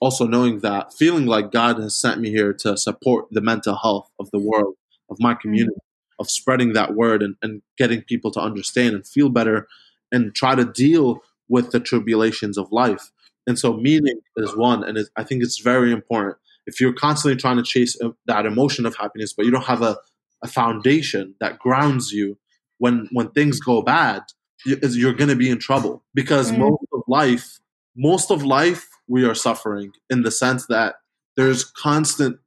also 0.00 0.24
knowing 0.24 0.60
that 0.60 0.94
feeling 0.94 1.26
like 1.26 1.50
God 1.50 1.80
has 1.80 1.96
sent 1.96 2.20
me 2.20 2.30
here 2.30 2.52
to 2.60 2.76
support 2.76 3.26
the 3.32 3.40
mental 3.40 3.74
health 3.74 4.08
of 4.20 4.30
the 4.30 4.38
world, 4.38 4.76
of 5.10 5.16
my 5.18 5.34
community, 5.34 5.80
of 6.20 6.30
spreading 6.30 6.72
that 6.74 6.94
word 6.94 7.24
and, 7.24 7.34
and 7.42 7.60
getting 7.76 8.02
people 8.02 8.30
to 8.30 8.40
understand 8.40 8.94
and 8.94 9.04
feel 9.04 9.30
better 9.30 9.66
and 10.12 10.32
try 10.32 10.54
to 10.54 10.64
deal 10.64 11.22
with 11.48 11.72
the 11.72 11.80
tribulations 11.80 12.56
of 12.56 12.70
life. 12.70 13.10
And 13.48 13.58
so, 13.58 13.72
meaning 13.72 14.20
is 14.36 14.56
one, 14.56 14.84
and 14.84 14.96
I 15.16 15.24
think 15.24 15.42
it's 15.42 15.58
very 15.58 15.90
important. 15.90 16.36
If 16.66 16.80
you're 16.80 16.92
constantly 16.92 17.36
trying 17.36 17.56
to 17.56 17.64
chase 17.64 18.00
uh, 18.00 18.10
that 18.26 18.46
emotion 18.46 18.86
of 18.86 18.94
happiness, 18.94 19.32
but 19.32 19.44
you 19.44 19.50
don't 19.50 19.64
have 19.64 19.82
a, 19.82 19.96
a 20.40 20.46
foundation 20.46 21.34
that 21.40 21.58
grounds 21.58 22.12
you 22.12 22.38
when 22.78 23.08
when 23.10 23.30
things 23.30 23.58
go 23.58 23.82
bad, 23.82 24.22
you're 24.64 25.12
going 25.14 25.30
to 25.30 25.36
be 25.36 25.50
in 25.50 25.58
trouble 25.58 26.02
because 26.14 26.50
Mm. 26.52 26.58
most 26.58 26.84
of 26.92 27.02
life, 27.08 27.60
most 27.96 28.30
of 28.30 28.44
life, 28.44 28.88
we 29.08 29.24
are 29.24 29.34
suffering 29.34 29.92
in 30.10 30.22
the 30.22 30.30
sense 30.30 30.66
that 30.66 30.96
there's 31.36 31.64
constant 31.64 32.38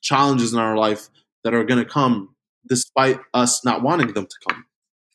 challenges 0.00 0.52
in 0.52 0.58
our 0.58 0.76
life 0.76 1.08
that 1.44 1.54
are 1.54 1.64
going 1.64 1.82
to 1.82 1.88
come 1.88 2.34
despite 2.68 3.18
us 3.34 3.64
not 3.64 3.82
wanting 3.82 4.12
them 4.12 4.26
to 4.26 4.36
come. 4.48 4.64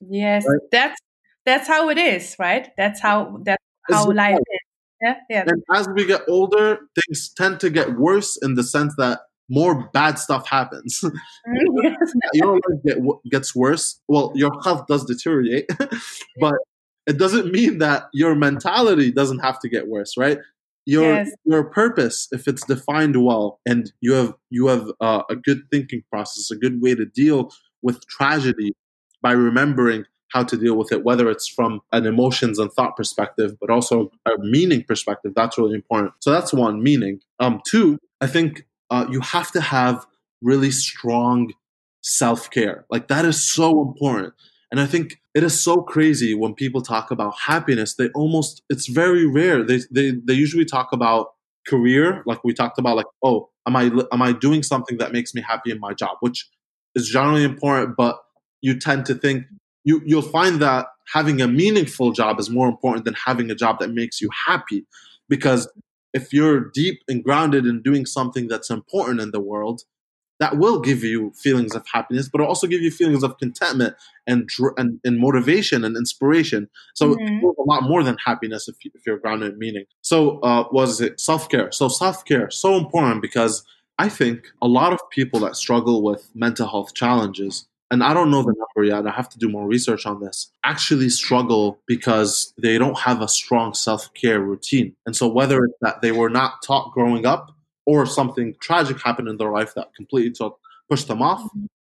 Yes, 0.01 0.45
Right. 0.47 0.59
that's 0.71 0.99
that's 1.45 1.67
how 1.67 1.89
it 1.89 1.97
is, 1.97 2.35
right? 2.39 2.71
That's 2.77 3.01
how 3.01 3.37
that's 3.43 3.63
how 3.91 4.09
It's- 4.09 4.15
life 4.15 4.37
is. 4.37 4.59
Yeah, 5.01 5.15
yeah. 5.29 5.43
And 5.47 5.61
as 5.73 5.87
we 5.89 6.05
get 6.05 6.21
older, 6.29 6.79
things 6.95 7.29
tend 7.33 7.59
to 7.59 7.69
get 7.69 7.97
worse 7.97 8.37
in 8.37 8.55
the 8.55 8.63
sense 8.63 8.93
that 8.97 9.19
more 9.49 9.89
bad 9.93 10.19
stuff 10.19 10.47
happens. 10.47 11.03
your 12.33 12.53
life 12.53 12.83
get, 12.85 12.97
gets 13.29 13.55
worse. 13.55 13.99
Well, 14.07 14.31
your 14.35 14.51
health 14.63 14.87
does 14.87 15.05
deteriorate, 15.05 15.69
but 16.39 16.55
it 17.05 17.17
doesn't 17.17 17.51
mean 17.51 17.79
that 17.79 18.05
your 18.13 18.35
mentality 18.35 19.11
doesn't 19.11 19.39
have 19.39 19.59
to 19.59 19.69
get 19.69 19.87
worse, 19.87 20.15
right? 20.17 20.39
Your 20.85 21.13
Yes. 21.13 21.31
your 21.45 21.63
purpose, 21.63 22.27
if 22.31 22.47
it's 22.47 22.65
defined 22.65 23.23
well, 23.23 23.59
and 23.65 23.91
you 24.01 24.13
have 24.13 24.33
you 24.49 24.67
have 24.67 24.91
uh, 24.99 25.23
a 25.29 25.35
good 25.35 25.63
thinking 25.71 26.03
process, 26.11 26.51
a 26.51 26.57
good 26.57 26.81
way 26.81 26.93
to 26.93 27.05
deal 27.05 27.51
with 27.81 28.05
tragedy 28.07 28.73
by 29.21 29.31
remembering 29.31 30.05
how 30.33 30.43
to 30.43 30.57
deal 30.57 30.75
with 30.75 30.91
it, 30.91 31.03
whether 31.03 31.29
it's 31.29 31.47
from 31.47 31.79
an 31.91 32.05
emotions 32.05 32.57
and 32.59 32.71
thought 32.73 32.97
perspective, 32.97 33.55
but 33.61 33.69
also 33.69 34.11
a 34.25 34.37
meaning 34.39 34.83
perspective. 34.83 35.31
That's 35.35 35.57
really 35.57 35.75
important. 35.75 36.13
So 36.19 36.31
that's 36.31 36.51
one 36.51 36.81
meaning. 36.81 37.21
Um, 37.39 37.61
two, 37.65 37.99
I 38.19 38.27
think 38.27 38.65
uh, 38.93 39.07
you 39.09 39.21
have 39.21 39.51
to 39.51 39.61
have 39.61 40.05
really 40.41 40.71
strong 40.71 41.51
self 42.01 42.49
care. 42.51 42.85
Like 42.91 43.07
that 43.07 43.25
is 43.25 43.41
so 43.41 43.81
important. 43.81 44.33
And 44.71 44.79
I 44.79 44.85
think 44.85 45.19
it 45.33 45.43
is 45.43 45.59
so 45.59 45.81
crazy 45.81 46.33
when 46.33 46.53
people 46.53 46.81
talk 46.81 47.11
about 47.11 47.33
happiness. 47.39 47.95
They 47.95 48.09
almost 48.09 48.61
it's 48.69 48.87
very 48.87 49.25
rare. 49.25 49.63
They 49.63 49.79
they 49.91 50.07
they 50.27 50.33
usually 50.33 50.65
talk 50.65 50.89
about 50.91 51.33
career, 51.67 52.23
like 52.25 52.43
we 52.43 52.53
talked 52.53 52.77
about, 52.77 52.95
like 52.97 53.11
oh, 53.23 53.49
am 53.67 53.75
I 53.75 53.83
am 54.11 54.21
I 54.21 54.31
doing 54.31 54.63
something 54.63 54.97
that 54.97 55.11
makes 55.11 55.33
me 55.33 55.41
happy 55.41 55.71
in 55.71 55.79
my 55.79 55.93
job, 55.93 56.17
which 56.19 56.47
is 56.95 57.09
generally 57.09 57.43
important. 57.43 57.95
But 57.97 58.19
you 58.61 58.77
tend 58.77 59.05
to 59.07 59.15
think 59.15 59.45
you 59.83 60.01
you'll 60.05 60.21
find 60.39 60.61
that 60.61 60.87
having 61.11 61.41
a 61.41 61.47
meaningful 61.47 62.11
job 62.11 62.39
is 62.39 62.49
more 62.49 62.67
important 62.67 63.05
than 63.05 63.15
having 63.29 63.49
a 63.49 63.55
job 63.55 63.79
that 63.79 63.91
makes 63.91 64.21
you 64.21 64.29
happy, 64.47 64.85
because 65.29 65.67
if 66.13 66.31
you're 66.33 66.69
deep 66.73 67.01
and 67.07 67.23
grounded 67.23 67.65
in 67.65 67.81
doing 67.81 68.05
something 68.05 68.47
that's 68.47 68.69
important 68.69 69.19
in 69.21 69.31
the 69.31 69.39
world, 69.39 69.81
that 70.39 70.57
will 70.57 70.79
give 70.79 71.03
you 71.03 71.31
feelings 71.41 71.75
of 71.75 71.85
happiness, 71.91 72.27
but 72.27 72.41
it'll 72.41 72.49
also 72.49 72.67
give 72.67 72.81
you 72.81 72.91
feelings 72.91 73.23
of 73.23 73.37
contentment 73.37 73.95
and 74.27 74.49
and, 74.77 74.99
and 75.03 75.19
motivation 75.19 75.83
and 75.85 75.95
inspiration. 75.95 76.69
So 76.95 77.15
Mhm. 77.15 77.41
it's 77.41 77.59
a 77.59 77.61
lot 77.63 77.83
more 77.83 78.03
than 78.03 78.17
happiness 78.25 78.67
if, 78.67 78.75
you, 78.83 78.91
if 78.93 79.05
you're 79.05 79.19
grounded 79.19 79.53
in 79.53 79.59
meaning. 79.59 79.85
So 80.01 80.39
uh, 80.39 80.65
what 80.69 80.89
is 80.89 80.99
it? 81.01 81.19
Self 81.19 81.49
care. 81.49 81.71
So 81.71 81.87
self 81.87 82.25
care 82.25 82.49
so 82.49 82.75
important 82.75 83.21
because 83.21 83.63
I 83.99 84.09
think 84.09 84.47
a 84.61 84.67
lot 84.67 84.91
of 84.91 84.99
people 85.11 85.39
that 85.41 85.55
struggle 85.55 86.01
with 86.03 86.29
mental 86.35 86.67
health 86.67 86.93
challenges. 86.93 87.67
And 87.93 88.03
I 88.03 88.13
don't 88.13 88.31
know 88.31 88.41
the 88.41 88.55
number 88.57 88.89
yet. 88.89 89.07
I 89.07 89.15
have 89.15 89.29
to 89.29 89.37
do 89.37 89.47
more 89.47 89.67
research 89.67 90.05
on 90.05 90.19
this. 90.19 90.51
Actually, 90.65 91.09
struggle 91.09 91.79
because 91.87 92.53
they 92.61 92.77
don't 92.77 92.99
have 92.99 93.21
a 93.21 93.27
strong 93.27 93.73
self 93.73 94.13
care 94.13 94.41
routine. 94.41 94.95
And 95.05 95.15
so, 95.15 95.27
whether 95.27 95.63
it's 95.63 95.77
that 95.81 96.01
they 96.01 96.11
were 96.11 96.29
not 96.29 96.63
taught 96.63 96.91
growing 96.91 97.25
up, 97.25 97.51
or 97.85 98.05
something 98.05 98.55
tragic 98.61 99.01
happened 99.01 99.27
in 99.27 99.37
their 99.37 99.51
life 99.51 99.73
that 99.75 99.93
completely 99.95 100.31
took 100.31 100.59
pushed 100.89 101.07
them 101.07 101.21
off 101.21 101.49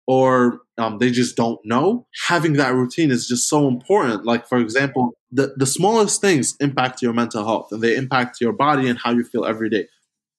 or 0.07 0.61
um, 0.76 0.98
they 0.98 1.11
just 1.11 1.37
don't 1.37 1.61
know 1.64 2.07
having 2.26 2.54
that 2.54 2.74
routine 2.74 3.11
is 3.11 3.26
just 3.26 3.48
so 3.48 3.66
important 3.68 4.24
like 4.24 4.46
for 4.46 4.59
example 4.59 5.14
the, 5.30 5.54
the 5.57 5.66
smallest 5.66 6.20
things 6.20 6.54
impact 6.61 7.02
your 7.02 7.12
mental 7.12 7.44
health 7.44 7.72
and 7.72 7.83
they 7.83 7.96
impact 7.96 8.40
your 8.40 8.52
body 8.52 8.88
and 8.88 8.98
how 8.98 9.11
you 9.11 9.24
feel 9.24 9.44
every 9.44 9.70
day 9.70 9.88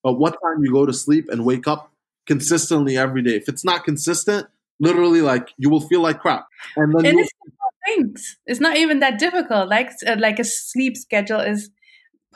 but 0.03 0.13
what 0.13 0.37
time 0.43 0.63
you 0.63 0.71
go 0.71 0.85
to 0.85 0.93
sleep 0.93 1.27
and 1.29 1.45
wake 1.45 1.67
up 1.67 1.91
consistently 2.25 2.97
every 2.97 3.21
day 3.21 3.35
if 3.35 3.49
it's 3.49 3.65
not 3.65 3.83
consistent 3.83 4.47
literally 4.79 5.21
like 5.21 5.49
you 5.57 5.69
will 5.69 5.81
feel 5.81 6.01
like 6.01 6.19
crap 6.19 6.45
and 6.75 6.93
then 6.93 7.05
and 7.05 7.19
it's 7.19 7.31
things. 7.85 8.37
It's 8.45 8.59
not 8.59 8.77
even 8.77 8.99
that 8.99 9.19
difficult. 9.19 9.69
Like 9.69 9.91
uh, 10.07 10.15
like 10.19 10.39
a 10.39 10.43
sleep 10.43 10.97
schedule 10.97 11.39
is. 11.39 11.69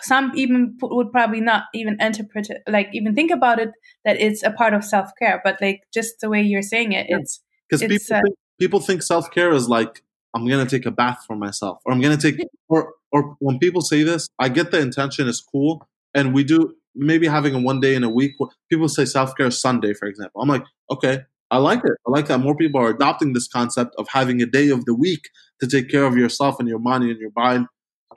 Some 0.01 0.31
even 0.35 0.77
p- 0.79 0.87
would 0.89 1.11
probably 1.11 1.41
not 1.41 1.63
even 1.73 1.97
interpret 1.99 2.49
it, 2.49 2.61
like 2.69 2.87
even 2.93 3.13
think 3.15 3.31
about 3.31 3.59
it 3.59 3.71
that 4.05 4.17
it's 4.17 4.41
a 4.43 4.49
part 4.49 4.73
of 4.73 4.85
self 4.85 5.09
care. 5.19 5.41
But 5.43 5.57
like 5.59 5.81
just 5.93 6.21
the 6.21 6.29
way 6.29 6.41
you're 6.41 6.61
saying 6.61 6.93
it, 6.93 7.07
Yeah. 7.09 7.17
it's 7.17 7.41
because 7.67 7.81
people 7.81 8.15
uh, 8.15 8.21
think, 8.21 8.35
people 8.61 8.79
think 8.79 9.03
self 9.03 9.29
care 9.29 9.51
is 9.51 9.67
like 9.67 10.01
I'm 10.33 10.47
gonna 10.47 10.65
take 10.65 10.85
a 10.85 10.91
bath 10.91 11.25
for 11.27 11.35
myself, 11.35 11.81
or 11.85 11.91
I'm 11.91 11.99
gonna 11.99 12.15
take, 12.15 12.39
or 12.69 12.93
or 13.11 13.35
when 13.39 13.59
people 13.59 13.81
say 13.81 14.03
this, 14.03 14.29
I 14.39 14.47
get 14.47 14.71
the 14.71 14.79
intention 14.79 15.27
is 15.27 15.41
cool, 15.41 15.85
and 16.15 16.33
we 16.33 16.45
do 16.45 16.75
maybe 16.95 17.27
having 17.27 17.53
a 17.53 17.59
one 17.59 17.81
day 17.81 17.93
in 17.95 18.05
a 18.05 18.09
week. 18.09 18.35
People 18.69 18.87
say 18.87 19.03
self 19.03 19.35
care 19.35 19.51
Sunday, 19.51 19.93
for 19.93 20.07
example. 20.07 20.41
I'm 20.41 20.47
like, 20.47 20.63
okay, 20.89 21.23
I 21.51 21.57
like 21.57 21.79
it. 21.83 21.93
I 22.07 22.11
like 22.11 22.27
that 22.27 22.39
more 22.39 22.55
people 22.55 22.79
are 22.81 22.89
adopting 22.89 23.33
this 23.33 23.47
concept 23.47 23.95
of 23.97 24.07
having 24.09 24.41
a 24.41 24.45
day 24.45 24.69
of 24.69 24.85
the 24.85 24.93
week 24.93 25.29
to 25.61 25.67
take 25.67 25.89
care 25.89 26.03
of 26.05 26.15
yourself 26.15 26.59
and 26.59 26.69
your 26.69 26.79
money 26.79 27.09
and 27.11 27.19
your 27.19 27.31
mind, 27.35 27.67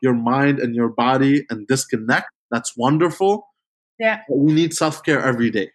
your 0.03 0.15
mind 0.15 0.59
and 0.59 0.75
your 0.75 0.89
body, 0.89 1.47
and 1.51 1.67
disconnect. 1.67 2.27
That's 2.51 2.77
wonderful. 2.77 3.49
yeah, 3.99 4.21
But 4.29 4.39
we 4.39 4.53
need 4.53 4.75
self 4.75 5.03
care 5.03 5.21
every 5.23 5.51
day. 5.51 5.71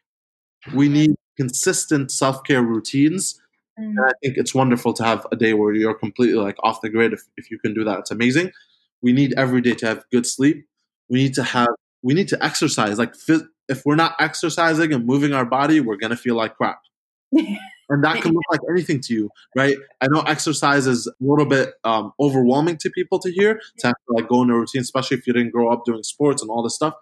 We 0.74 0.90
need 0.90 1.16
consistent 1.38 2.12
self 2.12 2.44
care 2.44 2.62
routines 2.64 3.40
Mm. 3.80 3.90
and 3.90 4.00
I 4.00 4.12
think 4.24 4.38
it's 4.38 4.56
wonderful 4.56 4.92
to 4.94 5.04
have 5.04 5.28
a 5.32 5.36
day 5.36 5.54
where 5.54 5.72
you're 5.72 5.94
completely 5.94 6.34
like 6.34 6.56
off 6.64 6.82
the 6.82 6.90
grid. 6.90 7.14
If, 7.14 7.22
if 7.38 7.52
you 7.52 7.60
can 7.60 7.76
do 7.76 7.84
that, 7.84 8.00
it's 8.00 8.10
amazing. 8.10 8.52
We 9.04 9.14
need 9.14 9.36
every 9.38 9.62
day 9.62 9.76
to 9.76 9.86
have 9.86 10.04
good 10.12 10.26
sleep. 10.26 10.66
We 11.10 11.20
need 11.22 11.36
to 11.36 11.44
have, 11.44 11.68
we 12.02 12.16
need 12.16 12.28
to 12.30 12.44
exercise. 12.44 12.98
Like 12.98 13.14
if 13.70 13.84
we're 13.86 13.96
not 13.96 14.16
exercising 14.20 14.94
and 14.94 15.06
moving 15.06 15.32
our 15.34 15.46
body, 15.46 15.80
we're 15.80 15.98
going 15.98 16.10
to 16.10 16.18
feel 16.18 16.34
like 16.36 16.56
crap. 16.58 16.80
And 17.90 18.04
that 18.04 18.22
can 18.22 18.34
look 18.34 18.44
like 18.52 18.60
anything 18.70 19.00
to 19.02 19.14
you, 19.14 19.30
right? 19.56 19.78
I 20.02 20.08
know 20.08 20.20
exercise 20.22 20.88
is 20.88 21.08
a 21.08 21.12
little 21.22 21.46
bit 21.46 21.74
um, 21.86 22.12
overwhelming 22.20 22.76
to 22.80 22.90
people 22.90 23.18
to 23.20 23.32
hear, 23.32 23.62
to 23.80 23.88
have 23.88 23.96
to 23.96 24.14
like 24.14 24.28
go 24.28 24.42
in 24.44 24.50
a 24.50 24.54
routine, 24.56 24.82
especially 24.82 25.18
if 25.18 25.26
you 25.26 25.32
didn't 25.32 25.52
grow 25.52 25.72
up 25.72 25.86
doing 25.86 26.04
sports 26.04 26.42
and 26.42 26.52
all 26.52 26.62
this 26.64 26.76
stuff. 26.76 26.96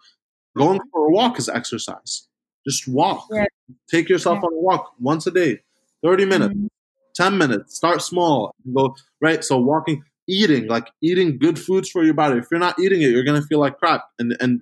Going 0.56 0.80
for 0.92 1.08
a 1.08 1.12
walk 1.12 1.40
is 1.40 1.50
exercise. 1.50 2.28
Just 2.68 2.88
walk. 2.88 3.26
Yeah. 3.32 3.46
Take 3.90 4.10
yourself 4.10 4.40
Yeah. 4.42 4.48
on 4.48 4.54
a 4.54 4.58
walk 4.62 4.94
once 5.00 5.26
a 5.28 5.32
day, 5.32 5.62
30 6.04 6.26
minutes. 6.26 6.54
Mm. 6.54 6.68
10 7.16 7.38
minutes 7.38 7.78
start 7.78 8.02
small 8.02 8.54
go 8.74 8.94
right 9.22 9.42
so 9.42 9.58
walking 9.58 10.04
eating 10.28 10.68
like 10.68 10.90
eating 11.02 11.38
good 11.38 11.58
foods 11.58 11.90
for 11.90 12.04
your 12.04 12.14
body 12.14 12.38
if 12.38 12.46
you're 12.52 12.60
not 12.60 12.78
eating 12.78 13.02
it 13.02 13.10
you're 13.10 13.24
going 13.24 13.42
to 13.42 13.48
feel 13.48 13.60
like 13.60 13.78
crap 13.80 14.04
and 14.20 14.36
and 14.42 14.62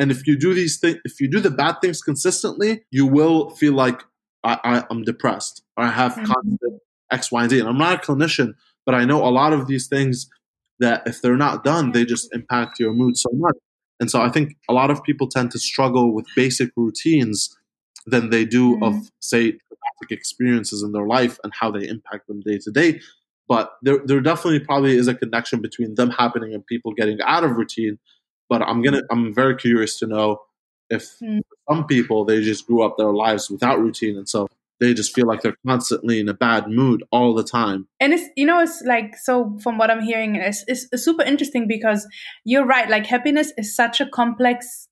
and 0.00 0.10
if 0.10 0.26
you 0.26 0.36
do 0.36 0.52
these 0.52 0.80
things 0.80 0.98
if 1.04 1.20
you 1.20 1.28
do 1.30 1.38
the 1.38 1.48
bad 1.48 1.76
things 1.80 2.00
consistently 2.02 2.82
you 2.90 3.06
will 3.06 3.50
feel 3.50 3.72
like 3.72 4.02
i, 4.44 4.84
i'm 4.90 5.02
depressed 5.02 5.62
or 5.76 5.84
i 5.84 5.90
have 5.90 6.12
Mhm. 6.14 6.26
constant 6.26 6.80
x 7.10 7.30
y 7.32 7.42
and 7.42 7.50
z 7.50 7.60
and 7.60 7.68
i'm 7.68 7.78
not 7.78 7.94
a 7.94 8.06
clinician 8.12 8.54
but 8.86 8.94
i 8.94 9.04
know 9.04 9.24
a 9.26 9.30
lot 9.30 9.52
of 9.52 9.66
these 9.66 9.86
things 9.88 10.28
that 10.80 11.02
if 11.06 11.20
they're 11.22 11.36
not 11.36 11.62
done 11.64 11.92
they 11.92 12.04
just 12.04 12.34
impact 12.34 12.78
your 12.80 12.92
mood 12.92 13.16
so 13.16 13.28
much 13.34 13.56
and 14.00 14.10
so 14.10 14.20
i 14.20 14.28
think 14.28 14.56
a 14.68 14.72
lot 14.72 14.90
of 14.90 15.02
people 15.04 15.28
tend 15.28 15.50
to 15.52 15.58
struggle 15.58 16.12
with 16.14 16.26
basic 16.34 16.70
routines 16.76 17.56
than 18.06 18.30
they 18.30 18.44
do 18.44 18.76
Mhm. 18.76 18.82
of 18.88 18.94
say 19.20 19.52
traumatic 19.52 20.10
experiences 20.10 20.82
in 20.82 20.90
their 20.92 21.06
life 21.06 21.38
and 21.44 21.52
how 21.60 21.70
they 21.70 21.86
impact 21.86 22.26
them 22.26 22.40
day 22.40 22.58
to 22.58 22.70
day. 22.72 23.00
But 23.48 23.72
there, 23.82 23.98
there 24.04 24.20
definitely 24.20 24.58
probably 24.60 24.96
is 24.96 25.06
a 25.06 25.14
connection 25.14 25.60
between 25.60 25.94
them 25.94 26.10
happening 26.10 26.52
and 26.54 26.66
people 26.66 26.92
getting 26.94 27.20
out 27.20 27.44
of 27.44 27.52
routine. 27.52 27.98
But 28.48 28.62
I'm 28.62 28.82
gonna, 28.82 29.02
I'm 29.10 29.32
very 29.32 29.54
curious 29.54 29.98
to 30.00 30.06
know 30.08 30.40
if 30.90 31.04
Mm. 31.22 31.40
some 31.70 31.86
people 31.86 32.24
they 32.24 32.40
just 32.42 32.66
grew 32.66 32.82
up 32.82 32.96
their 32.98 33.12
lives 33.12 33.50
without 33.50 33.78
routine, 33.80 34.16
and 34.16 34.28
so 34.28 34.46
they 34.80 34.92
just 34.94 35.14
feel 35.14 35.26
like 35.28 35.42
they're 35.42 35.56
constantly 35.66 36.18
in 36.18 36.28
a 36.28 36.34
bad 36.34 36.66
mood 36.68 37.04
all 37.12 37.34
the 37.34 37.44
time. 37.44 37.86
and 38.00 38.12
it's 38.12 38.24
you 38.36 38.44
know 38.44 38.60
it's 38.60 38.82
like 38.84 39.16
so 39.16 39.56
from 39.62 39.78
what 39.78 39.90
i'm 39.92 40.02
hearing 40.02 40.34
it's, 40.36 40.64
it's, 40.66 40.88
it's 40.90 41.04
super 41.04 41.22
interesting 41.22 41.68
because 41.68 42.04
you're 42.44 42.66
right 42.66 42.90
like 42.90 43.06
happiness 43.06 43.52
is 43.56 43.76
such 43.76 44.00
a 44.00 44.06
complex 44.06 44.88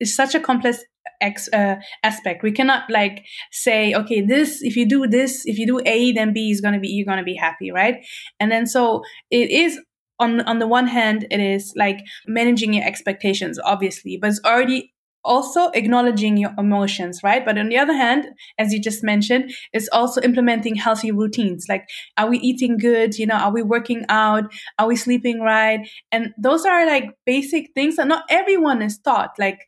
is 0.00 0.14
such 0.14 0.34
a 0.34 0.40
complex 0.40 0.84
ex, 1.22 1.48
uh, 1.52 1.76
aspect 2.02 2.42
we 2.42 2.52
cannot 2.52 2.82
like 2.90 3.24
say 3.52 3.94
okay 3.94 4.20
this 4.20 4.62
if 4.62 4.76
you 4.76 4.86
do 4.86 5.06
this 5.06 5.42
if 5.46 5.58
you 5.58 5.66
do 5.66 5.80
a 5.86 6.12
then 6.12 6.32
b 6.32 6.50
is 6.50 6.60
going 6.60 6.74
to 6.74 6.80
be 6.80 6.88
you're 6.88 7.06
going 7.06 7.18
to 7.18 7.24
be 7.24 7.34
happy 7.34 7.70
right 7.70 8.04
and 8.38 8.52
then 8.52 8.66
so 8.66 9.02
it 9.30 9.50
is 9.50 9.78
on 10.20 10.40
on 10.42 10.58
the 10.58 10.66
one 10.66 10.86
hand 10.86 11.26
it 11.30 11.40
is 11.40 11.72
like 11.76 11.98
managing 12.26 12.74
your 12.74 12.84
expectations 12.84 13.58
obviously 13.64 14.18
but 14.20 14.28
it's 14.30 14.40
already 14.44 14.91
also 15.24 15.68
acknowledging 15.70 16.36
your 16.36 16.52
emotions 16.58 17.20
right? 17.22 17.44
But 17.44 17.58
on 17.58 17.68
the 17.68 17.78
other 17.78 17.92
hand 17.94 18.26
as 18.58 18.72
you 18.72 18.80
just 18.80 19.02
mentioned 19.04 19.52
it's 19.72 19.88
also 19.92 20.20
implementing 20.22 20.74
healthy 20.74 21.10
routines. 21.12 21.66
Like 21.68 21.88
are 22.16 22.28
we 22.28 22.38
eating 22.38 22.78
good? 22.78 23.18
You 23.18 23.26
know 23.26 23.36
are 23.36 23.52
we 23.52 23.62
working 23.62 24.04
out? 24.08 24.44
Are 24.78 24.86
we 24.86 24.96
sleeping 24.96 25.40
right? 25.40 25.88
And 26.10 26.32
those 26.38 26.64
are 26.64 26.86
like 26.86 27.10
basic 27.26 27.72
things 27.74 27.96
that 27.96 28.08
not 28.08 28.24
everyone 28.30 28.82
is 28.82 28.98
taught. 28.98 29.30
Like 29.38 29.58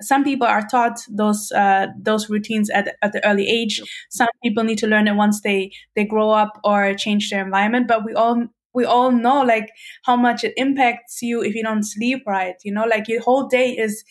some 0.00 0.22
people 0.24 0.46
are 0.46 0.66
taught 0.66 0.98
those 1.10 1.50
uh, 1.52 1.88
those 2.00 2.30
routines 2.30 2.70
at, 2.70 2.96
at 3.02 3.12
the 3.12 3.26
early 3.26 3.48
age. 3.48 3.82
Some 4.10 4.28
people 4.42 4.62
need 4.64 4.78
to 4.78 4.86
learn 4.86 5.08
it 5.08 5.14
once 5.16 5.40
they 5.40 5.72
they 5.96 6.04
grow 6.04 6.30
up 6.30 6.60
or 6.64 6.94
change 6.94 7.30
their 7.30 7.44
environment. 7.44 7.88
But 7.88 8.04
we 8.04 8.14
all 8.14 8.46
we 8.74 8.84
all 8.84 9.10
know 9.10 9.42
like 9.42 9.70
how 10.04 10.16
much 10.16 10.44
it 10.44 10.54
impacts 10.56 11.20
you 11.22 11.42
if 11.42 11.54
you 11.54 11.62
don't 11.62 11.82
sleep 11.82 12.22
right 12.26 12.54
you 12.64 12.72
know? 12.72 12.84
Like 12.84 13.08
your 13.08 13.22
whole 13.22 13.48
day 13.48 13.70
is 13.70 14.04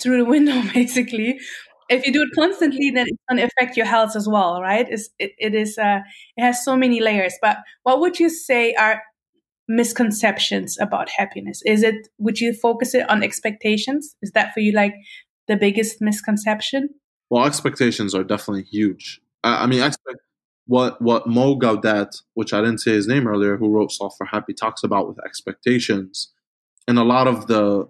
through 0.00 0.18
the 0.18 0.24
window 0.24 0.62
basically. 0.74 1.38
If 1.88 2.04
you 2.06 2.12
do 2.12 2.22
it 2.22 2.30
constantly 2.34 2.90
then 2.90 3.06
it's 3.08 3.22
going 3.28 3.38
to 3.38 3.44
affect 3.44 3.76
your 3.76 3.86
health 3.86 4.14
as 4.14 4.28
well 4.28 4.60
right? 4.60 4.86
It's, 4.88 5.08
it, 5.18 5.32
it 5.38 5.54
is 5.54 5.78
uh, 5.78 6.00
it 6.36 6.42
has 6.42 6.64
so 6.64 6.76
many 6.76 7.00
layers. 7.00 7.34
But 7.40 7.58
what 7.82 8.00
would 8.00 8.18
you 8.20 8.28
say 8.28 8.74
are 8.74 9.02
misconceptions 9.68 10.78
about 10.80 11.10
happiness? 11.10 11.62
Is 11.64 11.82
it 11.82 12.08
would 12.18 12.40
you 12.40 12.52
focus 12.54 12.94
it 12.94 13.08
on 13.08 13.22
expectations? 13.22 14.16
Is 14.22 14.32
that 14.32 14.52
for 14.54 14.60
you 14.60 14.72
like 14.72 14.94
the 15.46 15.56
biggest 15.56 16.00
misconception? 16.00 16.90
Well, 17.30 17.44
expectations 17.44 18.14
are 18.14 18.24
definitely 18.24 18.64
huge. 18.64 19.20
I, 19.44 19.64
I 19.64 19.66
mean, 19.66 19.82
expect 19.82 20.18
what 20.66 21.00
what 21.00 21.26
Mo 21.26 21.56
Gawdat, 21.58 22.22
which 22.34 22.52
I 22.52 22.60
didn't 22.60 22.78
say 22.78 22.92
his 22.92 23.06
name 23.06 23.26
earlier, 23.26 23.56
who 23.56 23.70
wrote 23.70 23.92
Solve 23.92 24.14
for 24.16 24.26
Happy, 24.26 24.54
talks 24.54 24.82
about 24.82 25.08
with 25.08 25.18
expectations, 25.24 26.32
and 26.86 26.98
a 26.98 27.04
lot 27.04 27.26
of 27.26 27.46
the 27.46 27.88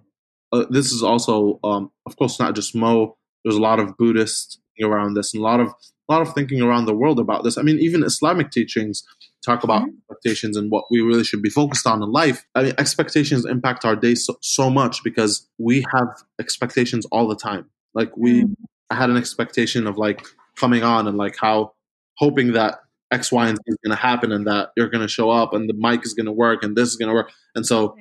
uh, 0.53 0.65
this 0.71 0.93
is 0.93 1.03
also, 1.03 1.61
um, 1.65 1.91
of 2.07 2.17
course, 2.17 2.39
not 2.39 2.55
just 2.55 2.75
Mo. 2.75 3.17
There's 3.45 3.57
a 3.57 3.61
lot 3.61 3.81
of 3.81 3.97
Buddhists 3.97 4.59
around 4.83 5.15
this, 5.15 5.35
and 5.35 5.41
a 5.41 5.45
lot 5.45 5.61
of 5.61 5.69
a 6.09 6.13
lot 6.13 6.23
of 6.23 6.33
thinking 6.33 6.63
around 6.63 6.87
the 6.87 6.95
world 6.95 7.19
about 7.19 7.45
this. 7.45 7.59
I 7.59 7.63
mean, 7.63 7.79
even 7.79 8.03
Islamic 8.03 8.51
teachings 8.51 9.05
talk 9.45 9.63
about 9.63 9.83
mm-hmm. 9.83 9.97
expectations 10.11 10.57
and 10.57 10.71
what 10.71 10.85
we 10.91 11.01
really 11.01 11.25
should 11.25 11.43
be 11.43 11.51
focused 11.51 11.87
on 11.87 12.03
in 12.03 12.11
life. 12.11 12.47
I 12.55 12.63
mean, 12.65 12.75
expectations 12.79 13.45
impact 13.45 13.85
our 13.85 13.95
day 13.95 14.15
so, 14.15 14.37
so 14.41 14.71
much 14.71 15.05
because 15.05 15.47
we 15.59 15.85
have 15.95 16.09
expectations 16.41 17.07
all 17.13 17.29
the 17.29 17.37
time. 17.37 17.69
Like 17.95 18.17
we 18.17 18.45
mm-hmm. 18.45 18.97
had 18.97 19.11
an 19.11 19.17
expectation 19.17 19.87
of 19.87 19.99
like 19.99 20.27
coming 20.57 20.83
on 20.83 21.07
and 21.07 21.19
like 21.19 21.37
how 21.39 21.73
hoping 22.17 22.53
that 22.53 22.81
X, 23.11 23.31
Y, 23.31 23.49
and 23.49 23.57
Z 23.57 23.63
is 23.67 23.77
going 23.85 23.97
to 23.97 24.03
happen 24.03 24.33
and 24.33 24.47
that 24.47 24.71
you're 24.77 24.89
going 24.89 25.03
to 25.03 25.09
show 25.09 25.31
up 25.31 25.53
and 25.53 25.69
the 25.69 25.75
mic 25.75 26.05
is 26.05 26.15
going 26.15 26.27
to 26.27 26.33
work 26.33 26.63
and 26.63 26.77
this 26.77 26.89
is 26.89 26.97
going 26.97 27.09
to 27.09 27.15
work. 27.15 27.31
And 27.55 27.67
so 27.67 27.97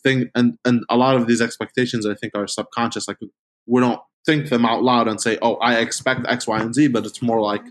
thing 0.00 0.30
and 0.34 0.58
and 0.64 0.84
a 0.88 0.96
lot 0.96 1.16
of 1.16 1.26
these 1.26 1.40
expectations 1.40 2.06
I 2.06 2.14
think 2.14 2.34
are 2.34 2.46
subconscious. 2.46 3.08
Like 3.08 3.18
we 3.66 3.80
don't 3.80 4.00
think 4.26 4.48
them 4.48 4.64
out 4.64 4.82
loud 4.82 5.08
and 5.08 5.20
say, 5.20 5.38
"Oh, 5.42 5.54
I 5.56 5.78
expect 5.78 6.26
X, 6.28 6.46
Y, 6.46 6.60
and 6.60 6.74
Z," 6.74 6.88
but 6.88 7.06
it's 7.06 7.22
more 7.22 7.40
like 7.40 7.62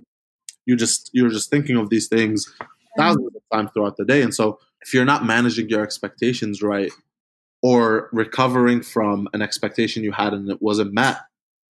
you 0.65 0.75
just 0.75 1.09
you're 1.13 1.29
just 1.29 1.49
thinking 1.49 1.75
of 1.75 1.89
these 1.89 2.07
things 2.07 2.51
thousands 2.97 3.35
of 3.35 3.41
times 3.51 3.71
throughout 3.73 3.97
the 3.97 4.05
day. 4.05 4.21
And 4.21 4.33
so 4.33 4.59
if 4.81 4.93
you're 4.93 5.05
not 5.05 5.25
managing 5.25 5.69
your 5.69 5.81
expectations 5.81 6.61
right 6.61 6.91
or 7.61 8.09
recovering 8.11 8.81
from 8.81 9.27
an 9.33 9.41
expectation 9.41 10.03
you 10.03 10.11
had 10.11 10.33
and 10.33 10.49
it 10.49 10.61
wasn't 10.61 10.93
met, 10.93 11.17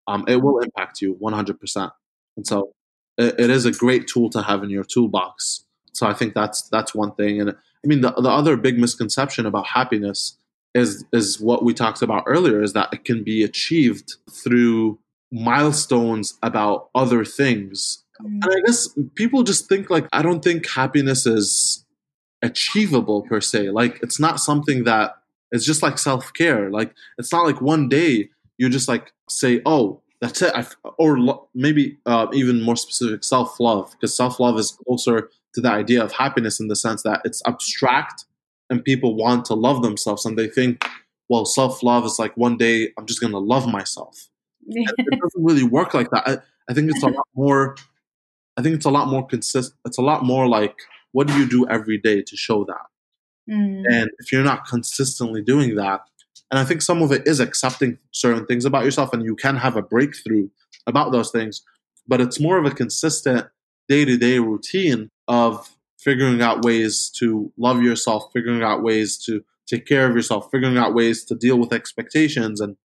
um, 0.06 0.24
it 0.28 0.36
will 0.42 0.58
impact 0.60 1.00
you 1.00 1.14
100%. 1.14 1.90
And 2.36 2.46
so 2.46 2.72
it, 3.16 3.38
it 3.38 3.50
is 3.50 3.64
a 3.64 3.72
great 3.72 4.06
tool 4.06 4.30
to 4.30 4.42
have 4.42 4.62
in 4.62 4.70
your 4.70 4.84
toolbox. 4.84 5.64
So 5.92 6.06
I 6.06 6.12
think 6.12 6.34
that's 6.34 6.68
that's 6.68 6.94
one 6.94 7.14
thing. 7.14 7.40
And 7.40 7.50
I 7.50 7.86
mean, 7.86 8.00
the, 8.00 8.12
the 8.12 8.30
other 8.30 8.56
big 8.56 8.78
misconception 8.78 9.46
about 9.46 9.66
happiness 9.66 10.38
is 10.78 11.04
is 11.12 11.40
what 11.40 11.64
we 11.64 11.74
talked 11.74 12.02
about 12.02 12.24
earlier 12.26 12.62
is 12.62 12.72
that 12.72 12.88
it 12.92 13.04
can 13.04 13.22
be 13.22 13.42
achieved 13.42 14.14
through 14.30 14.98
milestones 15.30 16.38
about 16.42 16.88
other 16.94 17.24
things 17.24 18.04
Mm. 18.22 18.44
And 18.44 18.44
I 18.44 18.60
guess 18.66 18.88
people 19.14 19.42
just 19.42 19.68
think 19.68 19.90
like 19.90 20.06
I 20.12 20.22
don't 20.22 20.42
think 20.42 20.68
happiness 20.68 21.26
is 21.26 21.84
achievable 22.42 23.22
per 23.22 23.40
se. 23.40 23.70
Like 23.70 24.00
it's 24.02 24.20
not 24.20 24.40
something 24.40 24.84
that 24.84 25.16
it's 25.52 25.64
just 25.64 25.82
like 25.82 25.98
self 25.98 26.32
care. 26.32 26.70
Like 26.70 26.94
it's 27.18 27.32
not 27.32 27.46
like 27.46 27.60
one 27.60 27.88
day 27.88 28.30
you 28.58 28.68
just 28.68 28.88
like 28.88 29.12
say, 29.28 29.60
oh, 29.66 30.00
that's 30.20 30.42
it. 30.42 30.52
I've, 30.54 30.76
or 30.98 31.18
lo- 31.18 31.48
maybe 31.54 31.96
uh, 32.06 32.26
even 32.32 32.62
more 32.62 32.76
specific, 32.76 33.22
self 33.24 33.60
love, 33.60 33.92
because 33.92 34.16
self 34.16 34.40
love 34.40 34.58
is 34.58 34.76
closer 34.84 35.30
to 35.54 35.60
the 35.60 35.70
idea 35.70 36.02
of 36.02 36.12
happiness 36.12 36.60
in 36.60 36.68
the 36.68 36.76
sense 36.76 37.02
that 37.02 37.20
it's 37.24 37.42
abstract 37.46 38.24
and 38.70 38.84
people 38.84 39.14
want 39.14 39.44
to 39.46 39.54
love 39.54 39.82
themselves 39.82 40.26
and 40.26 40.38
they 40.38 40.48
think, 40.48 40.84
well, 41.28 41.44
self 41.44 41.82
love 41.82 42.04
is 42.04 42.18
like 42.18 42.36
one 42.36 42.56
day 42.56 42.92
I'm 42.98 43.06
just 43.06 43.20
going 43.20 43.32
to 43.32 43.38
love 43.38 43.66
myself. 43.66 44.28
it 44.66 45.20
doesn't 45.20 45.44
really 45.44 45.62
work 45.62 45.94
like 45.94 46.10
that. 46.10 46.28
I, 46.28 46.38
I 46.70 46.74
think 46.74 46.90
it's 46.90 47.02
a 47.02 47.08
lot 47.08 47.26
more 47.34 47.76
I 48.58 48.62
think 48.62 48.74
it's 48.74 48.84
a 48.84 48.90
lot 48.90 49.08
more 49.08 49.24
consistent. 49.24 49.78
It's 49.86 49.98
a 49.98 50.02
lot 50.02 50.24
more 50.24 50.48
like 50.48 50.76
what 51.12 51.28
do 51.28 51.38
you 51.38 51.48
do 51.48 51.66
every 51.68 51.96
day 51.96 52.22
to 52.22 52.36
show 52.36 52.64
that? 52.64 52.86
Mm. 53.48 53.84
And 53.88 54.10
if 54.18 54.32
you're 54.32 54.44
not 54.44 54.66
consistently 54.66 55.42
doing 55.42 55.76
that, 55.76 56.00
and 56.50 56.58
I 56.58 56.64
think 56.64 56.82
some 56.82 57.02
of 57.02 57.12
it 57.12 57.26
is 57.26 57.40
accepting 57.40 57.98
certain 58.10 58.46
things 58.46 58.64
about 58.64 58.84
yourself, 58.84 59.12
and 59.12 59.24
you 59.24 59.36
can 59.36 59.56
have 59.56 59.76
a 59.76 59.82
breakthrough 59.82 60.48
about 60.86 61.12
those 61.12 61.30
things, 61.30 61.62
but 62.06 62.20
it's 62.20 62.40
more 62.40 62.58
of 62.58 62.64
a 62.64 62.70
consistent 62.70 63.46
day 63.88 64.04
to 64.04 64.16
day 64.16 64.38
routine 64.38 65.10
of 65.28 65.70
figuring 65.98 66.40
out 66.40 66.64
ways 66.64 67.10
to 67.18 67.52
love 67.56 67.82
yourself, 67.82 68.30
figuring 68.32 68.62
out 68.62 68.82
ways 68.82 69.18
to 69.26 69.44
take 69.66 69.86
care 69.86 70.08
of 70.08 70.14
yourself, 70.14 70.48
figuring 70.50 70.78
out 70.78 70.94
ways 70.94 71.24
to 71.24 71.34
deal 71.34 71.58
with 71.58 71.72
expectations 71.72 72.60
and 72.60 72.76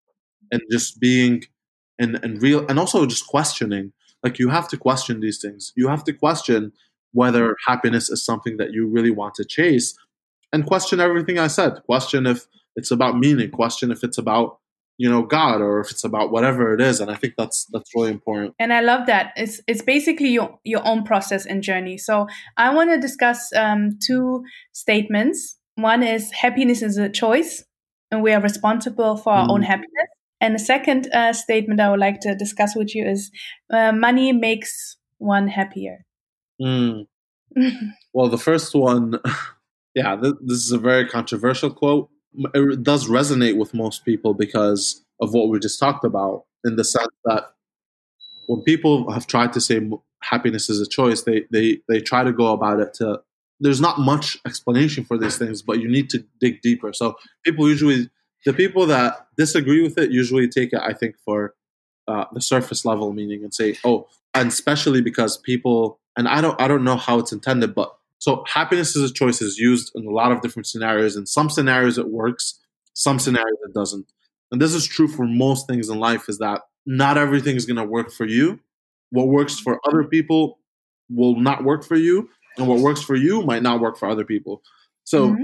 and 0.51 0.61
just 0.71 0.99
being 0.99 1.43
and 1.99 2.19
and 2.23 2.41
real 2.41 2.65
and 2.67 2.79
also 2.79 3.05
just 3.05 3.27
questioning 3.27 3.93
like 4.23 4.39
you 4.39 4.49
have 4.49 4.67
to 4.69 4.77
question 4.77 5.19
these 5.19 5.39
things. 5.39 5.73
You 5.75 5.87
have 5.89 6.03
to 6.05 6.13
question 6.13 6.71
whether 7.11 7.55
happiness 7.67 8.09
is 8.09 8.25
something 8.25 8.57
that 8.57 8.71
you 8.71 8.87
really 8.87 9.11
want 9.11 9.35
to 9.35 9.45
chase 9.45 9.95
and 10.51 10.65
question 10.65 10.99
everything 10.99 11.39
I 11.39 11.47
said. 11.47 11.83
Question 11.85 12.25
if 12.25 12.47
it's 12.75 12.91
about 12.91 13.17
meaning, 13.17 13.51
question 13.51 13.91
if 13.91 14.03
it's 14.03 14.17
about 14.17 14.59
you 14.97 15.09
know 15.09 15.23
god 15.23 15.61
or 15.61 15.79
if 15.79 15.89
it's 15.91 16.03
about 16.03 16.31
whatever 16.31 16.73
it 16.73 16.81
is 16.81 16.99
and 16.99 17.09
i 17.09 17.15
think 17.15 17.33
that's 17.37 17.65
that's 17.71 17.89
really 17.95 18.11
important 18.11 18.53
and 18.59 18.71
i 18.71 18.79
love 18.79 19.07
that 19.07 19.33
it's 19.35 19.59
it's 19.67 19.81
basically 19.81 20.29
your 20.29 20.59
your 20.63 20.85
own 20.85 21.03
process 21.03 21.45
and 21.45 21.63
journey 21.63 21.97
so 21.97 22.27
i 22.57 22.73
want 22.73 22.89
to 22.89 22.99
discuss 22.99 23.51
um, 23.55 23.97
two 24.05 24.43
statements 24.71 25.57
one 25.75 26.03
is 26.03 26.31
happiness 26.31 26.81
is 26.81 26.97
a 26.97 27.09
choice 27.09 27.63
and 28.11 28.21
we 28.21 28.31
are 28.31 28.41
responsible 28.41 29.17
for 29.17 29.33
our 29.33 29.47
mm. 29.47 29.51
own 29.51 29.61
happiness 29.63 30.07
and 30.43 30.55
the 30.55 30.59
second 30.59 31.07
uh, 31.13 31.31
statement 31.31 31.79
I 31.79 31.89
would 31.89 32.01
like 32.01 32.19
to 32.19 32.35
discuss 32.35 32.75
with 32.75 32.93
you 32.93 33.07
is 33.07 33.31
uh, 33.71 33.93
money 33.93 34.33
makes 34.33 34.97
one 35.17 35.47
happier. 35.47 36.05
Mm. 36.61 37.07
well, 38.13 38.27
the 38.27 38.37
first 38.37 38.75
one, 38.75 39.19
yeah, 39.95 40.17
th- 40.17 40.35
this 40.41 40.57
is 40.57 40.73
a 40.73 40.77
very 40.77 41.07
controversial 41.07 41.71
quote. 41.71 42.09
It 42.53 42.83
does 42.83 43.07
resonate 43.07 43.57
with 43.57 43.73
most 43.73 44.05
people 44.05 44.33
because 44.33 45.03
of 45.21 45.33
what 45.33 45.49
we 45.49 45.59
just 45.59 45.79
talked 45.79 46.03
about, 46.03 46.45
in 46.65 46.75
the 46.75 46.83
sense 46.83 47.07
that 47.25 47.53
when 48.47 48.61
people 48.61 49.11
have 49.11 49.27
tried 49.27 49.53
to 49.53 49.61
say 49.61 49.89
happiness 50.21 50.69
is 50.69 50.81
a 50.81 50.87
choice, 50.87 51.23
they, 51.23 51.45
they, 51.51 51.79
they 51.87 51.99
try 51.99 52.23
to 52.23 52.33
go 52.33 52.47
about 52.53 52.79
it 52.79 52.93
to. 52.95 53.21
There's 53.59 53.79
not 53.79 53.99
much 53.99 54.37
explanation 54.45 55.05
for 55.05 55.17
these 55.17 55.37
things, 55.37 55.61
but 55.61 55.79
you 55.79 55.87
need 55.87 56.09
to 56.09 56.25
dig 56.41 56.61
deeper. 56.61 56.91
So 56.91 57.15
people 57.45 57.69
usually 57.69 58.09
the 58.45 58.53
people 58.53 58.85
that 58.87 59.27
disagree 59.37 59.81
with 59.81 59.97
it 59.97 60.11
usually 60.11 60.47
take 60.47 60.73
it, 60.73 60.81
I 60.81 60.93
think, 60.93 61.15
for 61.23 61.55
uh, 62.07 62.25
the 62.33 62.41
surface 62.41 62.83
level 62.83 63.13
meaning 63.13 63.43
and 63.43 63.53
say, 63.53 63.77
oh, 63.85 64.07
and 64.33 64.49
especially 64.49 65.01
because 65.01 65.37
people, 65.37 65.99
and 66.17 66.27
I 66.27 66.41
don't, 66.41 66.59
I 66.59 66.67
don't 66.67 66.83
know 66.83 66.97
how 66.97 67.19
it's 67.19 67.31
intended, 67.31 67.73
but 67.73 67.95
so 68.23 68.41
happiness 68.47 68.95
is 68.95 69.11
a 69.11 69.13
choice 69.13 69.41
is 69.41 69.57
used 69.57 69.91
in 69.95 70.07
a 70.07 70.09
lot 70.09 70.31
of 70.31 70.39
different 70.39 70.65
scenarios. 70.65 71.17
In 71.17 71.25
some 71.25 71.49
scenarios 71.49 71.97
it 71.97 72.07
works, 72.07 72.57
some 72.93 73.19
scenarios 73.19 73.57
it 73.67 73.73
doesn't. 73.73 74.05
And 74.49 74.61
this 74.61 74.73
is 74.73 74.85
true 74.87 75.09
for 75.09 75.25
most 75.25 75.67
things 75.67 75.89
in 75.89 75.99
life 75.99 76.29
is 76.29 76.37
that 76.37 76.61
not 76.85 77.17
everything 77.17 77.57
is 77.57 77.65
going 77.65 77.75
to 77.75 77.83
work 77.83 78.13
for 78.13 78.25
you. 78.25 78.61
What 79.09 79.27
works 79.27 79.59
for 79.59 79.77
other 79.85 80.05
people 80.05 80.59
will 81.09 81.35
not 81.35 81.65
work 81.65 81.83
for 81.83 81.97
you, 81.97 82.29
and 82.57 82.65
what 82.65 82.79
works 82.79 83.01
for 83.01 83.15
you 83.15 83.41
might 83.41 83.61
not 83.61 83.81
work 83.81 83.97
for 83.97 84.07
other 84.07 84.23
people. 84.23 84.61
So, 85.03 85.31
mm-hmm. 85.31 85.43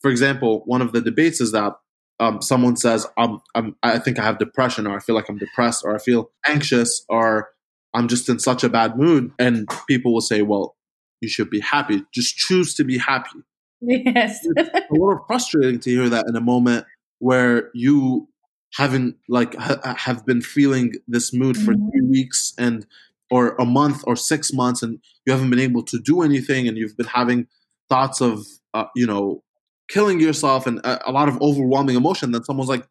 for 0.00 0.08
example, 0.08 0.62
one 0.66 0.82
of 0.82 0.92
the 0.92 1.00
debates 1.00 1.40
is 1.40 1.50
that 1.50 1.72
um, 2.20 2.40
someone 2.42 2.76
says, 2.76 3.08
I'm, 3.18 3.40
I'm, 3.56 3.74
I 3.82 3.98
think 3.98 4.20
I 4.20 4.22
have 4.22 4.38
depression, 4.38 4.86
or 4.86 4.94
I 4.94 5.00
feel 5.00 5.16
like 5.16 5.28
I'm 5.28 5.38
depressed, 5.38 5.82
or 5.84 5.96
I 5.96 5.98
feel 5.98 6.30
anxious, 6.46 7.04
or 7.08 7.48
I'm 7.92 8.06
just 8.06 8.28
in 8.28 8.38
such 8.38 8.62
a 8.62 8.68
bad 8.68 8.96
mood. 8.96 9.32
And 9.40 9.68
people 9.88 10.14
will 10.14 10.20
say, 10.20 10.42
well, 10.42 10.76
you 11.20 11.28
should 11.28 11.50
be 11.50 11.60
happy. 11.60 12.02
Just 12.12 12.36
choose 12.36 12.74
to 12.74 12.84
be 12.84 12.98
happy. 12.98 13.40
Yes. 13.80 14.40
it's 14.56 14.90
a 14.90 14.92
little 14.92 15.24
frustrating 15.26 15.80
to 15.80 15.90
hear 15.90 16.08
that 16.08 16.26
in 16.28 16.36
a 16.36 16.40
moment 16.40 16.86
where 17.18 17.70
you 17.74 18.28
haven't 18.74 19.16
like 19.28 19.54
ha- 19.56 19.94
have 19.96 20.24
been 20.26 20.42
feeling 20.42 20.94
this 21.08 21.32
mood 21.32 21.56
for 21.56 21.72
mm-hmm. 21.72 21.88
three 21.90 22.02
weeks 22.02 22.52
and 22.58 22.86
or 23.30 23.54
a 23.56 23.64
month 23.64 24.04
or 24.06 24.16
six 24.16 24.52
months 24.52 24.82
and 24.82 24.98
you 25.24 25.32
haven't 25.32 25.50
been 25.50 25.58
able 25.58 25.82
to 25.82 25.98
do 25.98 26.22
anything 26.22 26.68
and 26.68 26.76
you've 26.76 26.96
been 26.96 27.06
having 27.06 27.46
thoughts 27.88 28.20
of 28.20 28.44
uh, 28.74 28.84
you 28.94 29.06
know 29.06 29.42
killing 29.90 30.20
yourself 30.20 30.66
and 30.66 30.78
a, 30.78 31.10
a, 31.10 31.12
lot 31.12 31.28
of 31.28 31.40
overwhelming 31.42 31.96
emotion, 31.96 32.30
that 32.30 32.46
someone's 32.46 32.70
like, 32.70 32.86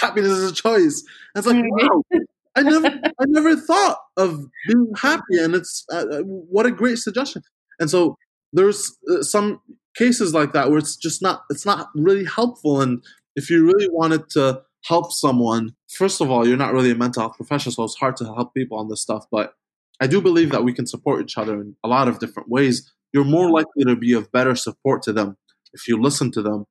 happiness 0.00 0.32
is 0.32 0.50
a 0.50 0.54
choice. 0.54 1.04
And 1.34 1.44
it's 1.44 1.46
like, 1.46 1.62
wow, 1.68 2.02
I 2.54 2.62
never, 2.62 2.88
I 2.88 3.24
never 3.26 3.56
thought 3.56 3.98
of 4.16 4.44
being 4.68 4.92
happy, 4.96 5.38
and 5.40 5.54
it's 5.54 5.84
uh, 5.90 6.04
uh, 6.10 6.18
what 6.20 6.66
a 6.66 6.70
great 6.70 6.98
suggestion. 6.98 7.42
And 7.80 7.88
so 7.90 8.16
there's 8.52 8.96
uh, 9.10 9.22
some 9.22 9.60
cases 9.96 10.34
like 10.34 10.52
that 10.52 10.68
where 10.68 10.78
it's 10.78 10.96
just 10.96 11.22
not, 11.22 11.42
it's 11.50 11.64
not 11.64 11.88
really 11.94 12.24
helpful. 12.24 12.80
And 12.80 13.02
if 13.36 13.50
you 13.50 13.64
really 13.64 13.88
wanted 13.90 14.28
to 14.30 14.62
help 14.84 15.12
someone, 15.12 15.74
first 15.88 16.20
of 16.20 16.30
all, 16.30 16.46
you're 16.46 16.56
not 16.56 16.72
really 16.72 16.90
a 16.90 16.94
mental 16.94 17.22
health 17.22 17.36
professional, 17.36 17.72
so 17.72 17.84
it's 17.84 17.96
hard 17.96 18.16
to 18.16 18.24
help 18.24 18.52
people 18.54 18.78
on 18.78 18.88
this 18.88 19.00
stuff. 19.00 19.26
But 19.30 19.54
I 20.00 20.06
do 20.06 20.20
believe 20.20 20.50
that 20.50 20.64
we 20.64 20.74
can 20.74 20.86
support 20.86 21.22
each 21.22 21.38
other 21.38 21.60
in 21.60 21.76
a 21.84 21.88
lot 21.88 22.08
of 22.08 22.18
different 22.18 22.48
ways. 22.48 22.92
You're 23.12 23.24
more 23.24 23.50
likely 23.50 23.84
to 23.84 23.96
be 23.96 24.12
of 24.14 24.32
better 24.32 24.54
support 24.54 25.02
to 25.02 25.12
them 25.12 25.36
if 25.72 25.88
you 25.88 26.00
listen 26.00 26.30
to 26.32 26.42
them 26.42 26.66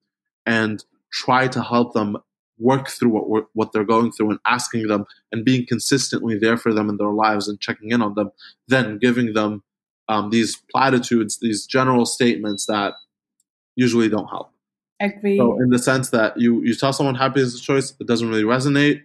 and 0.45 0.83
try 1.11 1.47
to 1.47 1.61
help 1.61 1.93
them 1.93 2.17
work 2.61 2.89
through 2.89 3.09
what 3.09 3.45
what 3.53 3.71
they're 3.71 3.83
going 3.83 4.11
through 4.11 4.31
and 4.31 4.39
asking 4.45 4.87
them 4.87 5.05
and 5.31 5.43
being 5.43 5.65
consistently 5.65 6.37
there 6.37 6.57
for 6.57 6.73
them 6.73 6.89
in 6.89 6.97
their 6.97 7.09
lives 7.09 7.47
and 7.47 7.59
checking 7.59 7.91
in 7.91 8.01
on 8.01 8.13
them, 8.15 8.31
then 8.67 8.97
giving 8.99 9.33
them 9.33 9.63
um, 10.07 10.29
these 10.29 10.57
platitudes, 10.71 11.39
these 11.39 11.65
general 11.65 12.05
statements 12.05 12.65
that 12.65 12.93
usually 13.75 14.09
don't 14.09 14.27
help. 14.27 14.51
Agree. 14.99 15.37
So, 15.37 15.59
in 15.59 15.69
the 15.69 15.79
sense 15.79 16.09
that 16.11 16.39
you 16.39 16.61
you 16.63 16.75
tell 16.75 16.93
someone 16.93 17.15
happiness 17.15 17.53
is 17.53 17.59
a 17.59 17.63
choice, 17.63 17.93
it 17.99 18.07
doesn't 18.07 18.29
really 18.29 18.43
resonate. 18.43 19.01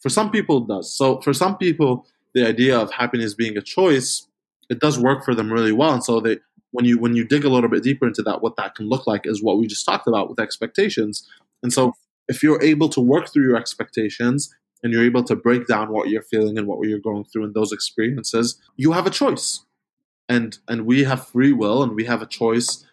For 0.00 0.08
some 0.08 0.30
people, 0.30 0.62
it 0.62 0.68
does. 0.68 0.94
So, 0.94 1.20
for 1.20 1.32
some 1.32 1.58
people, 1.58 2.06
the 2.34 2.46
idea 2.46 2.78
of 2.78 2.92
happiness 2.92 3.34
being 3.34 3.56
a 3.56 3.62
choice, 3.62 4.28
it 4.68 4.78
does 4.78 4.98
work 4.98 5.24
for 5.24 5.34
them 5.34 5.52
really 5.52 5.72
well. 5.72 5.92
And 5.92 6.04
so 6.04 6.20
they 6.20 6.38
when 6.70 6.84
you 6.84 6.98
when 6.98 7.16
you 7.16 7.24
dig 7.24 7.44
a 7.44 7.48
little 7.48 7.68
bit 7.68 7.82
deeper 7.82 8.06
into 8.06 8.22
that, 8.22 8.42
what 8.42 8.56
that 8.56 8.74
can 8.74 8.88
look 8.88 9.06
like 9.06 9.26
is 9.26 9.42
what 9.42 9.58
we 9.58 9.66
just 9.66 9.84
talked 9.84 10.06
about 10.06 10.28
with 10.28 10.38
expectations. 10.38 11.28
And 11.62 11.72
so 11.72 11.94
if 12.30 12.44
you're 12.44 12.62
able 12.62 12.88
to 12.88 13.00
work 13.00 13.30
through 13.30 13.42
your 13.42 13.56
expectations 13.56 14.54
and 14.82 14.92
you're 14.92 15.04
able 15.04 15.24
to 15.24 15.36
break 15.36 15.66
down 15.66 15.92
what 15.92 16.08
you're 16.08 16.22
feeling 16.22 16.56
and 16.56 16.66
what 16.66 16.78
you're 16.88 16.98
going 17.00 17.24
through 17.24 17.44
in 17.44 17.52
those 17.52 17.72
experiences, 17.72 18.58
you 18.76 18.92
have 18.92 19.06
a 19.06 19.10
choice. 19.10 19.66
And 20.28 20.58
and 20.68 20.86
we 20.86 21.04
have 21.04 21.26
free 21.26 21.52
will 21.52 21.82
and 21.82 21.92
we 21.96 22.04
have 22.04 22.22
a 22.22 22.26
choice 22.26 22.86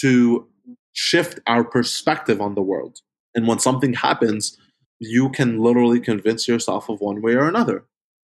to 0.00 0.46
shift 0.92 1.40
our 1.46 1.64
perspective 1.64 2.40
on 2.42 2.54
the 2.54 2.62
world. 2.62 3.00
And 3.34 3.48
when 3.48 3.58
something 3.58 3.94
happens, 3.94 4.58
you 5.00 5.30
can 5.30 5.58
literally 5.58 5.98
convince 5.98 6.46
yourself 6.46 6.88
of 6.90 7.00
one 7.00 7.22
way 7.22 7.34
or 7.34 7.48
another. 7.48 7.84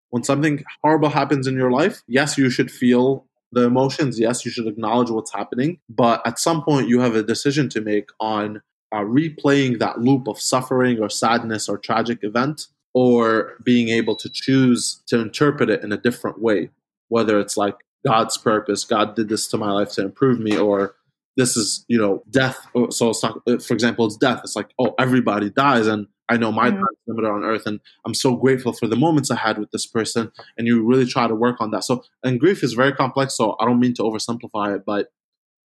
When 0.08 0.24
something 0.24 0.64
horrible 0.82 1.10
happens 1.10 1.46
in 1.46 1.54
your 1.54 1.70
life, 1.70 2.02
yes, 2.08 2.38
you 2.38 2.48
should 2.48 2.70
feel 2.70 3.26
the 3.52 3.64
emotions. 3.64 4.18
Yes, 4.18 4.44
you 4.44 4.50
should 4.50 4.66
acknowledge 4.66 5.10
what's 5.10 5.34
happening. 5.34 5.80
But 5.88 6.26
at 6.26 6.38
some 6.38 6.64
point, 6.64 6.88
you 6.88 7.00
have 7.00 7.14
a 7.14 7.22
decision 7.22 7.68
to 7.70 7.80
make 7.82 8.08
on 8.20 8.62
uh, 8.92 9.00
replaying 9.00 9.78
that 9.78 10.00
loop 10.00 10.28
of 10.28 10.40
suffering 10.40 11.00
or 11.00 11.08
sadness 11.08 11.68
or 11.68 11.78
tragic 11.78 12.20
event 12.22 12.66
or 12.94 13.58
being 13.62 13.88
able 13.88 14.16
to 14.16 14.30
choose 14.30 15.02
to 15.06 15.20
interpret 15.20 15.68
it 15.68 15.84
in 15.84 15.92
a 15.92 15.98
different 15.98 16.40
way, 16.40 16.70
whether 17.08 17.38
it's 17.38 17.56
like 17.56 17.74
God's 18.06 18.38
purpose, 18.38 18.84
God 18.84 19.14
did 19.16 19.28
this 19.28 19.48
to 19.48 19.58
my 19.58 19.70
life 19.70 19.90
to 19.92 20.02
improve 20.02 20.40
me, 20.40 20.56
or 20.56 20.94
this 21.36 21.56
is, 21.56 21.84
you 21.88 21.98
know, 21.98 22.22
death. 22.30 22.56
So 22.90 23.10
it's 23.10 23.22
not, 23.22 23.42
for 23.44 23.74
example, 23.74 24.06
it's 24.06 24.16
death. 24.16 24.40
It's 24.44 24.56
like, 24.56 24.70
oh, 24.78 24.94
everybody 24.98 25.50
dies. 25.50 25.86
And 25.86 26.06
I 26.28 26.36
know 26.36 26.50
my 26.50 26.68
mm-hmm. 26.68 26.76
time 26.76 26.86
is 26.92 26.98
limited 27.06 27.28
on 27.28 27.44
earth, 27.44 27.66
and 27.66 27.80
I'm 28.06 28.14
so 28.14 28.34
grateful 28.34 28.72
for 28.72 28.86
the 28.86 28.96
moments 28.96 29.30
I 29.30 29.36
had 29.36 29.58
with 29.58 29.70
this 29.72 29.86
person. 29.86 30.32
And 30.56 30.66
you 30.66 30.82
really 30.82 31.06
try 31.06 31.26
to 31.26 31.34
work 31.34 31.60
on 31.60 31.72
that. 31.72 31.84
So, 31.84 32.02
and 32.22 32.40
grief 32.40 32.62
is 32.62 32.72
very 32.72 32.92
complex. 32.92 33.36
So 33.36 33.56
I 33.60 33.66
don't 33.66 33.80
mean 33.80 33.94
to 33.94 34.02
oversimplify 34.02 34.74
it, 34.74 34.84
but 34.86 35.08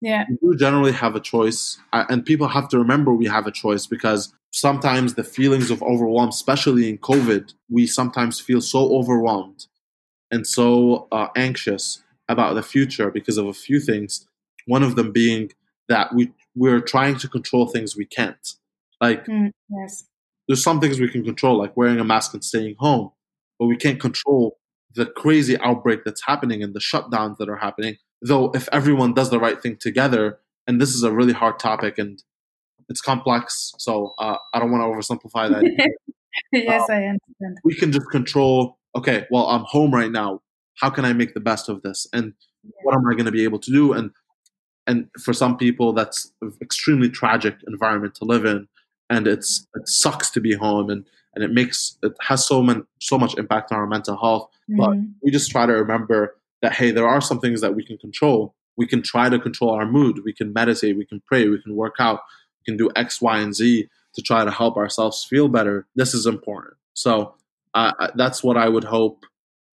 yeah, 0.02 0.26
we 0.30 0.52
do 0.52 0.58
generally 0.58 0.92
have 0.92 1.16
a 1.16 1.20
choice, 1.20 1.80
and 1.94 2.26
people 2.26 2.48
have 2.48 2.70
to 2.70 2.78
remember 2.78 3.14
we 3.14 3.26
have 3.28 3.48
a 3.48 3.52
choice 3.52 3.88
because 3.88 4.34
sometimes 4.52 5.16
the 5.16 5.24
feelings 5.24 5.72
of 5.72 5.82
overwhelm, 5.84 6.30
especially 6.30 6.90
in 6.90 6.98
COVID, 6.98 7.54
we 7.70 7.88
sometimes 7.88 8.40
feel 8.40 8.62
so 8.62 8.96
overwhelmed 8.96 9.68
and 10.32 10.46
so 10.46 11.08
uh, 11.12 11.28
anxious 11.36 12.04
about 12.30 12.56
the 12.56 12.64
future 12.64 13.10
because 13.12 13.38
of 13.38 13.48
a 13.48 13.54
few 13.54 13.80
things. 13.80 14.28
One 14.66 14.84
of 14.84 14.96
them 14.96 15.12
being 15.12 15.52
that 15.90 16.14
we 16.14 16.32
we're 16.56 16.82
trying 16.82 17.18
to 17.20 17.28
control 17.28 17.68
things 17.68 17.96
we 17.96 18.06
can't. 18.06 18.54
Like 19.00 19.26
mm, 19.26 19.52
yes 19.70 20.06
there's 20.48 20.64
some 20.64 20.80
things 20.80 21.00
we 21.00 21.10
can 21.10 21.24
control, 21.24 21.58
like 21.58 21.76
wearing 21.76 22.00
a 22.00 22.04
mask 22.04 22.34
and 22.34 22.44
staying 22.44 22.76
home, 22.80 23.12
but 23.60 23.66
we 23.66 23.76
can't 23.76 24.00
control 24.00 24.58
the 24.96 25.06
crazy 25.06 25.60
outbreak 25.60 26.04
that's 26.06 26.26
happening 26.26 26.64
and 26.64 26.74
the 26.74 26.80
shutdowns 26.80 27.38
that 27.38 27.50
are 27.50 27.58
happening. 27.58 27.98
Though, 28.22 28.52
if 28.52 28.68
everyone 28.72 29.14
does 29.14 29.30
the 29.30 29.40
right 29.40 29.62
thing 29.62 29.78
together, 29.78 30.40
and 30.66 30.82
this 30.82 30.94
is 30.94 31.04
a 31.04 31.12
really 31.12 31.34
hard 31.34 31.60
topic 31.60 31.98
and 31.98 32.22
it's 32.90 33.02
complex, 33.02 33.74
so 33.78 34.14
uh, 34.18 34.38
I 34.54 34.60
don't 34.60 34.72
want 34.72 34.82
to 34.82 35.14
oversimplify 35.14 35.50
that. 35.50 35.92
yes, 36.52 36.82
um, 36.90 36.96
I 36.96 37.06
understand. 37.06 37.58
We 37.64 37.76
can 37.76 37.92
just 37.92 38.10
control. 38.10 38.78
Okay, 38.96 39.28
well, 39.30 39.48
I'm 39.48 39.66
home 39.66 39.94
right 39.94 40.12
now. 40.12 40.42
How 40.76 40.90
can 40.90 41.06
I 41.06 41.14
make 41.14 41.34
the 41.34 41.40
best 41.40 41.70
of 41.70 41.82
this? 41.82 42.08
And 42.14 42.34
yeah. 42.64 42.72
what 42.84 42.96
am 42.96 43.06
I 43.08 43.14
going 43.14 43.26
to 43.26 43.32
be 43.32 43.44
able 43.44 43.60
to 43.60 43.72
do? 43.72 43.94
And 43.94 44.12
and 44.88 45.10
for 45.22 45.34
some 45.34 45.58
people, 45.58 45.92
that's 45.94 46.32
an 46.42 46.54
extremely 46.62 47.10
tragic 47.10 47.56
environment 47.68 48.16
to 48.16 48.26
live 48.26 48.46
in 48.46 48.68
and 49.10 49.28
it's 49.28 49.68
it 49.76 49.88
sucks 49.88 50.30
to 50.32 50.42
be 50.42 50.54
home 50.54 50.90
and 50.90 51.06
and 51.36 51.44
it 51.44 51.52
makes 51.52 51.98
it 52.04 52.14
has 52.22 52.46
so 52.46 52.62
much 52.62 52.78
so 53.00 53.18
much 53.18 53.38
impact 53.38 53.72
on 53.72 53.78
our 53.78 53.88
mental 53.88 54.18
health 54.18 54.50
mm-hmm. 54.70 54.78
but 54.78 54.98
we 55.22 55.32
just 55.32 55.52
try 55.52 55.66
to 55.66 55.74
remember 55.74 56.36
that 56.62 56.74
hey 56.74 56.92
there 56.92 57.08
are 57.08 57.22
some 57.22 57.40
things 57.40 57.62
that 57.62 57.76
we 57.76 57.86
can 57.86 57.98
control. 57.98 58.56
We 58.78 58.88
can 58.88 59.02
try 59.02 59.30
to 59.30 59.40
control 59.40 59.72
our 59.72 59.86
mood. 59.86 60.22
We 60.24 60.34
can 60.34 60.54
meditate. 60.54 60.98
We 60.98 61.06
can 61.06 61.22
pray. 61.26 61.48
We 61.48 61.62
can 61.62 61.76
work 61.76 61.96
out. 62.00 62.22
We 62.60 62.72
can 62.72 62.78
do 62.78 62.92
x 62.96 63.22
y 63.22 63.40
and 63.40 63.56
z 63.56 63.90
to 64.16 64.22
try 64.22 64.44
to 64.44 64.52
help 64.52 64.78
ourselves 64.78 65.26
feel 65.30 65.48
better. 65.48 65.88
This 65.96 66.14
is 66.14 66.26
important. 66.26 66.76
So 66.94 67.36
uh, 67.74 67.92
that's 68.16 68.44
what 68.44 68.58
i 68.58 68.68
would 68.68 68.86
hope 68.86 69.26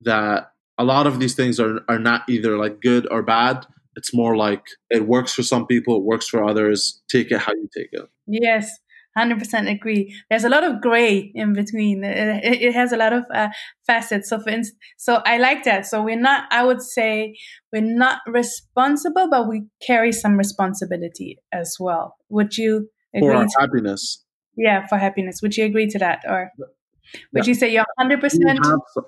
that 0.03 0.51
a 0.77 0.85
lot 0.85 1.07
of 1.07 1.21
these 1.21 1.35
things 1.35 1.59
are, 1.61 1.81
are 1.89 1.99
not 1.99 2.29
either 2.29 2.59
like 2.59 2.81
good 2.81 3.07
or 3.11 3.23
bad. 3.23 3.65
It's 3.97 4.13
more 4.13 4.37
like 4.37 4.65
it 4.91 5.07
works 5.07 5.33
for 5.33 5.45
some 5.45 5.67
people. 5.67 5.97
It 5.97 6.03
works 6.03 6.29
for 6.29 6.45
others. 6.45 7.01
Take 7.09 7.31
it 7.31 7.39
how 7.39 7.53
you 7.53 7.69
take 7.75 7.91
it. 7.93 8.09
Yes 8.27 8.69
100% 9.17 9.71
agree. 9.71 10.15
There's 10.29 10.45
a 10.45 10.49
lot 10.49 10.65
of 10.65 10.81
gray 10.81 11.31
in 11.35 11.53
between. 11.53 12.03
It, 12.05 12.63
it 12.63 12.75
has 12.75 12.93
a 12.93 12.97
lot 12.97 13.13
of 13.13 13.25
uh, 13.33 13.49
facets. 13.87 14.29
So, 14.29 14.39
for 14.41 14.51
instance, 14.51 14.79
so 14.99 15.23
I 15.25 15.39
like 15.39 15.65
that. 15.65 15.87
So 15.87 16.03
we're 16.03 16.21
not, 16.21 16.45
I 16.51 16.65
would 16.65 16.83
say, 16.83 17.37
we're 17.73 17.83
not 17.83 18.21
responsible, 18.27 19.29
but 19.31 19.49
we 19.49 19.67
carry 19.87 20.13
some 20.13 20.37
responsibility 20.37 21.39
as 21.53 21.77
well. 21.79 22.17
Would 22.29 22.57
you 22.57 22.89
agree? 23.15 23.31
For 23.31 23.61
happiness. 23.61 24.25
Yeah, 24.57 24.87
for 24.87 24.99
happiness. 24.99 25.41
Would 25.43 25.57
you 25.57 25.65
agree 25.65 25.89
to 25.89 25.99
that, 25.99 26.23
or 26.29 26.51
would 26.59 27.45
yeah. 27.45 27.49
you 27.49 27.55
say 27.55 27.73
you're 27.73 27.85
100? 27.97 28.21
percent 28.21 28.61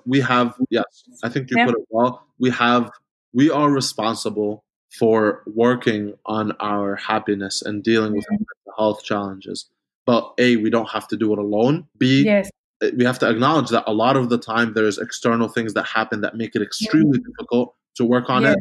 We 0.05 0.19
have 0.19 0.55
yes. 0.69 0.83
I 1.23 1.29
think 1.29 1.49
you 1.49 1.57
yeah. 1.57 1.67
put 1.67 1.75
it 1.75 1.85
well. 1.89 2.25
We 2.39 2.49
have. 2.51 2.91
We 3.33 3.49
are 3.49 3.69
responsible 3.69 4.63
for 4.97 5.43
working 5.45 6.13
on 6.25 6.53
our 6.59 6.95
happiness 6.95 7.61
and 7.61 7.83
dealing 7.83 8.13
with 8.13 8.25
mm-hmm. 8.25 8.43
health 8.77 9.03
challenges 9.03 9.69
but 10.07 10.33
A, 10.39 10.55
we 10.55 10.71
don't 10.71 10.89
have 10.89 11.07
to 11.09 11.17
do 11.17 11.33
it 11.33 11.37
alone. 11.37 11.85
B, 11.97 12.23
yes. 12.23 12.49
we 12.95 13.03
have 13.03 13.19
to 13.19 13.29
acknowledge 13.29 13.69
that 13.69 13.83
a 13.85 13.93
lot 13.93 14.15
of 14.15 14.29
the 14.29 14.37
time 14.37 14.73
there's 14.73 14.97
external 14.97 15.49
things 15.49 15.73
that 15.73 15.85
happen 15.85 16.21
that 16.21 16.35
make 16.35 16.55
it 16.55 16.61
extremely 16.61 17.19
yeah. 17.19 17.27
difficult 17.27 17.75
to 17.97 18.05
work 18.05 18.29
on 18.29 18.43
yeah. 18.43 18.53
it. 18.53 18.59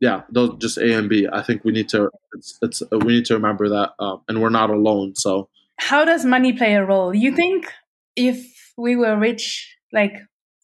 Yeah, 0.00 0.22
those 0.30 0.56
just 0.58 0.78
A 0.78 0.96
and 0.96 1.08
B. 1.08 1.26
I 1.30 1.42
think 1.42 1.64
we 1.64 1.72
need 1.72 1.88
to 1.90 2.10
it's, 2.32 2.58
it's 2.62 2.82
we 2.90 3.14
need 3.14 3.24
to 3.26 3.34
remember 3.34 3.68
that, 3.68 3.92
uh, 3.98 4.16
and 4.28 4.40
we're 4.40 4.50
not 4.50 4.70
alone. 4.70 5.14
So, 5.16 5.48
how 5.78 6.04
does 6.04 6.24
money 6.24 6.52
play 6.52 6.74
a 6.74 6.84
role? 6.84 7.14
You 7.14 7.34
think 7.34 7.66
if 8.14 8.72
we 8.76 8.96
were 8.96 9.18
rich, 9.18 9.76
like 9.92 10.14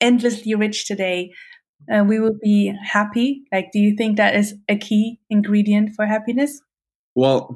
endlessly 0.00 0.54
rich 0.54 0.86
today, 0.86 1.32
uh, 1.92 2.04
we 2.04 2.20
would 2.20 2.38
be 2.40 2.74
happy? 2.84 3.42
Like, 3.52 3.70
do 3.72 3.78
you 3.78 3.96
think 3.96 4.16
that 4.16 4.34
is 4.36 4.54
a 4.68 4.76
key 4.76 5.20
ingredient 5.30 5.90
for 5.96 6.06
happiness? 6.06 6.60
Well, 7.14 7.54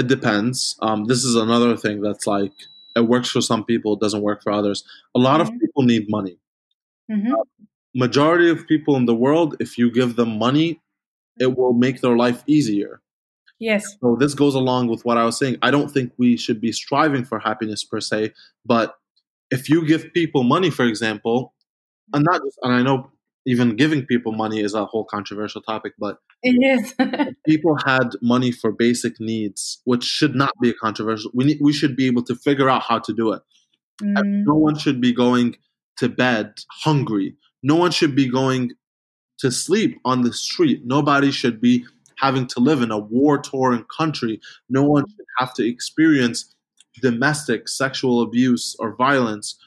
it 0.00 0.08
depends. 0.08 0.76
Um, 0.80 1.04
this 1.04 1.24
is 1.24 1.36
another 1.36 1.76
thing 1.76 2.00
that's 2.00 2.26
like 2.26 2.52
it 2.96 3.02
works 3.02 3.30
for 3.30 3.40
some 3.40 3.64
people, 3.64 3.92
it 3.92 4.00
doesn't 4.00 4.22
work 4.22 4.42
for 4.42 4.50
others. 4.50 4.82
A 5.14 5.18
lot 5.18 5.40
mm-hmm. 5.40 5.54
of 5.54 5.60
people 5.60 5.82
need 5.82 6.08
money. 6.08 6.38
Mm-hmm. 7.10 7.34
Uh, 7.34 7.44
majority 7.94 8.48
of 8.48 8.66
people 8.66 8.96
in 8.96 9.04
the 9.04 9.14
world, 9.14 9.56
if 9.60 9.76
you 9.76 9.90
give 9.92 10.16
them 10.16 10.38
money, 10.38 10.80
it 11.38 11.56
will 11.56 11.74
make 11.74 12.00
their 12.00 12.16
life 12.16 12.42
easier. 12.46 13.00
Yes. 13.58 13.84
So 14.00 14.16
this 14.18 14.32
goes 14.34 14.54
along 14.54 14.88
with 14.88 15.04
what 15.04 15.18
I 15.18 15.24
was 15.24 15.38
saying. 15.38 15.58
I 15.60 15.70
don't 15.70 15.90
think 15.90 16.12
we 16.16 16.38
should 16.38 16.62
be 16.62 16.72
striving 16.72 17.24
for 17.24 17.38
happiness 17.38 17.84
per 17.84 18.00
se, 18.00 18.32
but 18.64 18.96
if 19.50 19.68
you 19.68 19.86
give 19.86 20.12
people 20.14 20.44
money, 20.44 20.70
for 20.70 20.86
example, 20.86 21.52
and 22.14 22.24
not 22.24 22.42
just, 22.42 22.58
and 22.62 22.72
I 22.72 22.82
know 22.82 23.10
even 23.46 23.76
giving 23.76 24.04
people 24.04 24.32
money 24.32 24.60
is 24.60 24.74
a 24.74 24.84
whole 24.84 25.04
controversial 25.04 25.62
topic, 25.62 25.94
but 25.98 26.18
it 26.42 26.56
is. 26.62 26.94
people 27.46 27.76
had 27.84 28.10
money 28.20 28.52
for 28.52 28.72
basic 28.72 29.18
needs, 29.18 29.80
which 29.84 30.04
should 30.04 30.34
not 30.34 30.52
be 30.60 30.70
a 30.70 30.74
controversial. 30.74 31.30
We 31.34 31.44
need, 31.44 31.58
we 31.60 31.72
should 31.72 31.96
be 31.96 32.06
able 32.06 32.22
to 32.24 32.34
figure 32.34 32.68
out 32.68 32.82
how 32.82 32.98
to 32.98 33.12
do 33.12 33.32
it. 33.32 33.42
Mm. 34.02 34.44
No 34.46 34.54
one 34.54 34.76
should 34.76 35.00
be 35.00 35.12
going 35.12 35.56
to 35.96 36.08
bed 36.08 36.54
hungry. 36.70 37.36
No 37.62 37.76
one 37.76 37.90
should 37.90 38.14
be 38.14 38.28
going 38.28 38.72
to 39.38 39.50
sleep 39.50 39.98
on 40.04 40.22
the 40.22 40.32
street. 40.32 40.82
Nobody 40.84 41.30
should 41.30 41.60
be 41.60 41.84
having 42.18 42.46
to 42.46 42.60
live 42.60 42.82
in 42.82 42.90
a 42.90 42.98
war 42.98 43.40
torn 43.40 43.84
country. 43.84 44.40
No 44.68 44.82
one 44.82 45.04
should 45.08 45.26
have 45.38 45.54
to 45.54 45.66
experience 45.66 46.54
domestic 47.00 47.68
sexual 47.68 48.20
abuse 48.20 48.76
or 48.78 48.94
violence. 48.94 49.58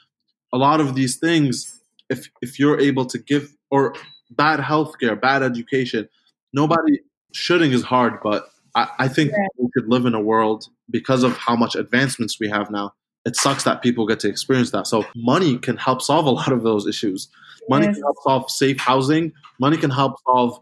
A 0.53 0.57
lot 0.57 0.80
of 0.80 0.93
these 0.93 1.17
things, 1.17 1.80
if 2.09 2.30
if 2.41 2.59
you're 2.59 2.80
able 2.80 3.05
to 3.05 3.17
give 3.17 3.55
or 3.74 3.95
bad 4.30 4.59
healthcare, 4.59 5.19
bad 5.19 5.41
education. 5.41 6.07
Nobody 6.53 6.99
shooting 7.34 7.71
is 7.71 7.82
hard, 7.82 8.19
but 8.21 8.49
I, 8.76 8.88
I 8.99 9.07
think 9.07 9.32
yeah. 9.32 9.47
we 9.57 9.67
could 9.74 9.89
live 9.89 10.05
in 10.05 10.13
a 10.13 10.21
world 10.21 10.67
because 10.91 11.24
of 11.24 11.36
how 11.38 11.55
much 11.55 11.76
advancements 11.76 12.39
we 12.39 12.47
have 12.49 12.69
now. 12.69 12.93
It 13.26 13.36
sucks 13.36 13.63
that 13.63 13.82
people 13.82 14.05
get 14.05 14.19
to 14.19 14.30
experience 14.30 14.69
that. 14.71 14.86
So 14.86 15.05
money 15.15 15.57
can 15.57 15.78
help 15.78 16.03
solve 16.03 16.28
a 16.28 16.30
lot 16.30 16.51
of 16.51 16.61
those 16.61 16.86
issues. 16.86 17.30
Money 17.67 17.88
yes. 17.88 17.95
can 17.95 18.03
help 18.03 18.17
solve 18.24 18.51
safe 18.51 18.80
housing. 18.80 19.32
Money 19.59 19.78
can 19.78 19.89
help 19.89 20.17
solve 20.28 20.59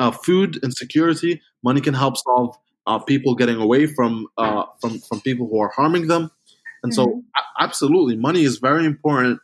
uh, 0.00 0.10
food 0.10 0.58
insecurity. 0.64 1.40
Money 1.62 1.80
can 1.80 1.94
help 1.94 2.16
solve 2.16 2.56
uh, 2.88 2.98
people 2.98 3.36
getting 3.36 3.60
away 3.60 3.86
from 3.86 4.26
uh, 4.36 4.64
from 4.80 4.98
from 5.00 5.20
people 5.20 5.46
who 5.46 5.60
are 5.60 5.68
harming 5.68 6.08
them. 6.08 6.30
And 6.82 6.92
mm-hmm. 6.92 7.10
so, 7.10 7.22
absolutely, 7.60 8.16
money 8.16 8.42
is 8.42 8.58
very 8.58 8.84
important 8.84 9.38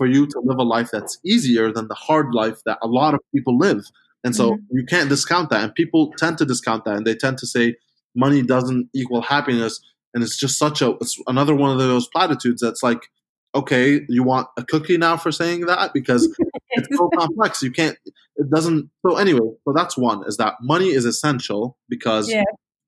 for 0.00 0.06
you 0.06 0.26
to 0.26 0.40
live 0.42 0.56
a 0.56 0.62
life 0.62 0.88
that's 0.90 1.18
easier 1.26 1.70
than 1.70 1.86
the 1.88 1.94
hard 1.94 2.32
life 2.34 2.64
that 2.64 2.78
a 2.80 2.86
lot 2.86 3.12
of 3.12 3.20
people 3.34 3.58
live. 3.58 3.84
And 4.24 4.34
so 4.34 4.52
mm-hmm. 4.52 4.78
you 4.78 4.86
can't 4.86 5.10
discount 5.10 5.50
that. 5.50 5.62
And 5.62 5.74
people 5.74 6.14
tend 6.16 6.38
to 6.38 6.46
discount 6.46 6.86
that 6.86 6.96
and 6.96 7.06
they 7.06 7.14
tend 7.14 7.36
to 7.36 7.46
say 7.46 7.76
money 8.14 8.40
doesn't 8.40 8.88
equal 8.94 9.20
happiness. 9.20 9.78
And 10.14 10.24
it's 10.24 10.38
just 10.38 10.56
such 10.56 10.80
a, 10.80 10.92
it's 11.02 11.20
another 11.26 11.54
one 11.54 11.70
of 11.70 11.76
those 11.76 12.08
platitudes 12.08 12.62
that's 12.62 12.82
like, 12.82 13.10
okay, 13.54 14.00
you 14.08 14.22
want 14.22 14.48
a 14.56 14.64
cookie 14.64 14.96
now 14.96 15.18
for 15.18 15.30
saying 15.30 15.66
that 15.66 15.92
because 15.92 16.34
it's 16.70 16.96
so 16.96 17.10
complex. 17.18 17.62
You 17.62 17.70
can't. 17.70 17.98
It 18.36 18.48
doesn't. 18.48 18.88
So 19.06 19.16
anyway, 19.16 19.50
so 19.66 19.74
that's 19.74 19.98
one 19.98 20.24
is 20.26 20.38
that 20.38 20.54
money 20.62 20.88
is 20.88 21.04
essential 21.04 21.76
because 21.90 22.30
Yeah. 22.30 22.44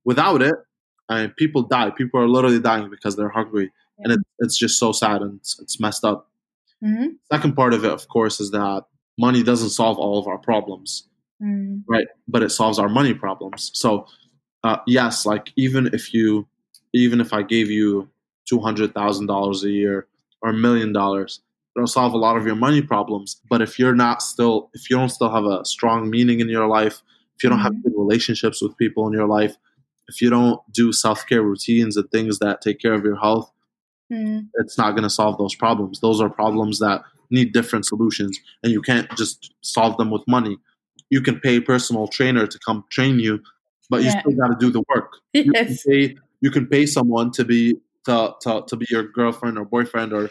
without 0.07 0.41
it, 0.41 0.55
I 1.11 1.21
mean, 1.21 1.35
people 1.37 1.61
die. 1.61 1.91
People 1.91 2.21
are 2.21 2.29
literally 2.29 2.59
dying 2.59 2.89
because 2.89 3.17
they're 3.17 3.29
hungry, 3.29 3.71
and 3.99 4.15
it, 4.15 4.21
it's 4.39 4.57
just 4.57 4.79
so 4.79 4.93
sad 4.93 5.21
and 5.21 5.41
it's, 5.41 5.61
it's 5.61 5.79
messed 5.79 6.05
up. 6.05 6.32
Mhm. 6.83 7.17
Second 7.33 7.55
part 7.57 7.75
of 7.75 7.85
it, 7.85 7.91
of 7.93 8.09
course, 8.09 8.41
is 8.41 8.51
that 8.51 8.85
money 9.19 9.43
doesn't 9.43 9.71
solve 9.71 9.99
all 9.99 10.19
of 10.19 10.27
our 10.27 10.39
problems, 10.39 11.09
Mm. 11.43 11.83
right? 11.89 12.07
But 12.29 12.43
it 12.43 12.51
solves 12.51 12.79
our 12.79 12.89
money 12.89 13.15
problems. 13.15 13.71
So, 13.75 14.07
uh, 14.65 14.79
yes, 14.87 15.27
like 15.27 15.53
even 15.57 15.89
if 15.93 16.13
you, 16.15 16.47
even 16.93 17.21
if 17.21 17.33
I 17.33 17.43
gave 17.43 17.71
you 17.71 18.09
two 18.47 18.61
hundred 18.61 18.95
thousand 18.95 19.27
dollars 19.27 19.65
a 19.65 19.71
year 19.71 20.07
or 20.43 20.51
a 20.51 20.55
million 20.55 20.93
dollars, 20.93 21.41
it'll 21.77 21.87
solve 21.87 22.15
a 22.15 22.19
lot 22.19 22.37
of 22.37 22.47
your 22.47 22.57
money 22.57 22.83
problems. 22.83 23.41
But 23.49 23.63
if 23.63 23.79
you're 23.79 23.95
not 23.95 24.23
still, 24.23 24.71
if 24.75 24.91
you 24.91 24.97
don't 24.97 25.09
still 25.11 25.31
have 25.31 25.45
a 25.45 25.65
strong 25.65 26.11
meaning 26.11 26.41
in 26.41 26.49
your 26.49 26.67
life, 26.67 27.03
if 27.37 27.43
you 27.45 27.51
don't 27.51 27.61
have 27.61 27.73
Mhm. 27.75 27.83
good 27.85 27.95
relationships 27.97 28.61
with 28.63 28.77
people 28.77 29.07
in 29.07 29.13
your 29.13 29.27
life, 29.29 29.57
if 30.09 30.21
you 30.21 30.31
don't 30.31 30.61
do 30.73 30.93
self 30.93 31.27
care 31.27 31.43
routines 31.43 31.97
and 31.97 32.11
things 32.11 32.39
that 32.41 32.61
take 32.63 32.79
care 32.81 32.95
of 32.95 33.05
your 33.05 33.17
health, 33.17 33.51
Mm. 34.13 34.49
it's 34.55 34.77
not 34.77 34.91
going 34.91 35.05
to 35.05 35.11
solve 35.11 35.39
those 35.39 35.55
problems. 35.55 36.01
Those 36.01 36.21
are 36.21 36.29
problems 36.29 36.79
that 36.81 37.03
need 37.31 37.53
different 37.53 37.87
solutions, 37.87 38.39
and 38.63 38.71
you 38.71 38.83
can't 38.83 39.09
just 39.17 39.55
solve 39.63 39.97
them 39.97 40.11
with 40.11 40.23
money. 40.29 40.59
You 41.09 41.23
can 41.23 41.41
pay 41.41 41.57
a 41.57 41.63
personal 41.63 42.09
trainer 42.09 42.47
to 42.47 42.59
come 42.65 42.85
train 42.91 43.19
you, 43.19 43.41
but 43.89 44.03
you 44.03 44.11
still 44.11 44.33
got 44.33 44.49
to 44.49 44.57
do 44.59 44.71
the 44.71 44.83
work. 44.95 45.13
You 45.33 45.51
can 45.51 45.77
pay 45.87 46.17
you 46.41 46.51
can 46.51 46.67
pay 46.67 46.87
someone 46.87 47.31
to 47.33 47.45
be 47.45 47.77
to, 48.05 48.35
to 48.43 48.63
to 48.67 48.77
be 48.77 48.87
your 48.91 49.05
girlfriend 49.05 49.59
or 49.59 49.65
boyfriend 49.65 50.13
or 50.13 50.31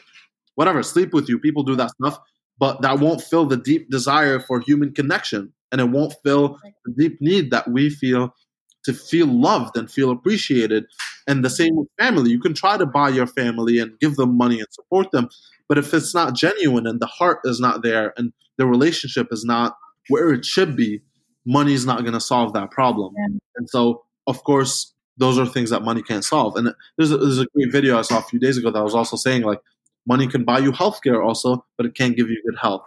whatever, 0.55 0.83
sleep 0.83 1.13
with 1.13 1.27
you. 1.29 1.39
People 1.39 1.63
do 1.63 1.75
that 1.75 1.91
stuff, 1.91 2.19
but 2.59 2.81
that 2.81 2.99
won't 2.99 3.21
fill 3.21 3.45
the 3.45 3.57
deep 3.57 3.89
desire 3.89 4.39
for 4.39 4.59
human 4.59 4.93
connection, 4.93 5.51
and 5.71 5.81
it 5.81 5.89
won't 5.89 6.13
fill 6.23 6.59
the 6.85 6.93
deep 6.97 7.19
need 7.21 7.51
that 7.51 7.67
we 7.67 7.89
feel 7.89 8.35
to 8.83 8.93
feel 8.93 9.27
loved 9.27 9.77
and 9.77 9.89
feel 9.89 10.11
appreciated. 10.11 10.85
And 11.27 11.45
the 11.45 11.49
same 11.49 11.75
with 11.75 11.87
family. 11.99 12.31
You 12.31 12.39
can 12.39 12.53
try 12.53 12.77
to 12.77 12.85
buy 12.85 13.09
your 13.09 13.27
family 13.27 13.79
and 13.79 13.99
give 13.99 14.15
them 14.15 14.37
money 14.37 14.59
and 14.59 14.67
support 14.71 15.11
them, 15.11 15.29
but 15.69 15.77
if 15.77 15.93
it's 15.93 16.13
not 16.13 16.35
genuine 16.35 16.87
and 16.87 16.99
the 16.99 17.05
heart 17.07 17.39
is 17.45 17.59
not 17.59 17.83
there 17.83 18.13
and 18.17 18.33
the 18.57 18.65
relationship 18.65 19.27
is 19.31 19.45
not 19.45 19.77
where 20.09 20.33
it 20.33 20.43
should 20.45 20.75
be, 20.75 21.01
money 21.45 21.73
is 21.73 21.85
not 21.85 22.01
going 22.01 22.13
to 22.13 22.19
solve 22.19 22.53
that 22.53 22.71
problem. 22.71 23.13
Yeah. 23.17 23.37
And 23.55 23.69
so, 23.69 24.03
of 24.27 24.43
course, 24.43 24.93
those 25.17 25.37
are 25.37 25.45
things 25.45 25.69
that 25.69 25.83
money 25.83 26.01
can't 26.01 26.23
solve. 26.23 26.55
And 26.55 26.73
there's 26.97 27.11
a, 27.11 27.17
there's 27.17 27.39
a 27.39 27.47
great 27.55 27.71
video 27.71 27.97
I 27.97 28.01
saw 28.01 28.19
a 28.19 28.23
few 28.23 28.39
days 28.39 28.57
ago 28.57 28.71
that 28.71 28.83
was 28.83 28.95
also 28.95 29.15
saying 29.15 29.43
like 29.43 29.59
money 30.07 30.27
can 30.27 30.43
buy 30.43 30.59
you 30.59 30.71
healthcare 30.71 31.23
also, 31.23 31.65
but 31.77 31.85
it 31.85 31.95
can't 31.95 32.17
give 32.17 32.29
you 32.29 32.41
good 32.45 32.57
health, 32.59 32.83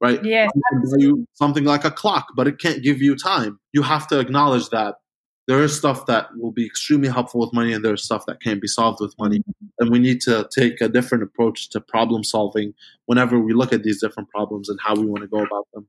right? 0.00 0.22
Yeah, 0.24 0.48
can 0.48 0.82
buy 0.82 0.96
you 0.98 1.26
something 1.34 1.64
like 1.64 1.84
a 1.84 1.90
clock, 1.90 2.28
but 2.36 2.46
it 2.46 2.58
can't 2.58 2.82
give 2.82 3.00
you 3.00 3.16
time. 3.16 3.58
You 3.72 3.82
have 3.82 4.06
to 4.08 4.18
acknowledge 4.18 4.68
that 4.70 4.96
there 5.48 5.62
is 5.62 5.74
stuff 5.74 6.04
that 6.06 6.28
will 6.36 6.52
be 6.52 6.66
extremely 6.66 7.08
helpful 7.08 7.40
with 7.40 7.54
money, 7.54 7.72
and 7.72 7.82
there's 7.82 8.04
stuff 8.04 8.26
that 8.26 8.42
can't 8.42 8.60
be 8.60 8.68
solved 8.68 9.00
with 9.00 9.14
money. 9.18 9.42
And 9.80 9.90
we 9.90 9.98
need 9.98 10.20
to 10.20 10.46
take 10.54 10.80
a 10.82 10.88
different 10.88 11.24
approach 11.24 11.70
to 11.70 11.80
problem 11.80 12.22
solving 12.22 12.74
whenever 13.06 13.40
we 13.40 13.54
look 13.54 13.72
at 13.72 13.82
these 13.82 13.98
different 13.98 14.28
problems 14.28 14.68
and 14.68 14.78
how 14.84 14.94
we 14.94 15.06
want 15.06 15.22
to 15.22 15.26
go 15.26 15.38
about 15.38 15.66
them. 15.72 15.88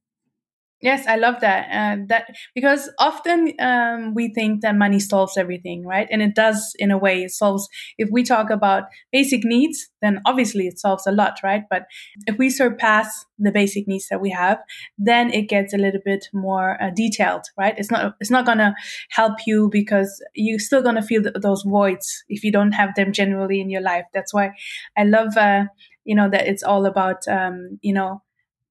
Yes, 0.81 1.05
I 1.07 1.17
love 1.17 1.41
that. 1.41 1.67
Uh, 1.71 2.03
that 2.07 2.27
because 2.55 2.89
often 2.99 3.51
um, 3.59 4.13
we 4.13 4.33
think 4.33 4.61
that 4.61 4.77
money 4.77 5.01
solves 5.01 5.35
everything, 5.37 5.85
right? 5.85 6.07
And 6.09 6.21
it 6.21 6.35
does 6.35 6.73
in 6.79 6.89
a 6.89 6.97
way. 6.97 7.23
It 7.23 7.31
solves. 7.31 7.67
If 7.97 8.07
we 8.13 8.23
talk 8.23 8.49
about 8.49 8.83
basic 9.11 9.43
needs, 9.43 9.89
then 10.01 10.21
obviously 10.25 10.67
it 10.67 10.79
solves 10.79 11.05
a 11.05 11.11
lot, 11.11 11.33
right? 11.43 11.63
But 11.69 11.83
if 12.27 12.37
we 12.37 12.49
surpass 12.49 13.25
the 13.37 13.51
basic 13.51 13.89
needs 13.89 14.07
that 14.07 14.21
we 14.21 14.29
have, 14.29 14.59
then 14.97 15.31
it 15.33 15.49
gets 15.49 15.73
a 15.73 15.77
little 15.77 15.99
bit 16.05 16.27
more 16.33 16.81
uh, 16.81 16.91
detailed, 16.95 17.43
right? 17.57 17.75
It's 17.77 17.91
not. 17.91 18.15
It's 18.21 18.31
not 18.31 18.45
gonna 18.45 18.73
help 19.09 19.33
you 19.45 19.67
because 19.69 20.23
you're 20.33 20.59
still 20.59 20.81
gonna 20.81 21.01
feel 21.03 21.23
th- 21.23 21.35
those 21.41 21.63
voids 21.63 22.23
if 22.29 22.41
you 22.41 22.53
don't 22.53 22.71
have 22.71 22.95
them 22.95 23.11
generally 23.11 23.59
in 23.59 23.69
your 23.69 23.81
life. 23.81 24.05
That's 24.13 24.33
why 24.33 24.51
I 24.97 25.03
love, 25.03 25.35
uh, 25.35 25.65
you 26.05 26.15
know, 26.15 26.29
that 26.29 26.47
it's 26.47 26.63
all 26.63 26.85
about, 26.85 27.27
um, 27.27 27.79
you 27.81 27.93
know 27.93 28.21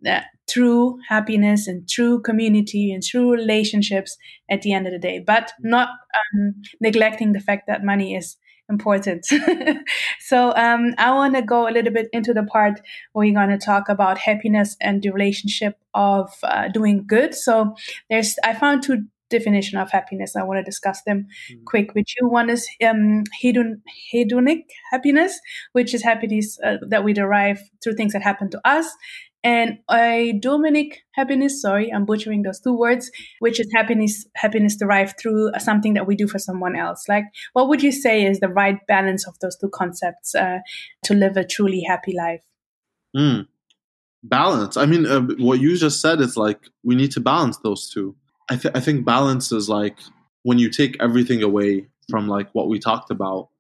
that 0.03 0.27
true 0.49 0.99
happiness 1.09 1.67
and 1.69 1.89
true 1.89 2.21
community 2.21 2.93
and 2.93 3.03
true 3.03 3.31
relationships 3.33 4.17
at 4.51 4.63
the 4.63 4.73
end 4.73 4.87
of 4.87 4.93
the 4.93 4.99
day, 4.99 5.19
but 5.19 5.53
not 5.61 5.89
um, 6.35 6.55
neglecting 6.81 7.33
the 7.33 7.41
fact 7.41 7.67
that 7.67 7.85
money 7.85 8.15
is 8.15 8.37
important. 8.71 9.27
so 10.21 10.55
um, 10.57 10.95
I 10.99 11.11
want 11.13 11.35
to 11.35 11.43
go 11.43 11.69
a 11.69 11.73
little 11.73 11.93
bit 11.93 12.09
into 12.13 12.33
the 12.35 12.43
part 12.45 12.81
where 13.13 13.27
we're 13.27 13.35
going 13.35 13.51
to 13.59 13.65
talk 13.65 13.89
about 13.89 14.19
happiness 14.19 14.77
and 14.81 15.03
the 15.03 15.11
relationship 15.11 15.79
of 15.95 16.31
uh, 16.43 16.69
doing 16.69 17.05
good. 17.07 17.35
So 17.35 17.75
there's 18.11 18.37
I 18.45 18.55
found 18.55 18.83
two 18.83 19.05
definition 19.31 19.79
of 19.79 19.91
happiness. 19.91 20.35
I 20.37 20.43
want 20.43 20.59
to 20.59 20.65
discuss 20.65 21.03
them 21.03 21.27
Mhm. 21.53 21.65
quick 21.67 21.95
with 21.95 22.07
you. 22.19 22.29
One 22.29 22.49
is 22.49 22.67
um, 22.83 23.25
hedon, 23.43 23.83
hedonic 24.15 24.63
happiness, 24.91 25.39
which 25.73 25.93
is 25.93 26.03
happiness 26.03 26.59
uh, 26.65 26.77
that 26.89 27.05
we 27.05 27.13
derive 27.13 27.61
through 27.85 27.97
things 27.97 28.15
that 28.15 28.23
happen 28.23 28.49
to 28.51 28.61
us. 28.65 28.87
And 29.45 29.79
a 29.91 30.37
Dominic 30.41 31.03
happiness, 31.15 31.63
sorry, 31.63 31.93
I'm 31.93 32.05
butchering 32.05 32.43
those 32.43 32.61
two 32.61 32.77
words, 32.77 33.11
which 33.39 33.61
is 33.61 33.69
happiness 33.75 34.27
happiness 34.35 34.77
derived 34.77 35.19
through 35.19 35.53
something 35.59 35.95
that 35.95 36.07
we 36.07 36.17
do 36.17 36.27
for 36.27 36.39
someone 36.39 36.75
else. 36.75 37.05
Like, 37.09 37.25
what 37.53 37.69
would 37.69 37.83
you 37.83 37.93
say 37.93 38.27
is 38.27 38.41
the 38.41 38.49
right 38.49 38.79
balance 38.89 39.29
of 39.29 39.39
those 39.41 39.57
two 39.57 39.69
concepts 39.69 40.35
uh, 40.35 40.59
to 41.05 41.15
live 41.15 41.37
a 41.37 41.45
truly 41.45 41.83
happy 41.87 42.15
life? 42.17 42.43
Mm. 43.17 43.47
Balance. 44.25 44.77
I 44.77 44.87
mean, 44.87 45.07
uh, 45.07 45.21
what 45.39 45.61
you 45.61 45.77
just 45.77 46.01
said 46.01 46.21
is 46.21 46.37
like 46.37 46.69
we 46.83 46.97
need 46.97 47.13
to 47.13 47.21
balance 47.21 47.59
those 47.59 47.89
two. 47.89 48.17
I, 48.51 48.57
th- 48.57 48.75
I 48.75 48.81
think 48.81 49.05
balance 49.05 49.53
is 49.53 49.69
like 49.69 49.99
when 50.43 50.59
you 50.59 50.69
take 50.69 50.97
everything 51.01 51.43
away 51.45 51.87
from 52.11 52.27
like 52.27 52.49
what 52.55 52.69
we 52.69 52.79
talked 52.79 53.11
about. 53.11 53.51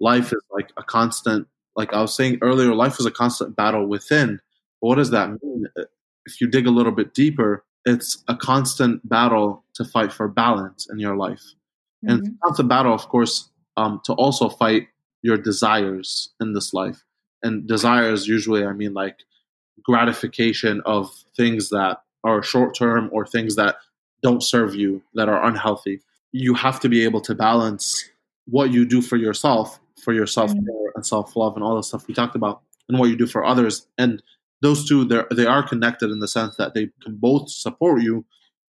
Life 0.00 0.32
is 0.32 0.42
like 0.50 0.70
a 0.76 0.82
constant. 0.82 1.48
Like 1.76 1.92
I 1.92 2.00
was 2.00 2.14
saying 2.14 2.38
earlier, 2.40 2.74
life 2.74 2.98
is 2.98 3.06
a 3.06 3.10
constant 3.10 3.56
battle 3.56 3.86
within. 3.86 4.40
What 4.80 4.96
does 4.96 5.10
that 5.10 5.30
mean? 5.42 5.66
If 6.26 6.40
you 6.40 6.46
dig 6.46 6.66
a 6.66 6.70
little 6.70 6.92
bit 6.92 7.14
deeper, 7.14 7.64
it's 7.84 8.22
a 8.28 8.36
constant 8.36 9.06
battle 9.08 9.64
to 9.74 9.84
fight 9.84 10.12
for 10.12 10.28
balance 10.28 10.88
in 10.90 10.98
your 10.98 11.16
life. 11.16 11.42
And 12.04 12.20
it's 12.44 12.58
Mhm. 12.58 12.64
a 12.64 12.68
battle, 12.68 12.94
of 12.94 13.08
course, 13.08 13.48
um, 13.76 14.00
to 14.04 14.12
also 14.14 14.48
fight 14.48 14.88
your 15.22 15.36
desires 15.36 16.30
in 16.40 16.52
this 16.52 16.72
life. 16.72 17.04
And 17.42 17.66
desires, 17.66 18.28
usually, 18.28 18.64
I 18.64 18.72
mean 18.72 18.94
like 18.94 19.24
gratification 19.82 20.80
of 20.84 21.10
things 21.36 21.70
that 21.70 22.02
are 22.24 22.42
short 22.42 22.74
term 22.74 23.08
or 23.12 23.26
things 23.26 23.56
that 23.56 23.76
don't 24.22 24.42
serve 24.42 24.74
you, 24.74 25.02
that 25.14 25.28
are 25.28 25.44
unhealthy. 25.44 26.00
You 26.32 26.54
have 26.54 26.78
to 26.80 26.88
be 26.88 27.04
able 27.04 27.20
to 27.22 27.34
balance 27.34 28.04
what 28.46 28.70
you 28.70 28.84
do 28.84 29.00
for 29.00 29.16
yourself, 29.16 29.80
for 30.02 30.12
your 30.12 30.26
self 30.26 30.52
care 30.52 30.92
and 30.94 31.06
self 31.06 31.34
love, 31.36 31.54
and 31.56 31.64
all 31.64 31.76
the 31.76 31.82
stuff 31.82 32.06
we 32.08 32.14
talked 32.14 32.36
about, 32.36 32.60
and 32.88 32.98
what 32.98 33.08
you 33.08 33.16
do 33.16 33.26
for 33.26 33.44
others. 33.44 33.86
And 33.98 34.22
those 34.60 34.88
two, 34.88 35.04
they 35.04 35.46
are 35.46 35.66
connected 35.66 36.10
in 36.10 36.18
the 36.20 36.28
sense 36.28 36.56
that 36.56 36.74
they 36.74 36.90
can 37.02 37.16
both 37.16 37.50
support 37.50 38.02
you, 38.02 38.24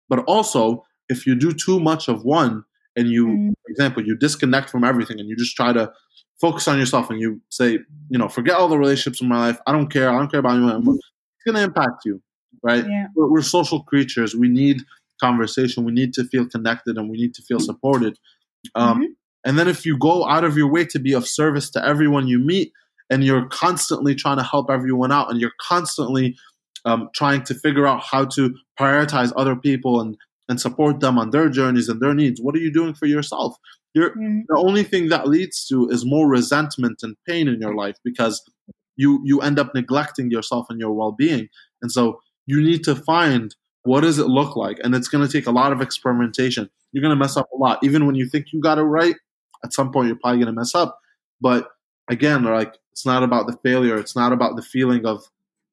but 0.09 0.21
also 0.27 0.85
if 1.09 1.27
you 1.27 1.35
do 1.35 1.53
too 1.53 1.79
much 1.81 2.09
of 2.09 2.25
one 2.25 2.65
and 2.97 3.09
you 3.09 3.27
Mm. 3.27 3.49
for 3.63 3.71
example 3.71 4.03
you 4.07 4.17
disconnect 4.17 4.71
from 4.71 4.85
everything 4.85 5.19
and 5.21 5.29
you 5.29 5.37
just 5.37 5.55
try 5.57 5.73
to 5.73 5.93
focus 6.41 6.67
on 6.69 6.79
yourself 6.79 7.11
and 7.11 7.21
you 7.21 7.41
say 7.51 7.79
you 8.09 8.19
know 8.19 8.29
forget 8.29 8.57
all 8.57 8.69
the 8.69 8.79
relationships 8.79 9.21
in 9.21 9.29
my 9.29 9.39
life. 9.49 9.61
I 9.67 9.73
don't 9.73 9.89
care. 9.93 10.09
I 10.11 10.19
don't 10.19 10.31
care 10.31 10.41
about 10.41 10.55
anyone. 10.57 10.75
Anymore," 10.77 10.95
it's 10.95 11.45
going 11.45 11.57
to 11.57 11.63
impact 11.63 12.05
you 12.07 12.23
right? 12.63 12.87
Yeah. 12.89 13.09
we're, 13.15 13.29
we're 13.31 13.43
social 13.43 13.83
creatures. 13.83 14.35
We 14.35 14.49
need 14.49 14.83
conversation. 15.21 15.85
We 15.85 15.93
need 15.93 16.15
to 16.15 16.25
feel 16.25 16.47
connected 16.47 16.97
and 16.97 17.11
we 17.11 17.19
need 17.19 17.35
to 17.35 17.43
feel 17.43 17.61
supported. 17.61 18.19
Um, 18.75 19.03
Mhm. 19.03 19.07
and 19.45 19.59
then 19.59 19.69
if 19.69 19.85
you 19.85 19.99
go 19.99 20.27
out 20.27 20.45
of 20.45 20.57
your 20.57 20.69
way 20.71 20.85
to 20.87 20.99
be 20.99 21.13
of 21.13 21.27
service 21.29 21.69
to 21.73 21.85
everyone 21.85 22.27
you 22.27 22.39
meet 22.39 22.73
and 23.11 23.25
you're 23.25 23.47
constantly 23.49 24.15
trying 24.15 24.37
to 24.39 24.43
help 24.43 24.71
everyone 24.71 25.13
out 25.13 25.31
and 25.31 25.41
you're 25.41 25.53
constantly 25.61 26.37
um, 26.85 27.09
trying 27.15 27.43
to 27.45 27.55
figure 27.55 27.87
out 27.87 28.03
how 28.03 28.25
to 28.27 28.55
prioritize 28.79 29.33
other 29.37 29.57
people 29.57 30.01
and 30.01 30.17
and 30.49 30.61
support 30.61 31.01
them 31.01 31.19
on 31.19 31.31
their 31.31 31.49
journeys 31.49 31.89
and 31.89 32.01
their 32.03 32.13
needs 32.13 32.39
what 32.41 32.55
are 32.55 32.59
you 32.59 32.71
doing 32.73 32.93
for 32.95 33.07
yourself? 33.07 33.57
You're 33.95 34.11
Mm. 34.17 34.43
the 34.49 34.57
only 34.59 34.83
thing 34.83 35.09
that 35.09 35.29
leads 35.29 35.65
to 35.67 35.89
is 35.89 36.05
more 36.05 36.29
resentment 36.29 36.99
and 37.03 37.17
pain 37.29 37.49
in 37.49 37.61
your 37.61 37.75
life 37.75 37.97
because 38.05 38.43
you 38.97 39.21
you 39.25 39.41
end 39.41 39.59
up 39.59 39.75
neglecting 39.75 40.31
yourself 40.31 40.67
and 40.71 40.79
your 40.81 40.93
well-being 40.93 41.49
and 41.83 41.91
so 41.91 42.21
you 42.47 42.61
need 42.61 42.85
to 42.85 42.95
find 42.95 43.55
what 43.85 44.01
does 44.01 44.19
it 44.19 44.27
look 44.29 44.57
like 44.57 44.79
and 44.85 44.95
it's 44.95 45.09
going 45.09 45.27
to 45.27 45.33
take 45.33 45.47
a 45.47 45.51
lot 45.51 45.73
of 45.73 45.81
experimentation. 45.81 46.69
You're 46.93 47.03
going 47.03 47.11
to 47.17 47.17
mess 47.25 47.37
up 47.37 47.49
a 47.53 47.57
lot. 47.57 47.79
Even 47.83 48.07
when 48.07 48.15
you 48.15 48.27
think 48.29 48.47
you 48.53 48.61
got 48.61 48.79
it 48.79 48.83
right 48.83 49.17
at 49.65 49.73
some 49.73 49.91
point 49.93 50.07
you're 50.09 50.17
probably 50.17 50.39
going 50.39 50.55
to 50.55 50.61
mess 50.61 50.75
up 50.75 50.99
but 51.41 51.69
again 52.09 52.45
like 52.45 52.75
it's 52.93 53.07
not 53.07 53.23
about 53.23 53.47
the 53.47 53.59
failure. 53.65 53.97
It's 53.97 54.15
not 54.15 54.33
about 54.33 54.57
the 54.57 54.63
feeling 54.63 55.05
of 55.05 55.25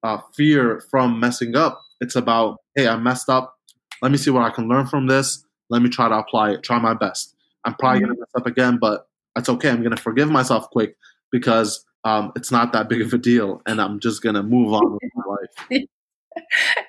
uh, 0.03 0.17
fear 0.35 0.81
from 0.89 1.19
messing 1.19 1.55
up. 1.55 1.79
It's 1.99 2.15
about 2.15 2.57
hey 2.75 2.87
i 2.87 2.95
messed 2.97 3.29
up. 3.29 3.55
Let 4.01 4.11
me 4.11 4.17
see 4.17 4.31
what 4.31 4.43
i 4.43 4.49
can 4.49 4.67
learn 4.67 4.87
from 4.87 5.07
this. 5.07 5.45
Let 5.69 5.81
me 5.81 5.89
try 5.89 6.09
to 6.09 6.15
apply 6.15 6.51
it. 6.51 6.63
Try 6.63 6.79
my 6.79 6.93
best. 6.93 7.35
I'm 7.63 7.75
probably 7.75 8.01
going 8.01 8.13
to 8.13 8.19
mess 8.19 8.31
up 8.35 8.47
again 8.47 8.79
but 8.81 9.07
that's 9.35 9.47
okay. 9.47 9.69
I'm 9.69 9.83
going 9.83 9.95
to 9.95 10.01
forgive 10.01 10.29
myself 10.29 10.69
quick 10.71 10.95
because 11.31 11.85
um, 12.03 12.31
it's 12.35 12.51
not 12.51 12.73
that 12.73 12.89
big 12.89 13.01
of 13.01 13.13
a 13.13 13.17
deal, 13.17 13.61
and 13.65 13.79
I'm 13.79 13.99
just 13.99 14.21
gonna 14.21 14.43
move 14.43 14.73
on 14.73 14.93
with 14.93 15.11
my 15.15 15.23
life. 15.27 15.85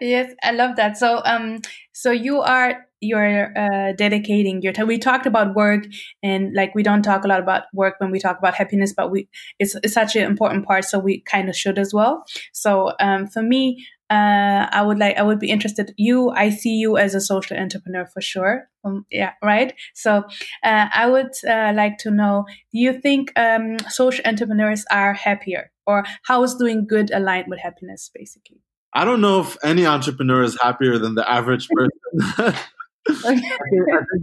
yes, 0.01 0.33
I 0.43 0.53
love 0.53 0.77
that. 0.77 0.97
So, 0.97 1.21
um, 1.25 1.61
so 1.93 2.11
you 2.11 2.41
are 2.41 2.87
you're 3.01 3.53
uh, 3.59 3.93
dedicating 3.93 4.63
your 4.63 4.73
time. 4.73 4.87
We 4.87 4.99
talked 4.99 5.27
about 5.27 5.55
work, 5.55 5.85
and 6.23 6.55
like 6.55 6.75
we 6.75 6.83
don't 6.83 7.03
talk 7.03 7.25
a 7.25 7.29
lot 7.29 7.41
about 7.41 7.65
work 7.75 7.97
when 7.99 8.11
we 8.11 8.21
talk 8.21 8.39
about 8.39 8.55
happiness, 8.55 8.93
but 8.97 9.11
we 9.11 9.29
it's, 9.59 9.75
it's 9.83 9.93
such 9.93 10.17
an 10.17 10.23
important 10.23 10.67
part, 10.67 10.85
so 10.85 10.99
we 10.99 11.21
kind 11.23 11.49
of 11.49 11.57
should 11.57 11.79
as 11.79 11.93
well. 11.93 12.25
So, 12.53 12.93
um, 13.01 13.27
for 13.27 13.43
me, 13.43 13.85
uh, 14.09 14.69
I 14.71 14.83
would 14.83 14.99
like 14.99 15.17
I 15.17 15.23
would 15.23 15.41
be 15.41 15.51
interested. 15.51 15.93
You, 15.97 16.31
I 16.31 16.51
see 16.51 16.77
you 16.77 16.97
as 16.97 17.15
a 17.15 17.21
social 17.21 17.57
entrepreneur 17.57 18.07
for 18.07 18.21
sure. 18.21 18.69
Um, 18.85 19.07
yeah, 19.11 19.33
right. 19.43 19.75
So 19.95 20.25
uh, 20.63 20.89
I 20.93 21.07
would 21.09 21.33
uh, 21.49 21.73
like 21.75 21.99
to 21.99 22.11
know: 22.11 22.45
Do 22.73 22.79
you 22.79 23.01
think 23.01 23.33
um, 23.37 23.79
social 23.89 24.25
entrepreneurs 24.27 24.85
are 24.91 25.15
happier, 25.15 25.73
or 25.87 26.05
how 26.25 26.43
is 26.45 26.55
doing 26.55 26.87
good 26.87 27.11
aligned 27.11 27.49
with 27.49 27.61
happiness, 27.61 28.11
basically? 28.15 28.61
I 28.95 29.05
don't 29.05 29.21
know 29.21 29.41
if 29.41 29.57
any 29.65 29.87
entrepreneur 29.87 30.43
is 30.43 30.59
happier 30.61 30.99
than 30.99 31.15
the 31.15 31.29
average 31.29 31.69
person. 31.75 32.55
I, 33.09 33.35
think, 33.35 33.45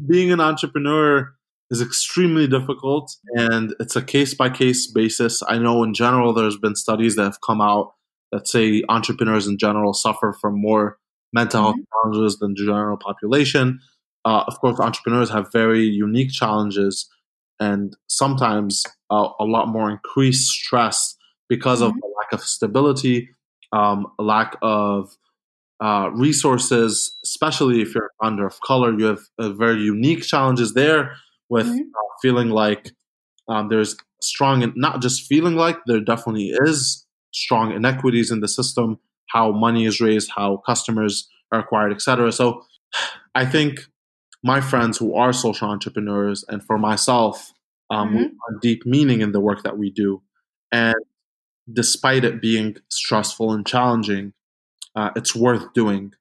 being 0.07 0.31
an 0.31 0.39
entrepreneur 0.39 1.33
is 1.69 1.81
extremely 1.81 2.47
difficult 2.47 3.15
and 3.35 3.75
it's 3.79 3.95
a 3.95 4.01
case 4.01 4.33
by 4.33 4.49
case 4.49 4.87
basis. 4.87 5.43
I 5.47 5.57
know 5.57 5.83
in 5.83 5.93
general 5.93 6.33
there's 6.33 6.57
been 6.57 6.75
studies 6.75 7.15
that 7.15 7.23
have 7.23 7.41
come 7.41 7.61
out 7.61 7.93
that 8.31 8.47
say 8.47 8.83
entrepreneurs 8.89 9.47
in 9.47 9.57
general 9.57 9.93
suffer 9.93 10.33
from 10.39 10.59
more 10.59 10.97
mental 11.33 11.61
health 11.61 11.75
mm-hmm. 11.75 12.09
challenges 12.11 12.39
than 12.39 12.53
the 12.53 12.65
general 12.65 12.97
population. 12.97 13.79
Uh, 14.25 14.43
of 14.47 14.59
course, 14.59 14.79
entrepreneurs 14.79 15.29
have 15.29 15.51
very 15.51 15.83
unique 15.83 16.31
challenges 16.31 17.09
and 17.59 17.95
sometimes 18.07 18.83
uh, 19.09 19.29
a 19.39 19.43
lot 19.43 19.67
more 19.67 19.89
increased 19.91 20.49
stress 20.49 21.15
because 21.47 21.79
mm-hmm. 21.81 21.87
of 21.87 22.01
the 22.01 22.13
lack 22.17 22.33
of 22.33 22.41
stability, 22.41 23.29
um, 23.71 24.07
a 24.17 24.23
lack 24.23 24.57
of 24.61 25.15
uh, 25.81 26.09
resources, 26.13 27.15
especially 27.23 27.81
if 27.81 27.95
you're 27.95 28.07
a 28.07 28.23
founder 28.23 28.45
of 28.45 28.59
color. 28.61 28.97
You 28.97 29.05
have 29.05 29.21
uh, 29.37 29.49
very 29.49 29.81
unique 29.81 30.23
challenges 30.23 30.73
there 30.73 31.15
with 31.49 31.67
mm-hmm. 31.67 31.79
uh, 31.79 32.15
feeling 32.21 32.49
like 32.49 32.91
um, 33.47 33.69
there's 33.69 33.95
strong, 34.21 34.61
and 34.63 34.73
not 34.75 35.01
just 35.01 35.25
feeling 35.25 35.55
like, 35.55 35.77
there 35.87 36.01
definitely 36.01 36.49
is 36.49 37.05
strong 37.31 37.71
inequities 37.71 38.31
in 38.31 38.41
the 38.41 38.47
system, 38.47 38.99
how 39.29 39.51
money 39.51 39.85
is 39.85 40.01
raised, 40.01 40.31
how 40.35 40.57
customers 40.65 41.27
are 41.51 41.59
acquired, 41.59 41.91
etc. 41.91 42.31
So 42.31 42.63
I 43.35 43.45
think 43.45 43.79
my 44.43 44.61
friends 44.61 44.97
who 44.97 45.15
are 45.15 45.33
social 45.33 45.69
entrepreneurs 45.69 46.43
and 46.47 46.63
for 46.63 46.77
myself, 46.77 47.51
um, 47.89 48.13
mm-hmm. 48.13 48.57
deep 48.61 48.85
meaning 48.85 49.21
in 49.21 49.31
the 49.31 49.39
work 49.39 49.63
that 49.63 49.77
we 49.77 49.89
do. 49.89 50.21
And 50.71 50.95
despite 51.71 52.23
it 52.23 52.41
being 52.41 52.77
stressful 52.89 53.51
and 53.51 53.65
challenging, 53.65 54.33
uh, 54.95 55.11
it's 55.15 55.35
worth 55.35 55.73
doing. 55.73 56.13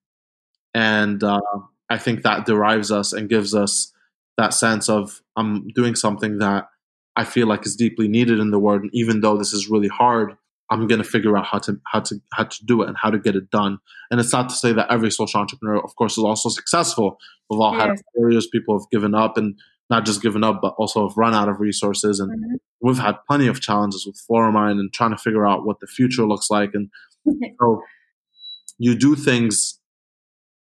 And 0.75 1.23
uh, 1.23 1.41
I 1.89 1.99
think 1.99 2.23
that 2.23 2.47
derives 2.47 2.93
us 2.93 3.13
and 3.13 3.29
gives 3.29 3.55
us 3.55 3.93
that 4.37 4.55
sense 4.55 4.89
of 4.89 5.21
I'm 5.37 5.69
doing 5.69 5.95
something 5.95 6.39
that 6.39 6.69
I 7.17 7.25
feel 7.25 7.49
like 7.49 7.67
is 7.67 7.75
deeply 7.75 8.07
needed 8.07 8.39
in 8.39 8.51
the 8.51 8.59
world. 8.59 8.83
And 8.83 8.91
even 8.93 9.21
though 9.21 9.37
this 9.37 9.53
is 9.53 9.69
really 9.69 9.89
hard, 9.89 10.37
I'm 10.71 10.87
going 10.87 11.03
to 11.03 11.09
figure 11.09 11.37
out 11.37 11.47
how 11.47 11.59
to 11.61 11.81
how 11.87 12.01
to 12.01 12.21
how 12.33 12.45
to 12.45 12.65
do 12.67 12.83
it 12.83 12.89
and 12.89 12.97
how 12.97 13.11
to 13.11 13.19
get 13.19 13.35
it 13.35 13.51
done. 13.51 13.79
And 14.11 14.21
it's 14.21 14.33
not 14.33 14.49
to 14.51 14.55
say 14.55 14.73
that 14.73 14.91
every 14.91 15.11
social 15.11 15.41
entrepreneur, 15.41 15.83
of 15.83 15.97
course, 15.97 16.19
is 16.19 16.25
also 16.25 16.51
successful. 16.51 17.19
We've 17.49 17.61
all 17.61 17.75
yes. 17.75 17.89
had 17.89 17.97
failures. 18.15 18.47
People 18.47 18.79
have 18.79 18.91
given 18.91 19.15
up, 19.15 19.37
and 19.39 19.59
not 19.91 20.05
just 20.05 20.23
given 20.23 20.45
up, 20.45 20.61
but 20.61 20.75
also 20.79 21.09
have 21.09 21.17
run 21.17 21.35
out 21.35 21.49
of 21.49 21.61
resources. 21.61 22.21
And 22.21 22.31
mm-hmm. 22.31 22.55
we've 22.81 22.99
had 22.99 23.17
plenty 23.27 23.47
of 23.47 23.61
challenges 23.61 24.07
with 24.07 24.21
Floramind 24.29 24.79
and 24.79 24.93
trying 24.93 25.11
to 25.11 25.17
figure 25.17 25.47
out 25.47 25.65
what 25.65 25.81
the 25.81 25.87
future 25.87 26.27
looks 26.27 26.51
like. 26.51 26.71
And 26.75 26.91
so 27.61 27.83
you 28.79 28.95
do 28.95 29.15
things 29.17 29.79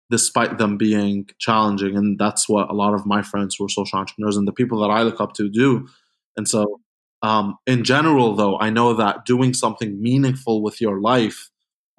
despite 0.09 0.57
them 0.57 0.77
being 0.77 1.29
challenging 1.37 1.95
and 1.95 2.17
that's 2.17 2.49
what 2.49 2.69
a 2.69 2.73
lot 2.73 2.93
of 2.93 3.05
my 3.05 3.21
friends 3.21 3.55
who 3.55 3.65
are 3.65 3.69
social 3.69 3.99
entrepreneurs 3.99 4.37
and 4.37 4.47
the 4.47 4.53
people 4.53 4.79
that 4.79 4.89
i 4.89 5.03
look 5.03 5.21
up 5.21 5.33
to 5.33 5.49
do 5.49 5.87
and 6.35 6.47
so 6.47 6.79
um, 7.21 7.57
in 7.67 7.83
general 7.83 8.35
though 8.35 8.57
i 8.59 8.69
know 8.69 8.93
that 8.93 9.25
doing 9.25 9.53
something 9.53 10.01
meaningful 10.01 10.63
with 10.63 10.81
your 10.81 10.99
life 10.99 11.49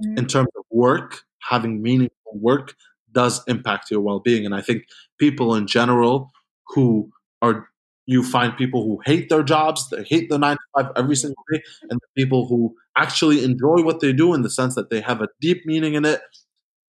mm-hmm. 0.04 0.18
in 0.18 0.26
terms 0.26 0.48
of 0.56 0.64
work 0.70 1.22
having 1.48 1.80
meaningful 1.82 2.32
work 2.34 2.74
does 3.12 3.42
impact 3.46 3.90
your 3.90 4.00
well-being 4.00 4.44
and 4.44 4.54
i 4.54 4.60
think 4.60 4.84
people 5.18 5.54
in 5.54 5.66
general 5.66 6.32
who 6.74 7.10
are 7.42 7.68
you 8.06 8.24
find 8.24 8.56
people 8.56 8.82
who 8.82 9.00
hate 9.04 9.28
their 9.28 9.42
jobs, 9.42 9.88
they 9.90 10.02
hate 10.02 10.28
the 10.28 10.38
nine 10.38 10.56
to 10.56 10.82
five 10.82 10.92
every 10.96 11.14
single 11.14 11.42
day, 11.52 11.62
and 11.88 12.00
the 12.00 12.22
people 12.22 12.46
who 12.46 12.74
actually 12.96 13.44
enjoy 13.44 13.82
what 13.82 14.00
they 14.00 14.12
do 14.12 14.34
in 14.34 14.42
the 14.42 14.50
sense 14.50 14.74
that 14.74 14.90
they 14.90 15.00
have 15.00 15.20
a 15.20 15.28
deep 15.40 15.64
meaning 15.64 15.94
in 15.94 16.04
it. 16.04 16.20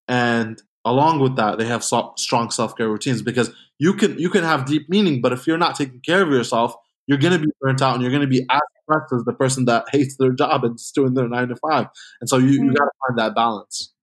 And 0.08 0.60
along 0.84 1.20
with 1.20 1.36
that, 1.36 1.58
they 1.58 1.66
have 1.66 1.84
so- 1.84 2.14
strong 2.18 2.50
self 2.50 2.76
care 2.76 2.90
routines 2.90 3.22
because 3.22 3.52
you 3.78 3.94
can 3.94 4.18
you 4.18 4.30
can 4.30 4.44
have 4.44 4.66
deep 4.66 4.90
meaning, 4.90 5.22
but 5.22 5.32
if 5.32 5.46
you're 5.46 5.58
not 5.58 5.76
taking 5.76 6.00
care 6.00 6.24
of 6.24 6.30
yourself, 6.30 6.74
you're 7.08 7.20
going 7.20 7.34
to 7.34 7.40
be 7.40 7.52
burnt 7.62 7.82
out 7.82 7.94
and 7.94 8.02
you're 8.02 8.12
going 8.12 8.22
to 8.22 8.28
be 8.28 8.46
as 8.50 8.62
stressed 8.84 9.14
as 9.14 9.24
the 9.26 9.34
person 9.34 9.66
that 9.66 9.86
hates 9.92 10.18
their 10.18 10.32
job 10.32 10.64
and 10.64 10.76
is 10.76 10.92
doing 10.94 11.14
their 11.14 11.28
nine 11.28 11.50
to 11.50 11.56
five. 11.56 11.88
And 12.20 12.30
so 12.30 12.38
you, 12.38 12.60
mm-hmm. 12.60 12.70
you 12.70 12.74
got 12.74 12.86
to 12.86 12.92
find 13.08 13.20
that 13.20 13.36
balance. 13.36 13.94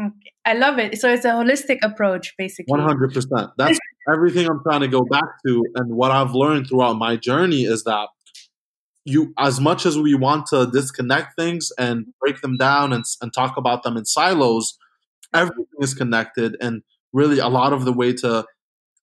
Okay. 0.00 0.32
I 0.44 0.54
love 0.54 0.78
it. 0.78 1.00
So 1.00 1.12
it's 1.12 1.24
a 1.24 1.30
holistic 1.30 1.78
approach, 1.82 2.34
basically. 2.38 2.70
One 2.70 2.80
hundred 2.80 3.12
percent. 3.12 3.50
That's 3.56 3.78
everything 4.12 4.46
I'm 4.48 4.62
trying 4.62 4.80
to 4.80 4.88
go 4.88 5.04
back 5.04 5.24
to, 5.46 5.64
and 5.76 5.94
what 5.94 6.10
I've 6.10 6.34
learned 6.34 6.68
throughout 6.68 6.94
my 6.94 7.16
journey 7.16 7.64
is 7.64 7.84
that 7.84 8.08
you, 9.04 9.32
as 9.38 9.60
much 9.60 9.86
as 9.86 9.98
we 9.98 10.14
want 10.14 10.46
to 10.48 10.66
disconnect 10.70 11.34
things 11.38 11.70
and 11.78 12.06
break 12.20 12.40
them 12.40 12.56
down 12.56 12.92
and, 12.92 13.04
and 13.22 13.32
talk 13.32 13.56
about 13.56 13.82
them 13.82 13.96
in 13.96 14.04
silos, 14.04 14.78
everything 15.34 15.66
is 15.80 15.94
connected, 15.94 16.56
and 16.60 16.82
really 17.12 17.38
a 17.38 17.48
lot 17.48 17.72
of 17.72 17.84
the 17.84 17.92
way 17.92 18.12
to 18.14 18.44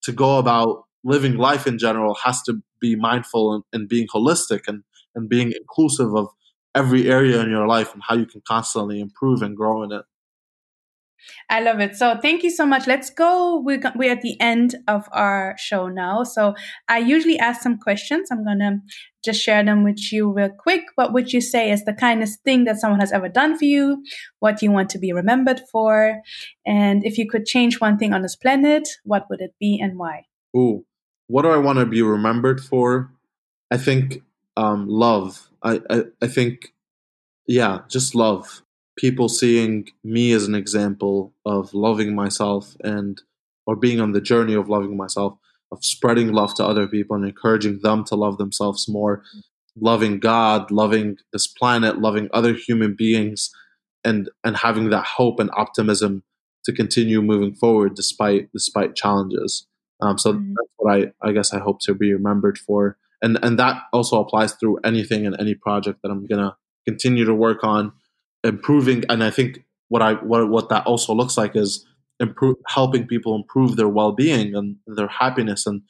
to 0.04 0.12
go 0.12 0.38
about 0.38 0.84
living 1.04 1.38
life 1.38 1.68
in 1.68 1.78
general 1.80 2.16
has 2.24 2.42
to 2.44 2.62
be 2.80 2.96
mindful 2.96 3.54
and, 3.54 3.64
and 3.74 3.90
being 3.90 4.08
holistic 4.14 4.62
and 4.68 4.84
and 5.16 5.30
being 5.30 5.52
inclusive 5.54 6.16
of 6.16 6.28
every 6.76 7.10
area 7.10 7.42
in 7.42 7.50
your 7.50 7.68
life 7.68 7.94
and 7.94 8.04
how 8.08 8.16
you 8.16 8.26
can 8.26 8.42
constantly 8.48 9.00
improve 9.00 9.42
and 9.42 9.56
grow 9.56 9.84
in 9.84 9.92
it. 9.92 10.04
I 11.50 11.62
love 11.62 11.80
it. 11.80 11.96
So 11.96 12.18
thank 12.22 12.44
you 12.44 12.50
so 12.50 12.66
much. 12.66 12.88
Let's 12.88 13.10
go. 13.10 13.60
We're, 13.60 13.82
we're 13.96 14.12
at 14.12 14.22
the 14.22 14.40
end 14.42 14.76
of 14.88 15.08
our 15.12 15.56
show 15.58 15.88
now. 15.88 16.24
So 16.24 16.56
I 16.88 17.00
usually 17.00 17.38
ask 17.38 17.62
some 17.62 17.78
questions. 17.78 18.30
I'm 18.32 18.44
going 18.44 18.60
to 18.60 18.80
just 19.24 19.42
share 19.42 19.64
them 19.64 19.84
with 19.84 20.12
you 20.12 20.32
real 20.32 20.50
quick. 20.50 20.84
What 20.96 21.14
would 21.14 21.34
you 21.34 21.42
say 21.42 21.72
is 21.72 21.86
the 21.86 21.94
kindest 21.94 22.44
thing 22.44 22.66
that 22.66 22.78
someone 22.78 23.00
has 23.00 23.12
ever 23.12 23.30
done 23.30 23.58
for 23.58 23.66
you? 23.66 24.04
What 24.40 24.58
do 24.58 24.66
you 24.66 24.72
want 24.72 24.90
to 24.92 25.00
be 25.00 25.14
remembered 25.14 25.62
for? 25.72 26.20
And 26.66 27.06
if 27.06 27.18
you 27.18 27.30
could 27.30 27.46
change 27.46 27.80
one 27.80 27.98
thing 27.98 28.14
on 28.14 28.22
this 28.22 28.36
planet, 28.36 28.88
what 29.04 29.28
would 29.30 29.42
it 29.42 29.54
be 29.60 29.80
and 29.82 29.98
why? 29.98 30.24
Ooh, 30.56 30.86
what 31.28 31.44
do 31.44 31.50
I 31.50 31.58
want 31.58 31.80
to 31.80 31.86
be 31.86 32.02
remembered 32.02 32.62
for? 32.62 33.12
I 33.72 33.78
think 33.78 34.24
um, 34.58 34.88
love. 34.88 35.50
I, 35.64 35.82
I, 35.90 36.04
I 36.22 36.28
think, 36.28 36.74
yeah, 37.48 37.80
just 37.90 38.16
love 38.16 38.62
people 38.98 39.28
seeing 39.28 39.88
me 40.04 40.32
as 40.32 40.48
an 40.48 40.56
example 40.56 41.34
of 41.46 41.74
loving 41.74 42.16
myself 42.16 42.76
and 42.84 43.22
or 43.68 43.76
being 43.76 44.00
on 44.00 44.12
the 44.12 44.22
journey 44.22 44.54
of 44.54 44.70
loving 44.70 44.96
myself 44.96 45.38
of 45.72 45.84
spreading 45.84 46.32
love 46.32 46.54
to 46.56 46.66
other 46.66 46.88
people 46.88 47.16
and 47.16 47.26
encouraging 47.26 47.80
them 47.82 48.04
to 48.06 48.16
love 48.16 48.38
themselves 48.38 48.88
more. 48.88 49.24
Loving 49.78 50.20
god 50.20 50.72
loving 50.72 51.18
this 51.34 51.48
planet 51.48 52.00
loving 52.00 52.30
other 52.32 52.54
human 52.54 52.96
beings 52.96 53.52
and 54.06 54.30
and 54.44 54.56
having 54.56 54.90
that 54.90 55.06
hope 55.06 55.38
and 55.38 55.50
optimism 55.54 56.24
to 56.64 56.72
continue 56.72 57.22
moving 57.22 57.54
forward 57.54 57.94
despite 57.94 58.50
despite 58.54 58.96
challenges. 58.96 59.68
Um, 60.02 60.18
so 60.18 60.34
mm-hmm. 60.34 60.54
that's 60.54 60.70
what 60.78 60.94
i 60.94 61.28
i 61.28 61.34
guess 61.34 61.54
i 61.54 61.60
hope 61.60 61.82
to 61.82 61.94
be 61.94 62.14
remembered 62.14 62.58
for. 62.58 62.98
And 63.22 63.38
and 63.44 63.60
that 63.60 63.82
also 63.92 64.22
applies 64.22 64.54
through 64.54 64.80
anything 64.86 65.26
and 65.26 65.36
any 65.40 65.56
project 65.56 66.00
that 66.04 66.10
i'm 66.10 66.26
gonna 66.26 66.56
continue 66.88 67.26
to 67.26 67.34
work 67.34 67.66
on 67.66 67.92
improving 68.46 69.04
and 69.10 69.24
i 69.24 69.30
think 69.30 69.66
what 69.90 70.02
i 70.02 70.14
what, 70.14 70.50
what 70.50 70.70
that 70.70 70.86
also 70.86 71.14
looks 71.14 71.38
like 71.38 71.56
is 71.56 71.86
improve 72.20 72.56
helping 72.68 73.08
people 73.08 73.36
improve 73.36 73.76
their 73.76 73.90
well-being 73.90 74.56
and 74.56 74.78
their 74.88 75.08
happiness 75.08 75.66
and 75.66 75.82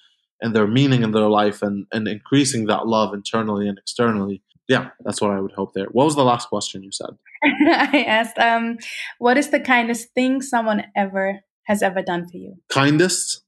and 0.42 0.56
their 0.56 0.68
meaning 0.68 1.04
in 1.04 1.12
their 1.12 1.30
life 1.30 1.62
and 1.62 1.86
and 1.92 2.08
increasing 2.08 2.66
that 2.66 2.88
love 2.88 3.14
internally 3.14 3.68
and 3.68 3.78
externally. 3.78 4.42
Yeah 4.68 4.90
that's 5.04 5.22
what 5.22 5.32
i 5.32 5.40
would 5.40 5.52
hope 5.52 5.74
there. 5.74 5.88
What 5.92 6.06
was 6.06 6.16
the 6.16 6.24
last 6.24 6.50
question 6.50 6.84
you 6.84 6.92
said? 6.92 7.12
I 7.44 8.04
asked 8.08 8.38
um 8.38 8.78
what 9.20 9.38
is 9.38 9.50
the 9.50 9.60
kindest 9.60 10.14
thing 10.14 10.42
someone 10.42 10.86
ever 10.96 11.42
has 11.66 11.82
ever 11.82 12.02
done 12.02 12.28
for 12.30 12.38
you? 12.38 12.56
Kindest? 12.70 13.42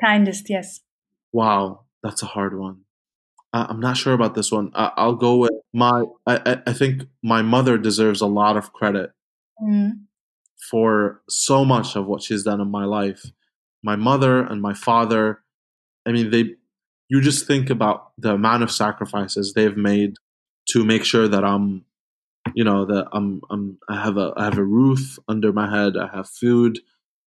Kindest 0.00 0.50
yes. 0.50 0.80
Wow 1.32 1.84
that's 2.02 2.22
a 2.22 2.26
hard 2.26 2.58
one 2.58 2.83
I'm 3.54 3.80
not 3.80 3.96
sure 3.96 4.12
about 4.12 4.34
this 4.34 4.50
one. 4.50 4.72
I, 4.74 5.06
will 5.06 5.14
go 5.14 5.36
with 5.36 5.52
my. 5.72 6.02
I, 6.26 6.60
I 6.66 6.72
think 6.72 7.02
my 7.22 7.40
mother 7.40 7.78
deserves 7.78 8.20
a 8.20 8.26
lot 8.26 8.56
of 8.56 8.72
credit 8.72 9.12
mm. 9.62 9.92
for 10.70 11.22
so 11.28 11.64
much 11.64 11.94
of 11.94 12.06
what 12.06 12.22
she's 12.22 12.42
done 12.42 12.60
in 12.60 12.70
my 12.70 12.84
life. 12.84 13.24
My 13.82 13.94
mother 13.94 14.40
and 14.40 14.60
my 14.60 14.74
father. 14.74 15.40
I 16.04 16.10
mean, 16.10 16.30
they. 16.30 16.56
You 17.08 17.20
just 17.20 17.46
think 17.46 17.70
about 17.70 18.10
the 18.18 18.32
amount 18.32 18.64
of 18.64 18.72
sacrifices 18.72 19.52
they've 19.52 19.76
made 19.76 20.14
to 20.70 20.84
make 20.84 21.04
sure 21.04 21.28
that 21.28 21.44
I'm, 21.44 21.84
you 22.54 22.64
know, 22.64 22.86
that 22.86 23.08
I'm, 23.12 23.42
I'm, 23.50 23.78
I 23.88 24.02
have 24.02 24.16
a, 24.16 24.32
I 24.36 24.44
have 24.44 24.58
a 24.58 24.64
roof 24.64 25.18
under 25.28 25.52
my 25.52 25.70
head. 25.70 25.96
I 25.96 26.08
have 26.16 26.28
food. 26.28 26.80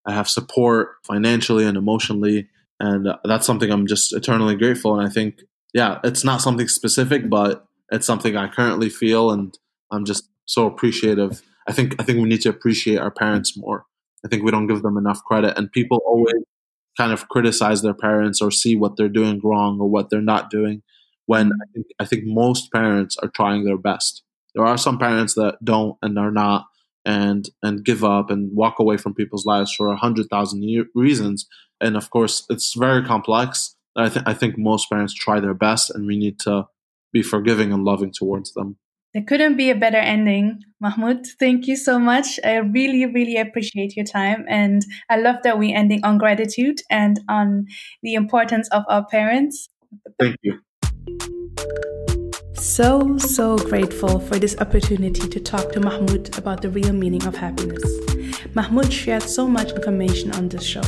I 0.03 0.13
have 0.13 0.27
support 0.27 0.95
financially 1.05 1.63
and 1.63 1.77
emotionally. 1.77 2.49
And 2.79 3.07
uh, 3.07 3.17
that's 3.23 3.45
something 3.45 3.71
I'm 3.71 3.85
just 3.85 4.13
eternally 4.13 4.55
grateful. 4.55 4.99
And 4.99 5.07
I 5.07 5.11
think, 5.11 5.41
yeah, 5.73 5.99
it's 6.03 6.23
not 6.23 6.41
something 6.41 6.67
specific, 6.67 7.29
but 7.29 7.65
it's 7.91 8.07
something 8.07 8.35
I 8.35 8.47
currently 8.47 8.89
feel. 8.89 9.31
And 9.31 9.57
I'm 9.91 10.05
just 10.05 10.29
so 10.45 10.65
appreciative. 10.65 11.41
I 11.67 11.73
think, 11.73 11.95
I 11.99 12.03
think 12.03 12.19
we 12.19 12.29
need 12.29 12.41
to 12.41 12.49
appreciate 12.49 12.97
our 12.97 13.11
parents 13.11 13.57
more. 13.57 13.85
I 14.25 14.27
think 14.27 14.43
we 14.43 14.51
don't 14.51 14.67
give 14.67 14.81
them 14.81 14.97
enough 14.97 15.23
credit. 15.23 15.57
And 15.57 15.71
people 15.71 16.01
always 16.05 16.43
kind 16.97 17.11
of 17.11 17.29
criticize 17.29 17.81
their 17.81 17.93
parents 17.93 18.41
or 18.41 18.49
see 18.49 18.75
what 18.75 18.97
they're 18.97 19.09
doing 19.09 19.39
wrong 19.43 19.79
or 19.79 19.89
what 19.89 20.09
they're 20.09 20.21
not 20.21 20.49
doing 20.49 20.81
when 21.27 21.51
I 21.51 21.65
think, 21.73 21.85
I 21.99 22.05
think 22.05 22.23
most 22.25 22.71
parents 22.71 23.17
are 23.17 23.29
trying 23.29 23.65
their 23.65 23.77
best. 23.77 24.23
There 24.55 24.65
are 24.65 24.77
some 24.77 24.97
parents 24.97 25.35
that 25.35 25.57
don't 25.63 25.97
and 26.01 26.17
are 26.17 26.31
not 26.31 26.65
and 27.05 27.49
and 27.63 27.85
give 27.85 28.03
up 28.03 28.29
and 28.29 28.53
walk 28.55 28.79
away 28.79 28.97
from 28.97 29.13
people's 29.13 29.45
lives 29.45 29.71
for 29.73 29.87
a 29.87 29.95
hundred 29.95 30.27
thousand 30.29 30.63
reasons. 30.95 31.47
And 31.79 31.95
of 31.95 32.09
course, 32.09 32.45
it's 32.49 32.73
very 32.73 33.05
complex. 33.05 33.75
I 33.97 34.09
think 34.09 34.27
I 34.27 34.33
think 34.33 34.57
most 34.57 34.89
parents 34.89 35.13
try 35.13 35.39
their 35.39 35.53
best, 35.53 35.89
and 35.89 36.05
we 36.05 36.17
need 36.17 36.39
to 36.41 36.67
be 37.11 37.21
forgiving 37.21 37.73
and 37.73 37.83
loving 37.83 38.11
towards 38.11 38.53
them. 38.53 38.77
There 39.13 39.23
couldn't 39.23 39.57
be 39.57 39.71
a 39.71 39.75
better 39.75 39.97
ending, 39.97 40.59
Mahmoud. 40.79 41.25
Thank 41.39 41.65
you 41.65 41.75
so 41.75 41.97
much. 41.97 42.39
I 42.43 42.57
really, 42.57 43.05
really 43.05 43.37
appreciate 43.37 43.95
your 43.95 44.05
time, 44.05 44.45
and 44.47 44.85
I 45.09 45.17
love 45.17 45.37
that 45.43 45.57
we're 45.57 45.75
ending 45.75 46.01
on 46.03 46.17
gratitude 46.19 46.81
and 46.91 47.19
on 47.27 47.65
the 48.03 48.13
importance 48.13 48.69
of 48.69 48.83
our 48.87 49.05
parents. 49.07 49.69
Thank 50.19 50.35
you. 50.43 50.59
So, 52.53 53.17
so 53.17 53.57
grateful 53.57 54.19
for 54.19 54.37
this 54.37 54.55
opportunity 54.59 55.27
to 55.27 55.39
talk 55.39 55.71
to 55.71 55.79
Mahmoud 55.79 56.37
about 56.37 56.61
the 56.61 56.69
real 56.69 56.93
meaning 56.93 57.25
of 57.25 57.35
happiness. 57.35 58.16
Mahmoud 58.53 58.91
shared 58.91 59.23
so 59.23 59.47
much 59.47 59.71
information 59.71 60.31
on 60.33 60.49
this 60.49 60.63
show. 60.63 60.83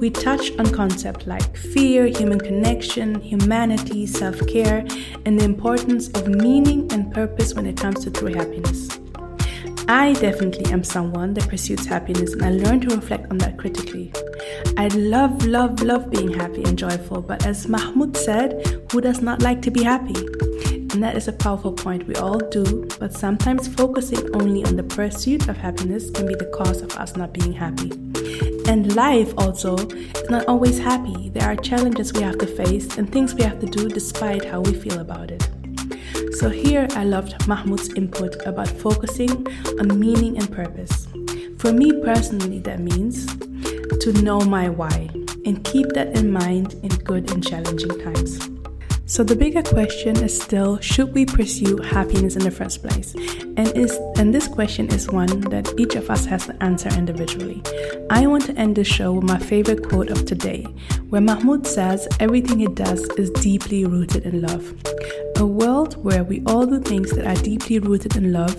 We 0.00 0.10
touched 0.10 0.58
on 0.58 0.66
concepts 0.72 1.26
like 1.26 1.56
fear, 1.56 2.06
human 2.06 2.38
connection, 2.38 3.20
humanity, 3.20 4.06
self 4.06 4.38
care, 4.46 4.84
and 5.24 5.38
the 5.38 5.44
importance 5.44 6.08
of 6.08 6.28
meaning 6.28 6.92
and 6.92 7.12
purpose 7.12 7.54
when 7.54 7.66
it 7.66 7.76
comes 7.76 8.04
to 8.04 8.10
true 8.10 8.32
happiness. 8.32 8.88
I 9.86 10.14
definitely 10.14 10.72
am 10.72 10.82
someone 10.82 11.34
that 11.34 11.48
pursues 11.48 11.84
happiness 11.84 12.32
and 12.32 12.42
I 12.42 12.50
learn 12.50 12.80
to 12.80 12.96
reflect 12.96 13.30
on 13.30 13.36
that 13.38 13.58
critically. 13.58 14.12
I 14.78 14.88
love, 14.88 15.44
love, 15.44 15.82
love 15.82 16.10
being 16.10 16.32
happy 16.32 16.64
and 16.64 16.78
joyful, 16.78 17.20
but 17.20 17.44
as 17.46 17.68
Mahmoud 17.68 18.16
said, 18.16 18.82
who 18.90 19.02
does 19.02 19.20
not 19.20 19.42
like 19.42 19.60
to 19.62 19.70
be 19.70 19.82
happy? 19.82 20.14
And 20.94 21.02
that 21.02 21.16
is 21.16 21.26
a 21.26 21.32
powerful 21.32 21.72
point 21.72 22.06
we 22.06 22.14
all 22.14 22.38
do, 22.38 22.86
but 23.00 23.12
sometimes 23.12 23.66
focusing 23.66 24.32
only 24.36 24.64
on 24.64 24.76
the 24.76 24.84
pursuit 24.84 25.48
of 25.48 25.56
happiness 25.56 26.08
can 26.08 26.24
be 26.24 26.36
the 26.36 26.44
cause 26.54 26.82
of 26.82 26.96
us 26.96 27.16
not 27.16 27.32
being 27.32 27.52
happy. 27.52 27.90
And 28.68 28.94
life 28.94 29.34
also 29.36 29.74
is 29.74 30.30
not 30.30 30.46
always 30.46 30.78
happy. 30.78 31.30
There 31.30 31.42
are 31.42 31.56
challenges 31.56 32.12
we 32.12 32.22
have 32.22 32.38
to 32.38 32.46
face 32.46 32.96
and 32.96 33.10
things 33.10 33.34
we 33.34 33.42
have 33.42 33.58
to 33.58 33.66
do 33.66 33.88
despite 33.88 34.44
how 34.44 34.60
we 34.60 34.72
feel 34.72 35.00
about 35.00 35.32
it. 35.32 35.48
So, 36.34 36.48
here 36.48 36.86
I 36.92 37.02
loved 37.02 37.44
Mahmoud's 37.48 37.92
input 37.94 38.46
about 38.46 38.68
focusing 38.68 39.48
on 39.80 39.98
meaning 39.98 40.38
and 40.38 40.48
purpose. 40.52 41.08
For 41.58 41.72
me 41.72 41.90
personally, 42.04 42.60
that 42.60 42.78
means 42.78 43.26
to 43.98 44.12
know 44.22 44.38
my 44.42 44.68
why 44.68 45.10
and 45.44 45.64
keep 45.64 45.88
that 45.94 46.16
in 46.16 46.30
mind 46.30 46.74
in 46.84 46.90
good 46.90 47.32
and 47.32 47.44
challenging 47.44 47.98
times. 47.98 48.43
So 49.06 49.22
the 49.22 49.36
bigger 49.36 49.62
question 49.62 50.16
is 50.24 50.40
still 50.40 50.78
should 50.80 51.12
we 51.12 51.26
pursue 51.26 51.76
happiness 51.76 52.36
in 52.36 52.42
the 52.42 52.50
first 52.50 52.82
place? 52.82 53.14
And 53.14 53.68
is 53.76 53.98
and 54.16 54.34
this 54.34 54.48
question 54.48 54.88
is 54.88 55.10
one 55.10 55.40
that 55.50 55.72
each 55.78 55.94
of 55.94 56.08
us 56.08 56.24
has 56.24 56.46
to 56.46 56.62
answer 56.62 56.88
individually. 56.88 57.62
I 58.08 58.26
want 58.26 58.46
to 58.46 58.56
end 58.56 58.76
the 58.76 58.84
show 58.84 59.12
with 59.12 59.24
my 59.24 59.38
favorite 59.38 59.86
quote 59.86 60.08
of 60.08 60.24
today, 60.24 60.62
where 61.10 61.20
Mahmoud 61.20 61.66
says 61.66 62.08
everything 62.18 62.60
he 62.60 62.66
does 62.66 63.02
is 63.18 63.30
deeply 63.30 63.84
rooted 63.84 64.24
in 64.24 64.40
love. 64.40 64.74
A 65.36 65.46
world 65.46 66.02
where 66.02 66.24
we 66.24 66.42
all 66.46 66.66
do 66.66 66.80
things 66.80 67.10
that 67.12 67.26
are 67.26 67.42
deeply 67.42 67.78
rooted 67.78 68.16
in 68.16 68.32
love 68.32 68.54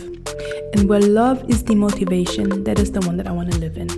and 0.76 0.90
where 0.90 1.00
love 1.00 1.50
is 1.50 1.64
the 1.64 1.74
motivation, 1.74 2.66
that 2.66 2.80
is 2.80 2.92
the 2.92 3.00
one 3.02 3.16
that 3.16 3.28
I 3.28 3.32
want 3.32 3.52
to 3.54 3.58
live 3.60 3.78
in. 3.78 3.90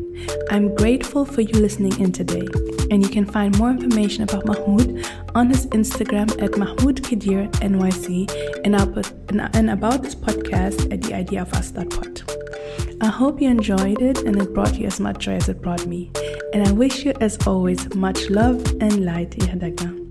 I'm 0.51 0.75
grateful 0.75 1.25
for 1.25 1.41
you 1.41 1.53
listening 1.59 1.99
in 1.99 2.11
today. 2.11 2.47
And 2.91 3.01
you 3.01 3.09
can 3.09 3.25
find 3.25 3.57
more 3.57 3.71
information 3.71 4.23
about 4.23 4.45
Mahmoud 4.45 5.03
on 5.34 5.49
his 5.49 5.65
Instagram 5.67 6.30
at 6.41 6.57
Mahmoud 6.57 7.01
Khedr 7.01 7.51
NYC 7.53 8.30
and, 8.63 9.69
about 9.69 10.03
this 10.03 10.15
podcast 10.15 10.93
at 10.93 11.01
the 11.01 11.15
idea 11.15 11.41
of 11.41 11.53
us.pod. 11.53 12.21
I 13.01 13.07
hope 13.07 13.41
you 13.41 13.49
enjoyed 13.49 14.01
it 14.01 14.19
and 14.19 14.41
it 14.41 14.53
brought 14.53 14.75
you 14.75 14.86
as 14.86 14.99
much 14.99 15.19
joy 15.19 15.34
as 15.34 15.49
it 15.49 15.61
brought 15.61 15.86
me. 15.88 16.11
And 16.53 16.67
I 16.67 16.71
wish 16.71 17.05
you, 17.05 17.13
as 17.21 17.38
always, 17.47 17.93
much 17.95 18.30
love 18.30 18.63
and 18.80 19.03
light. 19.03 19.32
Yahadagna. 19.32 20.07